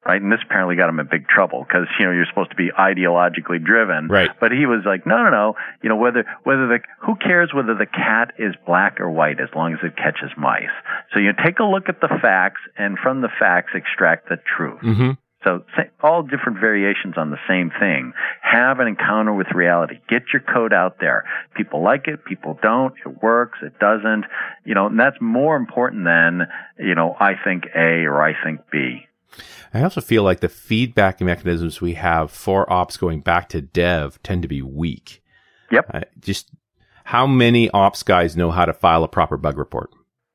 right? 0.06 0.22
And 0.22 0.30
this 0.30 0.40
apparently 0.44 0.76
got 0.76 0.88
him 0.88 1.00
in 1.00 1.08
big 1.10 1.28
trouble 1.28 1.64
because 1.66 1.86
you 1.98 2.06
know 2.06 2.12
you're 2.12 2.26
supposed 2.26 2.50
to 2.50 2.56
be 2.56 2.70
ideologically 2.70 3.62
driven, 3.62 4.08
right? 4.08 4.30
But 4.38 4.52
he 4.52 4.66
was 4.66 4.82
like, 4.86 5.06
no, 5.06 5.24
no, 5.24 5.30
no. 5.30 5.54
You 5.82 5.88
know 5.88 5.96
whether 5.96 6.24
whether 6.44 6.66
the 6.68 6.78
who 7.00 7.16
cares 7.16 7.50
whether 7.52 7.74
the 7.74 7.86
cat 7.86 8.34
is 8.38 8.54
black 8.66 9.00
or 9.00 9.10
white 9.10 9.40
as 9.40 9.48
long 9.54 9.72
as 9.72 9.80
it 9.82 9.96
catches 9.96 10.30
mice. 10.36 10.74
So 11.12 11.18
you 11.18 11.32
take 11.44 11.58
a 11.58 11.64
look 11.64 11.88
at 11.88 12.00
the 12.00 12.08
facts 12.22 12.60
and 12.78 12.98
from 12.98 13.20
the 13.20 13.28
facts 13.38 13.72
extract 13.74 14.28
the 14.28 14.38
truth. 14.56 14.80
Mm-hmm. 14.82 15.10
So 15.44 15.62
all 16.02 16.22
different 16.22 16.58
variations 16.58 17.14
on 17.16 17.30
the 17.30 17.38
same 17.48 17.70
thing. 17.78 18.12
Have 18.42 18.80
an 18.80 18.88
encounter 18.88 19.32
with 19.32 19.46
reality. 19.54 20.00
Get 20.08 20.24
your 20.32 20.42
code 20.42 20.72
out 20.72 20.98
there. 20.98 21.24
People 21.56 21.84
like 21.84 22.08
it. 22.08 22.24
People 22.24 22.58
don't. 22.60 22.92
It 23.04 23.22
works. 23.22 23.58
It 23.62 23.78
doesn't. 23.78 24.24
You 24.64 24.74
know, 24.74 24.86
and 24.86 24.98
that's 24.98 25.18
more 25.20 25.54
important 25.54 26.04
than, 26.04 26.48
you 26.80 26.96
know, 26.96 27.14
I 27.20 27.34
think 27.44 27.66
A 27.76 28.06
or 28.06 28.20
I 28.20 28.34
think 28.42 28.62
B. 28.72 29.05
I 29.74 29.82
also 29.82 30.00
feel 30.00 30.22
like 30.22 30.40
the 30.40 30.48
feedback 30.48 31.20
mechanisms 31.20 31.80
we 31.80 31.94
have 31.94 32.30
for 32.30 32.70
ops 32.72 32.96
going 32.96 33.20
back 33.20 33.48
to 33.50 33.60
dev 33.60 34.22
tend 34.22 34.42
to 34.42 34.48
be 34.48 34.62
weak. 34.62 35.22
Yep. 35.70 35.90
Uh, 35.92 36.00
just 36.20 36.50
how 37.04 37.26
many 37.26 37.70
ops 37.70 38.02
guys 38.02 38.36
know 38.36 38.50
how 38.50 38.64
to 38.64 38.72
file 38.72 39.04
a 39.04 39.08
proper 39.08 39.36
bug 39.36 39.58
report? 39.58 39.90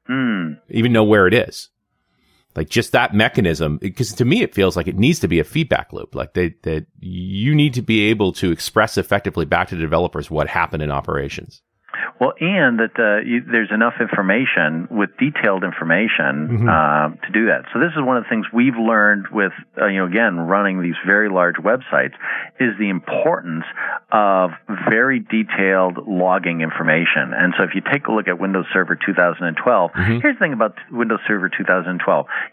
Mm. 0.09 0.59
Even 0.69 0.93
know 0.93 1.03
where 1.03 1.27
it 1.27 1.33
is. 1.33 1.69
Like 2.55 2.69
just 2.69 2.91
that 2.91 3.13
mechanism, 3.13 3.77
because 3.77 4.13
to 4.13 4.25
me 4.25 4.41
it 4.41 4.53
feels 4.53 4.75
like 4.75 4.87
it 4.87 4.97
needs 4.97 5.19
to 5.19 5.27
be 5.27 5.39
a 5.39 5.45
feedback 5.45 5.93
loop. 5.93 6.13
Like 6.13 6.33
they, 6.33 6.55
that 6.63 6.85
you 6.99 7.55
need 7.55 7.73
to 7.75 7.81
be 7.81 8.09
able 8.09 8.33
to 8.33 8.51
express 8.51 8.97
effectively 8.97 9.45
back 9.45 9.69
to 9.69 9.75
the 9.75 9.81
developers 9.81 10.29
what 10.29 10.49
happened 10.49 10.83
in 10.83 10.91
operations. 10.91 11.61
Well, 12.21 12.33
and 12.39 12.77
that 12.77 12.93
uh, 13.01 13.25
you, 13.25 13.41
there's 13.41 13.73
enough 13.73 13.95
information 13.99 14.87
with 14.91 15.09
detailed 15.17 15.63
information 15.63 16.61
mm-hmm. 16.61 16.69
uh, 16.69 17.17
to 17.17 17.29
do 17.33 17.49
that. 17.49 17.65
So 17.73 17.81
this 17.81 17.97
is 17.97 18.05
one 18.05 18.15
of 18.15 18.23
the 18.25 18.29
things 18.29 18.45
we've 18.53 18.77
learned 18.77 19.33
with, 19.33 19.51
uh, 19.81 19.87
you 19.87 19.97
know, 19.97 20.05
again, 20.05 20.37
running 20.37 20.83
these 20.83 21.01
very 21.03 21.33
large 21.33 21.55
websites 21.55 22.13
is 22.61 22.77
the 22.77 22.93
importance 22.93 23.65
of 24.13 24.51
very 24.85 25.17
detailed 25.17 26.05
logging 26.05 26.61
information. 26.61 27.33
And 27.33 27.57
so 27.57 27.63
if 27.63 27.73
you 27.73 27.81
take 27.81 28.05
a 28.05 28.11
look 28.11 28.27
at 28.27 28.37
Windows 28.37 28.69
Server 28.71 28.93
2012, 28.93 29.57
mm-hmm. 29.57 30.19
here's 30.21 30.35
the 30.35 30.39
thing 30.39 30.53
about 30.53 30.77
Windows 30.91 31.25
Server 31.25 31.49
2012. 31.49 31.97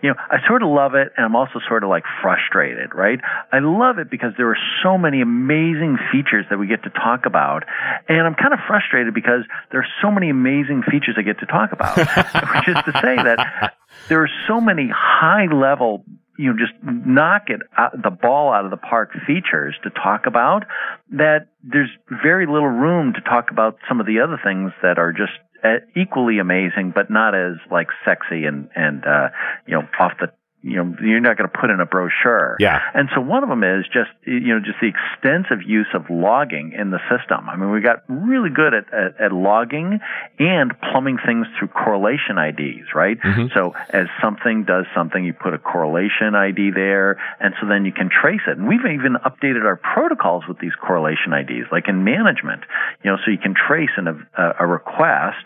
You 0.00 0.08
know, 0.08 0.16
I 0.16 0.40
sort 0.48 0.62
of 0.62 0.72
love 0.72 0.94
it, 0.94 1.12
and 1.12 1.26
I'm 1.26 1.36
also 1.36 1.60
sort 1.68 1.84
of 1.84 1.90
like 1.90 2.04
frustrated, 2.22 2.94
right? 2.94 3.20
I 3.52 3.58
love 3.60 3.98
it 3.98 4.08
because 4.08 4.32
there 4.38 4.48
are 4.48 4.62
so 4.82 4.96
many 4.96 5.20
amazing 5.20 5.98
features 6.08 6.46
that 6.48 6.56
we 6.56 6.68
get 6.68 6.84
to 6.84 6.90
talk 6.90 7.26
about, 7.26 7.68
and 8.08 8.24
I'm 8.24 8.34
kind 8.34 8.54
of 8.54 8.60
frustrated 8.64 9.12
because 9.12 9.44
there 9.70 9.80
are 9.80 9.88
so 10.02 10.10
many 10.10 10.30
amazing 10.30 10.82
features 10.82 11.16
I 11.18 11.22
get 11.22 11.38
to 11.40 11.46
talk 11.46 11.72
about, 11.72 11.96
which 11.96 12.68
is 12.68 12.76
to 12.84 12.92
say 13.02 13.16
that 13.16 13.74
there 14.08 14.22
are 14.22 14.30
so 14.46 14.60
many 14.60 14.88
high 14.94 15.46
level, 15.52 16.04
you 16.38 16.52
know, 16.52 16.58
just 16.58 16.72
knock 16.82 17.48
it 17.48 17.60
out, 17.76 18.00
the 18.02 18.10
ball 18.10 18.52
out 18.52 18.64
of 18.64 18.70
the 18.70 18.76
park 18.76 19.12
features 19.26 19.74
to 19.82 19.90
talk 19.90 20.26
about 20.26 20.64
that 21.10 21.48
there's 21.62 21.90
very 22.22 22.46
little 22.46 22.68
room 22.68 23.12
to 23.14 23.20
talk 23.22 23.50
about 23.50 23.78
some 23.88 24.00
of 24.00 24.06
the 24.06 24.20
other 24.20 24.40
things 24.42 24.72
that 24.82 24.98
are 24.98 25.12
just 25.12 25.32
uh, 25.64 25.78
equally 25.96 26.38
amazing, 26.38 26.92
but 26.94 27.10
not 27.10 27.34
as 27.34 27.56
like 27.70 27.88
sexy 28.04 28.44
and 28.44 28.68
and 28.76 29.04
uh, 29.04 29.28
you 29.66 29.74
know 29.74 29.82
off 29.98 30.12
the 30.20 30.28
you 30.68 30.76
know 30.76 30.94
you're 31.00 31.20
not 31.20 31.36
going 31.36 31.48
to 31.48 31.58
put 31.58 31.70
in 31.70 31.80
a 31.80 31.86
brochure. 31.86 32.56
Yeah. 32.60 32.80
And 32.94 33.08
so 33.14 33.20
one 33.20 33.42
of 33.42 33.48
them 33.48 33.64
is 33.64 33.84
just 33.86 34.10
you 34.26 34.54
know 34.54 34.60
just 34.60 34.78
the 34.80 34.90
extensive 34.92 35.62
use 35.66 35.88
of 35.94 36.10
logging 36.10 36.72
in 36.76 36.90
the 36.90 37.00
system. 37.08 37.48
I 37.48 37.56
mean, 37.56 37.70
we 37.70 37.80
got 37.80 38.04
really 38.08 38.50
good 38.50 38.74
at 38.74 38.92
at, 38.92 39.20
at 39.20 39.32
logging 39.32 40.00
and 40.38 40.72
plumbing 40.80 41.18
things 41.24 41.46
through 41.58 41.68
correlation 41.68 42.38
IDs, 42.38 42.94
right? 42.94 43.18
Mm-hmm. 43.18 43.46
So 43.54 43.74
as 43.90 44.06
something 44.22 44.64
does 44.64 44.86
something, 44.94 45.24
you 45.24 45.32
put 45.32 45.54
a 45.54 45.58
correlation 45.58 46.34
ID 46.34 46.70
there, 46.74 47.20
and 47.40 47.54
so 47.60 47.66
then 47.66 47.84
you 47.84 47.92
can 47.92 48.10
trace 48.10 48.42
it. 48.46 48.58
And 48.58 48.68
we've 48.68 48.84
even 48.84 49.16
updated 49.24 49.64
our 49.64 49.76
protocols 49.76 50.44
with 50.48 50.58
these 50.58 50.74
correlation 50.80 51.32
IDs, 51.32 51.68
like 51.72 51.88
in 51.88 52.04
management, 52.04 52.62
you 53.02 53.10
know, 53.10 53.18
so 53.24 53.30
you 53.30 53.38
can 53.38 53.54
trace 53.54 53.90
a, 53.96 54.54
a 54.60 54.66
request 54.66 55.44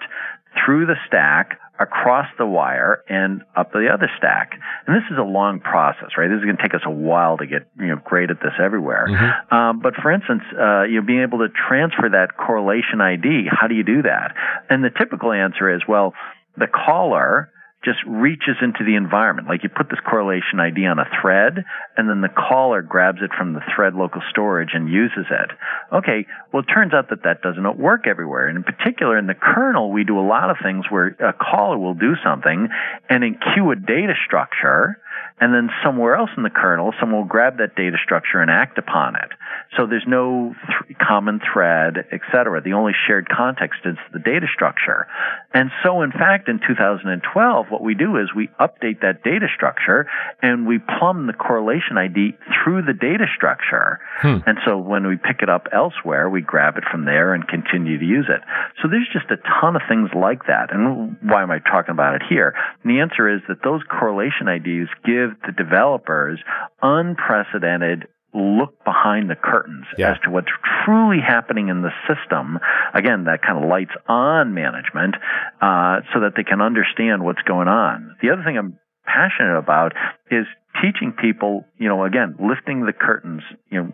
through 0.64 0.86
the 0.86 0.96
stack 1.06 1.58
across 1.78 2.26
the 2.38 2.46
wire 2.46 3.02
and 3.08 3.42
up 3.56 3.72
the 3.72 3.88
other 3.92 4.10
stack. 4.18 4.52
And 4.86 4.96
this 4.96 5.04
is 5.10 5.18
a 5.18 5.22
long 5.22 5.60
process, 5.60 6.10
right? 6.16 6.28
This 6.28 6.38
is 6.38 6.44
going 6.44 6.56
to 6.56 6.62
take 6.62 6.74
us 6.74 6.82
a 6.84 6.90
while 6.90 7.38
to 7.38 7.46
get 7.46 7.68
you 7.78 7.88
know 7.88 8.00
great 8.04 8.30
at 8.30 8.40
this 8.40 8.52
everywhere. 8.62 9.06
Mm-hmm. 9.08 9.54
Um, 9.54 9.80
but 9.80 9.94
for 9.96 10.10
instance, 10.10 10.42
uh, 10.58 10.82
you 10.84 11.00
know, 11.00 11.06
being 11.06 11.22
able 11.22 11.38
to 11.38 11.48
transfer 11.48 12.08
that 12.10 12.36
correlation 12.36 13.00
ID, 13.00 13.48
how 13.50 13.68
do 13.68 13.74
you 13.74 13.84
do 13.84 14.02
that? 14.02 14.34
And 14.68 14.84
the 14.84 14.90
typical 14.90 15.32
answer 15.32 15.74
is, 15.74 15.82
well, 15.86 16.14
the 16.56 16.66
caller 16.66 17.51
just 17.84 17.98
reaches 18.06 18.56
into 18.62 18.84
the 18.84 18.94
environment. 18.94 19.48
Like 19.48 19.62
you 19.62 19.68
put 19.68 19.90
this 19.90 19.98
correlation 20.08 20.60
ID 20.60 20.86
on 20.86 20.98
a 20.98 21.08
thread, 21.20 21.64
and 21.96 22.08
then 22.08 22.20
the 22.20 22.28
caller 22.28 22.82
grabs 22.82 23.18
it 23.22 23.30
from 23.36 23.54
the 23.54 23.60
thread 23.74 23.94
local 23.94 24.22
storage 24.30 24.70
and 24.74 24.88
uses 24.88 25.26
it. 25.30 25.50
Okay, 25.92 26.26
well, 26.52 26.62
it 26.62 26.72
turns 26.72 26.94
out 26.94 27.10
that 27.10 27.24
that 27.24 27.42
doesn't 27.42 27.78
work 27.78 28.06
everywhere. 28.06 28.46
And 28.48 28.56
in 28.56 28.64
particular, 28.64 29.18
in 29.18 29.26
the 29.26 29.34
kernel, 29.34 29.90
we 29.90 30.04
do 30.04 30.18
a 30.18 30.26
lot 30.26 30.50
of 30.50 30.56
things 30.62 30.84
where 30.90 31.08
a 31.18 31.32
caller 31.32 31.78
will 31.78 31.94
do 31.94 32.14
something 32.24 32.68
and 33.08 33.24
enqueue 33.24 33.72
a 33.72 33.76
data 33.76 34.14
structure 34.26 34.98
and 35.42 35.52
then 35.52 35.70
somewhere 35.84 36.14
else 36.14 36.30
in 36.36 36.44
the 36.44 36.50
kernel, 36.50 36.94
someone 37.00 37.22
will 37.22 37.28
grab 37.28 37.58
that 37.58 37.74
data 37.74 37.96
structure 38.02 38.40
and 38.40 38.48
act 38.48 38.78
upon 38.78 39.16
it. 39.16 39.30
So 39.76 39.86
there's 39.86 40.06
no 40.06 40.54
th- 40.86 40.98
common 40.98 41.40
thread, 41.40 42.06
et 42.12 42.20
cetera. 42.30 42.62
The 42.62 42.74
only 42.74 42.92
shared 43.08 43.28
context 43.28 43.80
is 43.84 43.96
the 44.12 44.20
data 44.20 44.46
structure. 44.54 45.08
And 45.52 45.70
so, 45.82 46.02
in 46.02 46.12
fact, 46.12 46.48
in 46.48 46.60
2012, 46.60 47.66
what 47.72 47.82
we 47.82 47.94
do 47.94 48.18
is 48.18 48.28
we 48.36 48.48
update 48.60 49.00
that 49.00 49.24
data 49.24 49.46
structure 49.54 50.06
and 50.42 50.66
we 50.66 50.78
plumb 50.78 51.26
the 51.26 51.32
correlation 51.32 51.96
ID 51.96 52.36
through 52.62 52.82
the 52.82 52.92
data 52.92 53.26
structure. 53.34 53.98
Hmm. 54.20 54.38
And 54.46 54.58
so 54.66 54.76
when 54.76 55.06
we 55.06 55.16
pick 55.16 55.42
it 55.42 55.48
up 55.48 55.66
elsewhere, 55.72 56.28
we 56.28 56.42
grab 56.42 56.76
it 56.76 56.84
from 56.90 57.06
there 57.06 57.34
and 57.34 57.48
continue 57.48 57.98
to 57.98 58.04
use 58.04 58.26
it. 58.28 58.42
So 58.82 58.88
there's 58.88 59.08
just 59.12 59.30
a 59.30 59.40
ton 59.60 59.76
of 59.76 59.82
things 59.88 60.10
like 60.14 60.46
that. 60.46 60.72
And 60.72 61.16
why 61.22 61.42
am 61.42 61.50
I 61.50 61.58
talking 61.58 61.92
about 61.92 62.14
it 62.16 62.22
here? 62.28 62.54
And 62.82 62.92
the 62.92 63.00
answer 63.00 63.32
is 63.34 63.40
that 63.48 63.64
those 63.64 63.80
correlation 63.88 64.46
IDs 64.46 64.90
give 65.04 65.22
give 65.22 65.40
the 65.46 65.52
developers 65.52 66.38
unprecedented 66.82 68.08
look 68.34 68.82
behind 68.84 69.28
the 69.28 69.36
curtains 69.36 69.84
yeah. 69.98 70.12
as 70.12 70.18
to 70.24 70.30
what's 70.30 70.50
truly 70.84 71.18
happening 71.20 71.68
in 71.68 71.82
the 71.82 71.90
system. 72.08 72.58
Again, 72.94 73.24
that 73.24 73.42
kind 73.42 73.62
of 73.62 73.68
lights 73.68 73.92
on 74.08 74.54
management 74.54 75.16
uh, 75.60 76.00
so 76.12 76.20
that 76.20 76.32
they 76.36 76.44
can 76.44 76.60
understand 76.60 77.24
what's 77.24 77.42
going 77.42 77.68
on. 77.68 78.16
The 78.22 78.30
other 78.30 78.42
thing 78.42 78.56
I'm 78.56 78.78
passionate 79.04 79.58
about 79.58 79.92
is 80.30 80.46
teaching 80.80 81.12
people, 81.12 81.64
you 81.78 81.88
know, 81.88 82.04
again, 82.04 82.36
lifting 82.40 82.86
the 82.86 82.92
curtains, 82.92 83.42
you 83.70 83.82
know, 83.82 83.92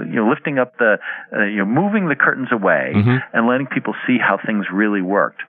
you 0.00 0.16
know, 0.16 0.28
lifting 0.30 0.58
up 0.58 0.78
the, 0.78 0.96
uh, 1.36 1.44
you 1.44 1.58
know, 1.58 1.66
moving 1.66 2.08
the 2.08 2.16
curtains 2.16 2.48
away 2.50 2.92
mm-hmm. 2.94 3.16
and 3.32 3.46
letting 3.46 3.66
people 3.66 3.94
see 4.06 4.16
how 4.18 4.38
things 4.44 4.66
really 4.72 5.02
worked 5.02 5.42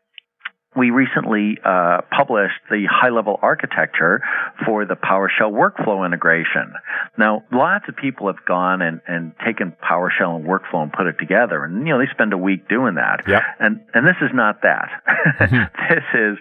we 0.78 0.92
recently 0.92 1.58
uh, 1.64 2.02
published 2.12 2.60
the 2.70 2.86
high 2.90 3.10
level 3.10 3.40
architecture 3.42 4.22
for 4.66 4.86
the 4.86 4.96
PowerShell 4.96 5.52
workflow 5.52 6.06
integration. 6.06 6.74
Now, 7.18 7.44
lots 7.52 7.86
of 7.90 7.96
people 7.96 8.28
have 8.28 8.46
gone 8.46 8.82
and, 8.82 9.02
and 9.08 9.34
taken 9.46 9.76
PowerShell 9.84 10.36
and 10.36 10.46
workflow 10.46 10.84
and 10.84 10.94
put 10.94 11.08
it 11.08 11.18
together, 11.20 11.64
and 11.64 11.88
you 11.88 11.94
know 11.94 12.00
they 12.00 12.12
spend 12.12 12.34
a 12.34 12.38
week 12.38 12.70
doing 12.70 12.96
that. 12.96 13.24
Yep. 13.28 13.42
And 13.60 13.82
and 13.94 14.06
this 14.06 14.18
is 14.22 14.32
not 14.34 14.62
that. 14.62 14.90
Mm-hmm. 15.38 15.94
this 15.94 16.04
is 16.14 16.38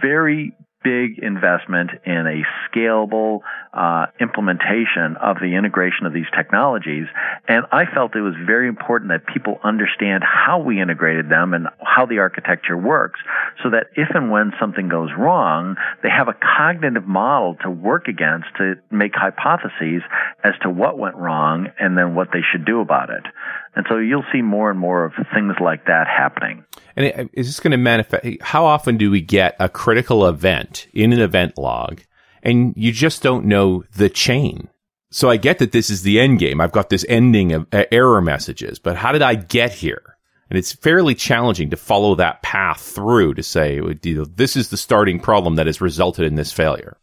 very 0.00 0.54
big 0.82 1.18
investment 1.18 1.90
in 2.04 2.26
a 2.26 2.42
scalable 2.68 3.40
uh, 3.72 4.06
implementation 4.20 5.16
of 5.20 5.36
the 5.40 5.56
integration 5.56 6.06
of 6.06 6.12
these 6.12 6.26
technologies. 6.36 7.06
And 7.46 7.64
I 7.72 7.84
felt 7.86 8.14
it 8.14 8.20
was 8.20 8.34
very 8.46 8.68
important 8.68 9.10
that 9.10 9.26
people 9.26 9.58
understand 9.64 10.22
how 10.24 10.60
we 10.60 10.80
integrated 10.80 11.28
them 11.28 11.54
and 11.54 11.68
how 11.82 12.06
the 12.06 12.18
architecture 12.18 12.76
works 12.76 13.20
so 13.62 13.70
that 13.70 13.88
if 13.96 14.08
and 14.14 14.30
when 14.30 14.52
something 14.60 14.88
goes 14.88 15.10
wrong, 15.18 15.76
they 16.02 16.10
have 16.10 16.28
a 16.28 16.34
cognitive 16.34 17.06
model 17.06 17.56
to 17.62 17.70
work 17.70 18.08
against 18.08 18.46
to 18.58 18.74
make 18.90 19.14
hypotheses 19.14 20.02
as 20.44 20.54
to 20.62 20.70
what 20.70 20.98
went 20.98 21.16
wrong 21.16 21.68
and 21.78 21.98
then 21.98 22.14
what 22.14 22.28
they 22.32 22.42
should 22.52 22.64
do 22.64 22.80
about 22.80 23.10
it. 23.10 23.24
And 23.74 23.86
so 23.88 23.98
you'll 23.98 24.24
see 24.32 24.42
more 24.42 24.70
and 24.70 24.78
more 24.78 25.04
of 25.04 25.12
things 25.34 25.54
like 25.60 25.86
that 25.86 26.06
happening. 26.08 26.64
And 26.96 27.30
is 27.32 27.46
this 27.46 27.60
going 27.60 27.70
to 27.72 27.76
manifest? 27.76 28.26
How 28.40 28.64
often 28.64 28.96
do 28.96 29.10
we 29.10 29.20
get 29.20 29.54
a 29.60 29.68
critical 29.68 30.26
event 30.26 30.88
in 30.92 31.12
an 31.12 31.20
event 31.20 31.56
log 31.56 32.02
and 32.42 32.74
you 32.76 32.92
just 32.92 33.22
don't 33.22 33.44
know 33.44 33.84
the 33.94 34.08
chain? 34.08 34.68
So 35.10 35.30
I 35.30 35.36
get 35.36 35.58
that 35.58 35.72
this 35.72 35.90
is 35.90 36.02
the 36.02 36.20
end 36.20 36.38
game. 36.38 36.60
I've 36.60 36.72
got 36.72 36.90
this 36.90 37.06
ending 37.08 37.52
of 37.52 37.66
uh, 37.72 37.84
error 37.92 38.20
messages, 38.20 38.78
but 38.78 38.96
how 38.96 39.12
did 39.12 39.22
I 39.22 39.36
get 39.36 39.72
here? 39.72 40.02
And 40.50 40.58
it's 40.58 40.72
fairly 40.72 41.14
challenging 41.14 41.70
to 41.70 41.76
follow 41.76 42.14
that 42.16 42.42
path 42.42 42.80
through 42.80 43.34
to 43.34 43.42
say, 43.42 43.80
this 43.80 44.56
is 44.56 44.70
the 44.70 44.76
starting 44.76 45.20
problem 45.20 45.56
that 45.56 45.66
has 45.66 45.80
resulted 45.80 46.24
in 46.24 46.34
this 46.36 46.52
failure. 46.52 46.96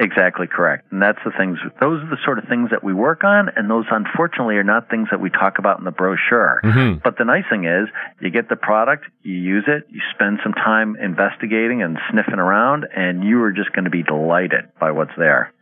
Exactly 0.00 0.46
correct. 0.46 0.92
And 0.92 1.02
that's 1.02 1.18
the 1.24 1.32
things, 1.36 1.58
those 1.80 2.02
are 2.02 2.08
the 2.08 2.18
sort 2.24 2.38
of 2.38 2.44
things 2.44 2.70
that 2.70 2.84
we 2.84 2.94
work 2.94 3.24
on, 3.24 3.48
and 3.56 3.68
those 3.68 3.84
unfortunately 3.90 4.54
are 4.56 4.64
not 4.64 4.88
things 4.88 5.08
that 5.10 5.20
we 5.20 5.28
talk 5.28 5.58
about 5.58 5.78
in 5.78 5.84
the 5.84 5.90
brochure. 5.90 6.60
Mm-hmm. 6.62 7.00
But 7.02 7.18
the 7.18 7.24
nice 7.24 7.44
thing 7.50 7.64
is, 7.64 7.88
you 8.20 8.30
get 8.30 8.48
the 8.48 8.56
product, 8.56 9.06
you 9.22 9.34
use 9.34 9.64
it, 9.66 9.86
you 9.90 10.00
spend 10.14 10.38
some 10.44 10.52
time 10.52 10.96
investigating 11.02 11.82
and 11.82 11.98
sniffing 12.10 12.38
around, 12.38 12.86
and 12.94 13.24
you 13.24 13.42
are 13.42 13.52
just 13.52 13.72
going 13.72 13.86
to 13.86 13.90
be 13.90 14.04
delighted 14.04 14.70
by 14.78 14.92
what's 14.92 15.16
there. 15.18 15.52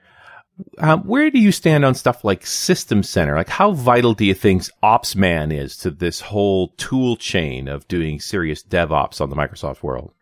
Uh, 0.79 0.97
where 0.99 1.31
do 1.31 1.39
you 1.39 1.53
stand 1.53 1.85
on 1.85 1.95
stuff 1.95 2.25
like 2.25 2.47
System 2.47 3.03
Center? 3.03 3.35
Like, 3.35 3.49
how 3.49 3.73
vital 3.73 4.15
do 4.15 4.25
you 4.25 4.35
think 4.35 4.63
OpsMan 4.83 5.53
is 5.53 5.77
to 5.79 5.91
this 5.91 6.21
whole 6.21 6.69
tool 6.77 7.17
chain 7.17 7.69
of 7.69 7.87
doing 7.89 8.21
serious 8.21 8.63
DevOps 8.63 9.21
on 9.21 9.29
the 9.29 9.37
Microsoft 9.37 9.83
world? 9.83 10.13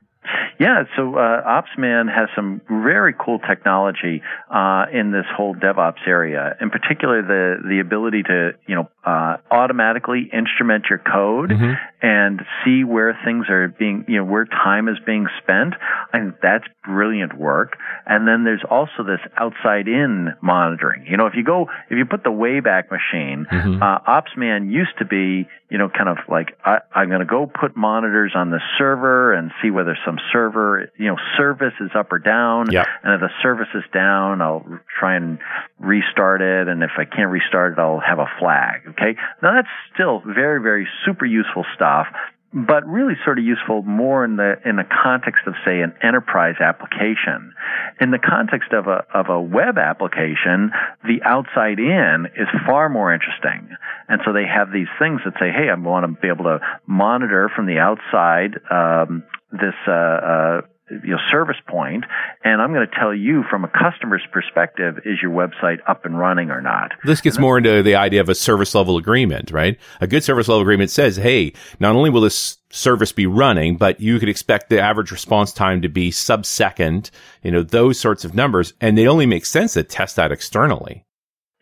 Yeah, 0.59 0.85
so 0.97 1.17
uh, 1.17 1.63
OpsMan 1.63 2.15
has 2.15 2.29
some 2.35 2.61
very 2.69 3.15
cool 3.19 3.39
technology 3.39 4.23
uh, 4.51 4.87
in 4.93 5.11
this 5.11 5.27
whole 5.37 5.55
DevOps 5.55 6.07
area. 6.07 6.57
In 6.61 6.71
particular, 6.71 7.23
the 7.23 7.67
the 7.67 7.81
ability 7.81 8.23
to 8.25 8.53
you 8.67 8.75
know 8.77 8.89
uh, 9.05 9.39
automatically 9.51 10.31
instrument 10.33 10.87
your 10.89 10.99
code 10.99 11.51
mm-hmm. 11.51 11.73
And 12.05 12.43
see 12.63 12.85
where 12.85 13.19
things 13.25 13.47
are 13.49 13.67
being, 13.67 14.05
you 14.09 14.19
know, 14.19 14.25
where 14.25 14.45
time 14.45 14.89
is 14.89 14.99
being 15.07 15.27
spent. 15.43 15.73
I 16.13 16.19
think 16.19 16.35
that's 16.43 16.65
brilliant 16.85 17.33
work. 17.39 17.79
And 18.05 18.29
then 18.29 18.45
there's 18.45 18.63
also 18.71 19.05
this 19.07 19.21
outside 19.39 19.89
in 19.89 20.35
monitoring. 20.43 21.07
You 21.09 21.17
know, 21.17 21.27
if 21.27 21.33
you 21.35 21.43
go, 21.43 21.71
if 21.89 21.97
you 21.97 22.05
put 22.05 22.23
the 22.23 22.29
Wayback 22.29 22.91
Machine, 22.91 23.47
mm-hmm. 23.51 23.83
uh, 23.83 24.01
OpsMan 24.01 24.71
used 24.71 24.99
to 24.99 25.07
be, 25.07 25.49
you 25.71 25.79
know, 25.79 25.89
kind 25.89 26.11
of 26.11 26.19
like, 26.29 26.59
I, 26.63 26.81
I'm 26.95 27.09
going 27.09 27.21
to 27.21 27.27
go 27.27 27.47
put 27.47 27.75
monitors 27.75 28.33
on 28.37 28.51
the 28.51 28.61
server 28.77 29.33
and 29.33 29.51
see 29.63 29.71
whether 29.71 29.97
some 30.05 30.19
server, 30.31 30.91
you 30.99 31.07
know, 31.07 31.17
service 31.39 31.73
is 31.81 31.91
up 31.99 32.13
or 32.13 32.19
down. 32.19 32.71
Yep. 32.71 32.87
And 33.03 33.15
if 33.15 33.21
the 33.21 33.31
service 33.43 33.73
is 33.75 33.83
down, 33.95 34.43
I'll 34.43 34.67
try 35.01 35.17
and 35.17 35.39
restart 35.81 36.43
it. 36.43 36.69
And 36.69 36.83
if 36.83 36.91
I 36.99 37.07
can't 37.07 37.31
restart 37.31 37.73
it, 37.73 37.79
I'll 37.79 37.99
have 37.99 38.19
a 38.19 38.29
flag. 38.39 38.83
Okay. 38.91 39.17
Now 39.43 39.55
that's 39.55 39.73
still 39.95 40.21
very, 40.21 40.61
very 40.61 40.87
super 41.07 41.25
useful 41.25 41.65
stuff 41.75 41.93
but 42.55 42.86
really 42.86 43.14
sort 43.24 43.38
of 43.38 43.45
useful 43.45 43.82
more 43.82 44.24
in 44.24 44.36
the 44.36 44.55
in 44.64 44.76
the 44.76 44.86
context 44.86 45.42
of 45.47 45.55
say 45.66 45.80
an 45.80 45.92
enterprise 46.01 46.55
application. 46.61 47.53
In 48.01 48.12
the 48.12 48.18
context 48.18 48.72
of 48.72 48.86
a 48.86 49.03
of 49.12 49.28
a 49.28 49.40
web 49.40 49.76
application, 49.76 50.70
the 51.03 51.18
outside 51.24 51.80
in 51.80 52.26
is 52.36 52.47
far 52.64 52.88
more 52.88 53.12
interesting. 53.12 53.74
And 54.09 54.20
so 54.24 54.32
they 54.32 54.47
have 54.47 54.70
these 54.70 54.86
things 55.01 55.20
that 55.24 55.34
say, 55.40 55.51
hey, 55.51 55.68
I 55.68 55.74
want 55.74 56.07
to 56.07 56.20
be 56.20 56.28
able 56.28 56.45
to 56.45 56.61
monitor 56.86 57.51
from 57.57 57.66
the 57.66 57.78
outside 57.78 58.55
um, 58.70 59.24
this 59.51 59.74
uh, 59.88 59.90
uh, 59.90 60.61
you 60.91 61.12
know, 61.12 61.18
service 61.30 61.57
point, 61.66 62.05
and 62.45 62.61
I'm 62.61 62.72
going 62.72 62.87
to 62.87 62.95
tell 62.95 63.14
you 63.14 63.43
from 63.49 63.64
a 63.64 63.68
customer's 63.68 64.22
perspective, 64.32 64.99
is 65.05 65.18
your 65.22 65.30
website 65.30 65.78
up 65.89 66.05
and 66.05 66.18
running 66.18 66.51
or 66.51 66.61
not? 66.61 66.93
This 67.05 67.20
gets 67.20 67.39
more 67.39 67.59
into 67.59 67.82
the 67.82 67.95
idea 67.95 68.20
of 68.20 68.28
a 68.28 68.35
service 68.35 68.74
level 68.74 68.99
agreement, 68.99 69.51
right? 69.51 69.78
A 70.01 70.07
good 70.07 70.22
service 70.22 70.49
level 70.49 70.61
agreement 70.61 70.91
says, 70.91 71.16
hey, 71.16 71.55
not 71.80 71.97
only 71.97 72.11
will 72.11 72.20
this 72.20 72.59
service 72.70 73.12
be 73.12 73.26
running, 73.26 73.76
but 73.76 74.01
you 74.01 74.18
could 74.18 74.28
expect 74.28 74.68
the 74.68 74.80
average 74.80 75.11
response 75.11 75.53
time 75.53 75.80
to 75.82 75.89
be 75.89 76.11
sub 76.11 76.45
second, 76.45 77.11
you 77.43 77.51
know, 77.51 77.62
those 77.62 77.99
sorts 77.99 78.24
of 78.24 78.35
numbers, 78.35 78.74
and 78.80 78.99
they 78.99 79.07
only 79.07 79.26
make 79.26 79.47
sense 79.47 79.74
to 79.74 79.82
test 79.82 80.16
that 80.16 80.32
externally. 80.32 81.05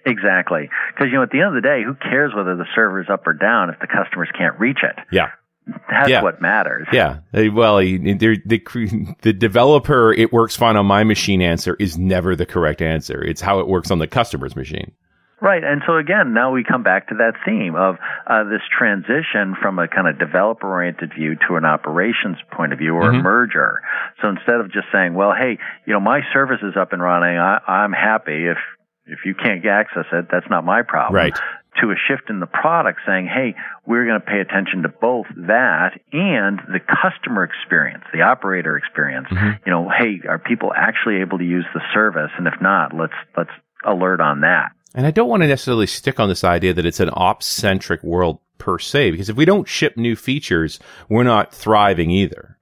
Exactly. 0.04 0.68
Because, 0.92 1.12
you 1.12 1.16
know, 1.16 1.22
at 1.22 1.30
the 1.30 1.38
end 1.38 1.56
of 1.56 1.62
the 1.62 1.66
day, 1.66 1.82
who 1.84 1.94
cares 1.94 2.32
whether 2.34 2.56
the 2.56 2.66
server 2.74 3.00
is 3.00 3.06
up 3.08 3.24
or 3.26 3.34
down 3.34 3.70
if 3.70 3.78
the 3.78 3.86
customers 3.86 4.28
can't 4.36 4.58
reach 4.58 4.80
it? 4.82 4.98
Yeah. 5.12 5.30
That's 5.66 6.08
yeah. 6.08 6.22
what 6.22 6.40
matters. 6.40 6.88
Yeah. 6.92 7.20
Well, 7.32 7.78
the, 7.78 7.98
the, 8.44 9.14
the 9.22 9.32
developer, 9.32 10.12
it 10.12 10.32
works 10.32 10.56
fine 10.56 10.76
on 10.76 10.86
my 10.86 11.04
machine 11.04 11.40
answer 11.40 11.76
is 11.78 11.96
never 11.96 12.34
the 12.34 12.46
correct 12.46 12.82
answer. 12.82 13.22
It's 13.22 13.40
how 13.40 13.60
it 13.60 13.68
works 13.68 13.90
on 13.90 13.98
the 13.98 14.08
customer's 14.08 14.56
machine. 14.56 14.92
Right. 15.40 15.64
And 15.64 15.82
so 15.86 15.96
again, 15.96 16.34
now 16.34 16.52
we 16.52 16.62
come 16.62 16.84
back 16.84 17.08
to 17.08 17.16
that 17.16 17.34
theme 17.44 17.74
of 17.74 17.96
uh, 18.28 18.44
this 18.44 18.62
transition 18.76 19.56
from 19.60 19.78
a 19.80 19.88
kind 19.88 20.06
of 20.06 20.18
developer 20.18 20.68
oriented 20.68 21.12
view 21.18 21.34
to 21.48 21.56
an 21.56 21.64
operations 21.64 22.38
point 22.52 22.72
of 22.72 22.78
view 22.78 22.94
or 22.94 23.10
mm-hmm. 23.10 23.20
a 23.20 23.22
merger. 23.22 23.82
So 24.20 24.28
instead 24.28 24.60
of 24.60 24.72
just 24.72 24.86
saying, 24.92 25.14
well, 25.14 25.32
hey, 25.36 25.58
you 25.84 25.92
know, 25.92 26.00
my 26.00 26.20
service 26.32 26.60
is 26.62 26.74
up 26.78 26.92
and 26.92 27.02
running. 27.02 27.38
I, 27.38 27.58
I'm 27.66 27.92
happy. 27.92 28.46
If 28.46 28.58
if 29.04 29.18
you 29.26 29.34
can't 29.34 29.66
access 29.66 30.06
it, 30.12 30.26
that's 30.30 30.46
not 30.48 30.64
my 30.64 30.82
problem. 30.82 31.16
Right 31.16 31.36
to 31.82 31.90
a 31.90 31.94
shift 32.08 32.30
in 32.30 32.40
the 32.40 32.46
product 32.46 33.00
saying, 33.06 33.26
hey, 33.26 33.54
we're 33.86 34.06
going 34.06 34.18
to 34.18 34.26
pay 34.26 34.40
attention 34.40 34.82
to 34.82 34.88
both 34.88 35.26
that 35.36 36.00
and 36.12 36.60
the 36.68 36.80
customer 36.80 37.44
experience, 37.44 38.04
the 38.14 38.22
operator 38.22 38.76
experience. 38.76 39.26
Mm-hmm. 39.30 39.62
You 39.66 39.72
know, 39.72 39.90
hey, 39.90 40.26
are 40.26 40.38
people 40.38 40.72
actually 40.74 41.16
able 41.16 41.38
to 41.38 41.44
use 41.44 41.66
the 41.74 41.82
service? 41.92 42.30
And 42.38 42.46
if 42.46 42.54
not, 42.62 42.96
let's, 42.96 43.12
let's 43.36 43.50
alert 43.84 44.20
on 44.20 44.40
that. 44.40 44.70
And 44.94 45.06
I 45.06 45.10
don't 45.10 45.28
want 45.28 45.42
to 45.42 45.48
necessarily 45.48 45.86
stick 45.86 46.20
on 46.20 46.28
this 46.28 46.44
idea 46.44 46.72
that 46.72 46.86
it's 46.86 47.00
an 47.00 47.10
ops 47.12 47.46
centric 47.46 48.02
world 48.02 48.38
per 48.58 48.78
se, 48.78 49.10
because 49.10 49.28
if 49.28 49.36
we 49.36 49.44
don't 49.44 49.68
ship 49.68 49.96
new 49.96 50.14
features, 50.14 50.78
we're 51.08 51.24
not 51.24 51.52
thriving 51.52 52.10
either. 52.10 52.58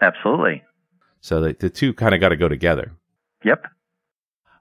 Absolutely. 0.00 0.62
So 1.20 1.40
the, 1.40 1.56
the 1.58 1.70
two 1.70 1.94
kind 1.94 2.14
of 2.14 2.20
got 2.20 2.28
to 2.28 2.36
go 2.36 2.48
together. 2.48 2.92
Yep. 3.44 3.64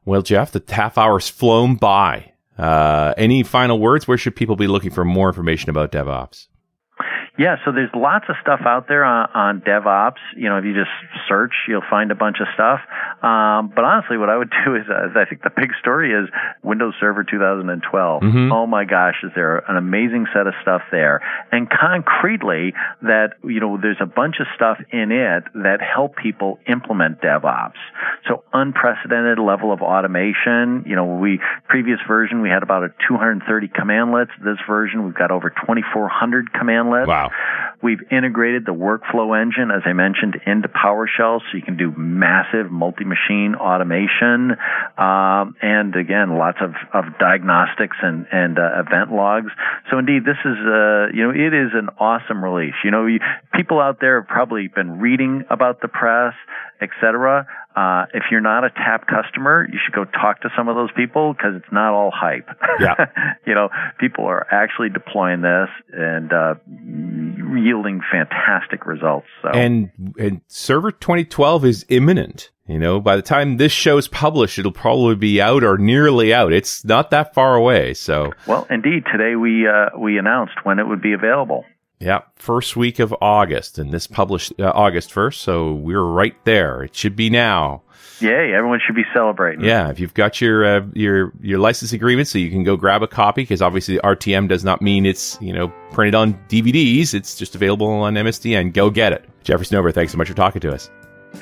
Well, 0.05 0.21
Jeff, 0.21 0.51
the 0.51 0.63
half 0.69 0.97
hour's 0.97 1.27
flown 1.27 1.75
by. 1.75 2.31
Uh, 2.57 3.13
any 3.17 3.43
final 3.43 3.79
words? 3.79 4.07
Where 4.07 4.17
should 4.17 4.35
people 4.35 4.55
be 4.55 4.67
looking 4.67 4.91
for 4.91 5.05
more 5.05 5.27
information 5.27 5.69
about 5.69 5.91
DevOps? 5.91 6.47
Yeah, 7.37 7.57
so 7.63 7.71
there's 7.71 7.91
lots 7.93 8.25
of 8.29 8.35
stuff 8.41 8.61
out 8.65 8.87
there 8.87 9.03
on, 9.03 9.29
on 9.33 9.61
DevOps. 9.61 10.21
You 10.35 10.49
know, 10.49 10.57
if 10.57 10.65
you 10.65 10.73
just 10.73 10.89
search, 11.29 11.53
you'll 11.67 11.85
find 11.87 12.11
a 12.11 12.15
bunch 12.15 12.37
of 12.41 12.47
stuff. 12.55 12.79
Um, 13.21 13.71
but 13.73 13.85
honestly, 13.85 14.17
what 14.17 14.29
I 14.29 14.37
would 14.37 14.49
do 14.65 14.75
is, 14.75 14.83
uh, 14.89 15.17
I 15.17 15.25
think 15.25 15.43
the 15.43 15.51
big 15.55 15.71
story 15.79 16.13
is 16.13 16.29
Windows 16.63 16.95
Server 16.99 17.23
2012. 17.23 18.21
Mm-hmm. 18.21 18.51
Oh 18.51 18.65
my 18.65 18.85
gosh, 18.85 19.15
is 19.23 19.31
there 19.35 19.57
an 19.69 19.77
amazing 19.77 20.25
set 20.33 20.47
of 20.47 20.53
stuff 20.61 20.81
there? 20.91 21.21
And 21.51 21.69
concretely, 21.69 22.73
that 23.03 23.37
you 23.43 23.59
know, 23.59 23.77
there's 23.79 24.01
a 24.01 24.05
bunch 24.05 24.37
of 24.39 24.47
stuff 24.55 24.77
in 24.91 25.11
it 25.11 25.43
that 25.53 25.79
help 25.81 26.15
people 26.15 26.59
implement 26.67 27.21
DevOps. 27.21 27.77
So 28.27 28.43
unprecedented 28.53 29.39
level 29.39 29.71
of 29.71 29.81
automation. 29.81 30.83
You 30.87 30.95
know, 30.95 31.17
we 31.17 31.39
previous 31.67 31.99
version 32.07 32.41
we 32.41 32.49
had 32.49 32.63
about 32.63 32.83
a 32.83 32.89
230 33.07 33.67
cmdlets. 33.69 34.31
This 34.43 34.57
version 34.67 35.05
we've 35.05 35.15
got 35.15 35.31
over 35.31 35.49
2,400 35.49 36.51
cmdlets. 36.53 37.07
Wow. 37.07 37.26
We've 37.81 38.01
integrated 38.11 38.65
the 38.65 38.73
workflow 38.73 39.39
engine, 39.39 39.69
as 39.69 39.83
I 39.85 39.93
mentioned, 39.93 40.35
into 40.47 40.67
PowerShell, 40.67 41.39
so 41.39 41.57
you 41.57 41.61
can 41.61 41.77
do 41.77 41.93
massive 41.95 42.71
multi-machine 42.71 43.53
automation, 43.55 44.57
um, 44.97 45.55
and 45.61 45.95
again, 45.95 46.37
lots 46.37 46.57
of, 46.59 46.73
of 46.93 47.17
diagnostics 47.19 47.97
and 48.01 48.25
and 48.31 48.57
uh, 48.57 48.81
event 48.81 49.11
logs. 49.11 49.51
So 49.91 49.99
indeed, 49.99 50.25
this 50.25 50.37
is 50.43 50.57
uh, 50.57 51.13
you 51.13 51.23
know 51.23 51.31
it 51.31 51.53
is 51.53 51.71
an 51.73 51.89
awesome 51.99 52.43
release. 52.43 52.75
You 52.83 52.91
know, 52.91 53.05
you, 53.05 53.19
people 53.53 53.79
out 53.79 53.99
there 54.01 54.21
have 54.21 54.27
probably 54.27 54.67
been 54.67 54.99
reading 54.99 55.45
about 55.49 55.81
the 55.81 55.87
press, 55.87 56.33
etc. 56.81 57.47
Uh, 57.77 58.07
if 58.15 58.23
you're 58.31 58.41
not 58.41 58.63
a 58.63 58.71
TAP 58.71 59.05
customer, 59.05 59.67
you 59.71 59.77
should 59.85 59.93
go 59.93 60.03
talk 60.03 60.41
to 60.41 60.49
some 60.57 60.67
of 60.67 60.75
those 60.75 60.89
people 60.95 61.33
because 61.33 61.53
it's 61.55 61.71
not 61.71 61.93
all 61.93 62.09
hype. 62.11 62.47
Yeah. 62.79 62.95
you 63.45 63.53
know, 63.53 63.69
people 63.99 64.25
are 64.25 64.47
actually 64.51 64.89
deploying 64.89 65.41
this 65.41 65.69
and 65.93 66.33
uh, 66.33 66.55
yielding 66.67 68.01
fantastic 68.11 68.87
results. 68.87 69.27
So. 69.43 69.49
And 69.49 69.91
and 70.17 70.41
Server 70.47 70.91
2012 70.91 71.65
is 71.65 71.85
imminent. 71.89 72.49
You 72.67 72.79
know, 72.79 72.99
by 72.99 73.15
the 73.15 73.21
time 73.21 73.57
this 73.57 73.71
show's 73.71 74.07
published, 74.07 74.57
it'll 74.57 74.71
probably 74.71 75.15
be 75.15 75.39
out 75.39 75.63
or 75.63 75.77
nearly 75.77 76.33
out. 76.33 76.51
It's 76.53 76.83
not 76.83 77.11
that 77.11 77.35
far 77.35 77.55
away. 77.55 77.93
So, 77.93 78.33
well, 78.47 78.65
indeed, 78.71 79.03
today 79.11 79.35
we 79.35 79.67
uh, 79.67 79.97
we 79.97 80.17
announced 80.17 80.55
when 80.63 80.79
it 80.79 80.87
would 80.87 81.01
be 81.01 81.13
available. 81.13 81.63
Yeah, 81.99 82.21
first 82.35 82.75
week 82.75 82.99
of 82.99 83.13
August, 83.21 83.79
and 83.79 83.91
this 83.91 84.05
published 84.05 84.53
uh, 84.59 84.71
August 84.75 85.09
1st, 85.09 85.33
so 85.33 85.73
we're 85.73 86.03
right 86.03 86.35
there. 86.45 86.83
It 86.83 86.95
should 86.95 87.15
be 87.15 87.29
now. 87.31 87.81
Yay, 88.19 88.53
everyone 88.53 88.79
should 88.85 88.95
be 88.95 89.05
celebrating. 89.13 89.65
Yeah, 89.65 89.89
if 89.89 89.99
you've 89.99 90.13
got 90.13 90.39
your 90.39 90.63
uh, 90.65 90.85
your 90.93 91.33
your 91.41 91.59
license 91.59 91.93
agreement, 91.93 92.27
so 92.27 92.37
you 92.37 92.49
can 92.51 92.63
go 92.63 92.77
grab 92.77 93.01
a 93.01 93.07
copy, 93.07 93.41
because 93.41 93.61
obviously 93.61 93.97
RTM 93.97 94.47
does 94.47 94.63
not 94.63 94.81
mean 94.81 95.05
it's 95.05 95.39
you 95.41 95.53
know 95.53 95.69
printed 95.91 96.13
on 96.13 96.33
DVDs. 96.49 97.13
It's 97.13 97.35
just 97.35 97.55
available 97.55 97.87
on 97.87 98.13
MSDN. 98.13 98.73
Go 98.73 98.89
get 98.89 99.13
it. 99.13 99.27
Jeffrey 99.43 99.65
Snover, 99.65 99.93
thanks 99.93 100.11
so 100.11 100.17
much 100.17 100.27
for 100.27 100.35
talking 100.35 100.61
to 100.61 100.73
us. 100.73 100.89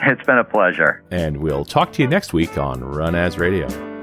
It's 0.04 0.26
been 0.26 0.38
a 0.38 0.44
pleasure. 0.44 1.04
And 1.12 1.38
we'll 1.38 1.66
talk 1.66 1.94
to 1.94 2.02
you 2.02 2.08
next 2.08 2.34
week 2.34 2.58
on 2.58 2.82
RunAs 2.82 3.38
Radio. 3.40 3.95